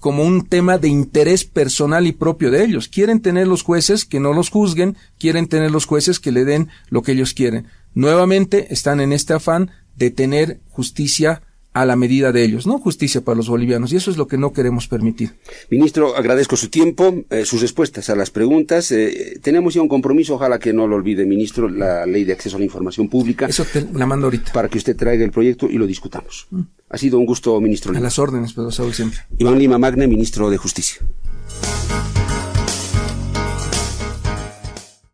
como 0.00 0.24
un 0.24 0.44
tema 0.44 0.78
de 0.78 0.88
interés 0.88 1.44
personal 1.44 2.08
y 2.08 2.12
propio 2.12 2.50
de 2.50 2.64
ellos. 2.64 2.88
Quieren 2.88 3.20
tener 3.20 3.46
los 3.46 3.62
jueces 3.62 4.04
que 4.04 4.18
no 4.18 4.32
los 4.32 4.50
juzguen, 4.50 4.96
quieren 5.16 5.46
tener 5.46 5.70
los 5.70 5.84
jueces 5.84 6.18
que 6.18 6.32
le 6.32 6.44
den 6.44 6.70
lo 6.88 7.02
que 7.02 7.12
ellos 7.12 7.34
quieren. 7.34 7.68
Nuevamente 7.94 8.74
están 8.74 8.98
en 8.98 9.12
este 9.12 9.32
afán 9.32 9.70
de 9.94 10.10
tener 10.10 10.58
justicia 10.70 11.40
a 11.72 11.86
la 11.86 11.96
medida 11.96 12.32
de 12.32 12.42
ellos, 12.42 12.66
no 12.66 12.78
justicia 12.78 13.20
para 13.20 13.36
los 13.36 13.48
bolivianos, 13.48 13.92
y 13.92 13.96
eso 13.96 14.10
es 14.10 14.16
lo 14.16 14.26
que 14.26 14.36
no 14.36 14.52
queremos 14.52 14.88
permitir. 14.88 15.34
Ministro, 15.70 16.16
agradezco 16.16 16.56
su 16.56 16.68
tiempo, 16.68 17.24
eh, 17.30 17.44
sus 17.44 17.60
respuestas 17.60 18.10
a 18.10 18.16
las 18.16 18.30
preguntas. 18.30 18.90
Eh, 18.90 19.38
tenemos 19.42 19.74
ya 19.74 19.82
un 19.82 19.88
compromiso, 19.88 20.34
ojalá 20.34 20.58
que 20.58 20.72
no 20.72 20.86
lo 20.86 20.96
olvide, 20.96 21.24
ministro, 21.26 21.68
la 21.68 22.06
ley 22.06 22.24
de 22.24 22.32
acceso 22.32 22.56
a 22.56 22.58
la 22.58 22.64
información 22.64 23.08
pública. 23.08 23.46
Eso 23.46 23.64
te 23.64 23.86
la 23.92 24.06
mando 24.06 24.26
ahorita. 24.26 24.52
Para 24.52 24.68
que 24.68 24.78
usted 24.78 24.96
traiga 24.96 25.24
el 25.24 25.30
proyecto 25.30 25.66
y 25.70 25.74
lo 25.74 25.86
discutamos. 25.86 26.48
Mm. 26.50 26.60
Ha 26.88 26.98
sido 26.98 27.18
un 27.18 27.26
gusto, 27.26 27.60
ministro. 27.60 27.96
A 27.96 28.00
las 28.00 28.18
órdenes, 28.18 28.52
pero 28.52 28.72
Saúl 28.72 28.92
siempre. 28.92 29.20
Iván 29.38 29.58
Lima 29.58 29.78
Magne, 29.78 30.08
ministro 30.08 30.50
de 30.50 30.56
Justicia. 30.56 31.00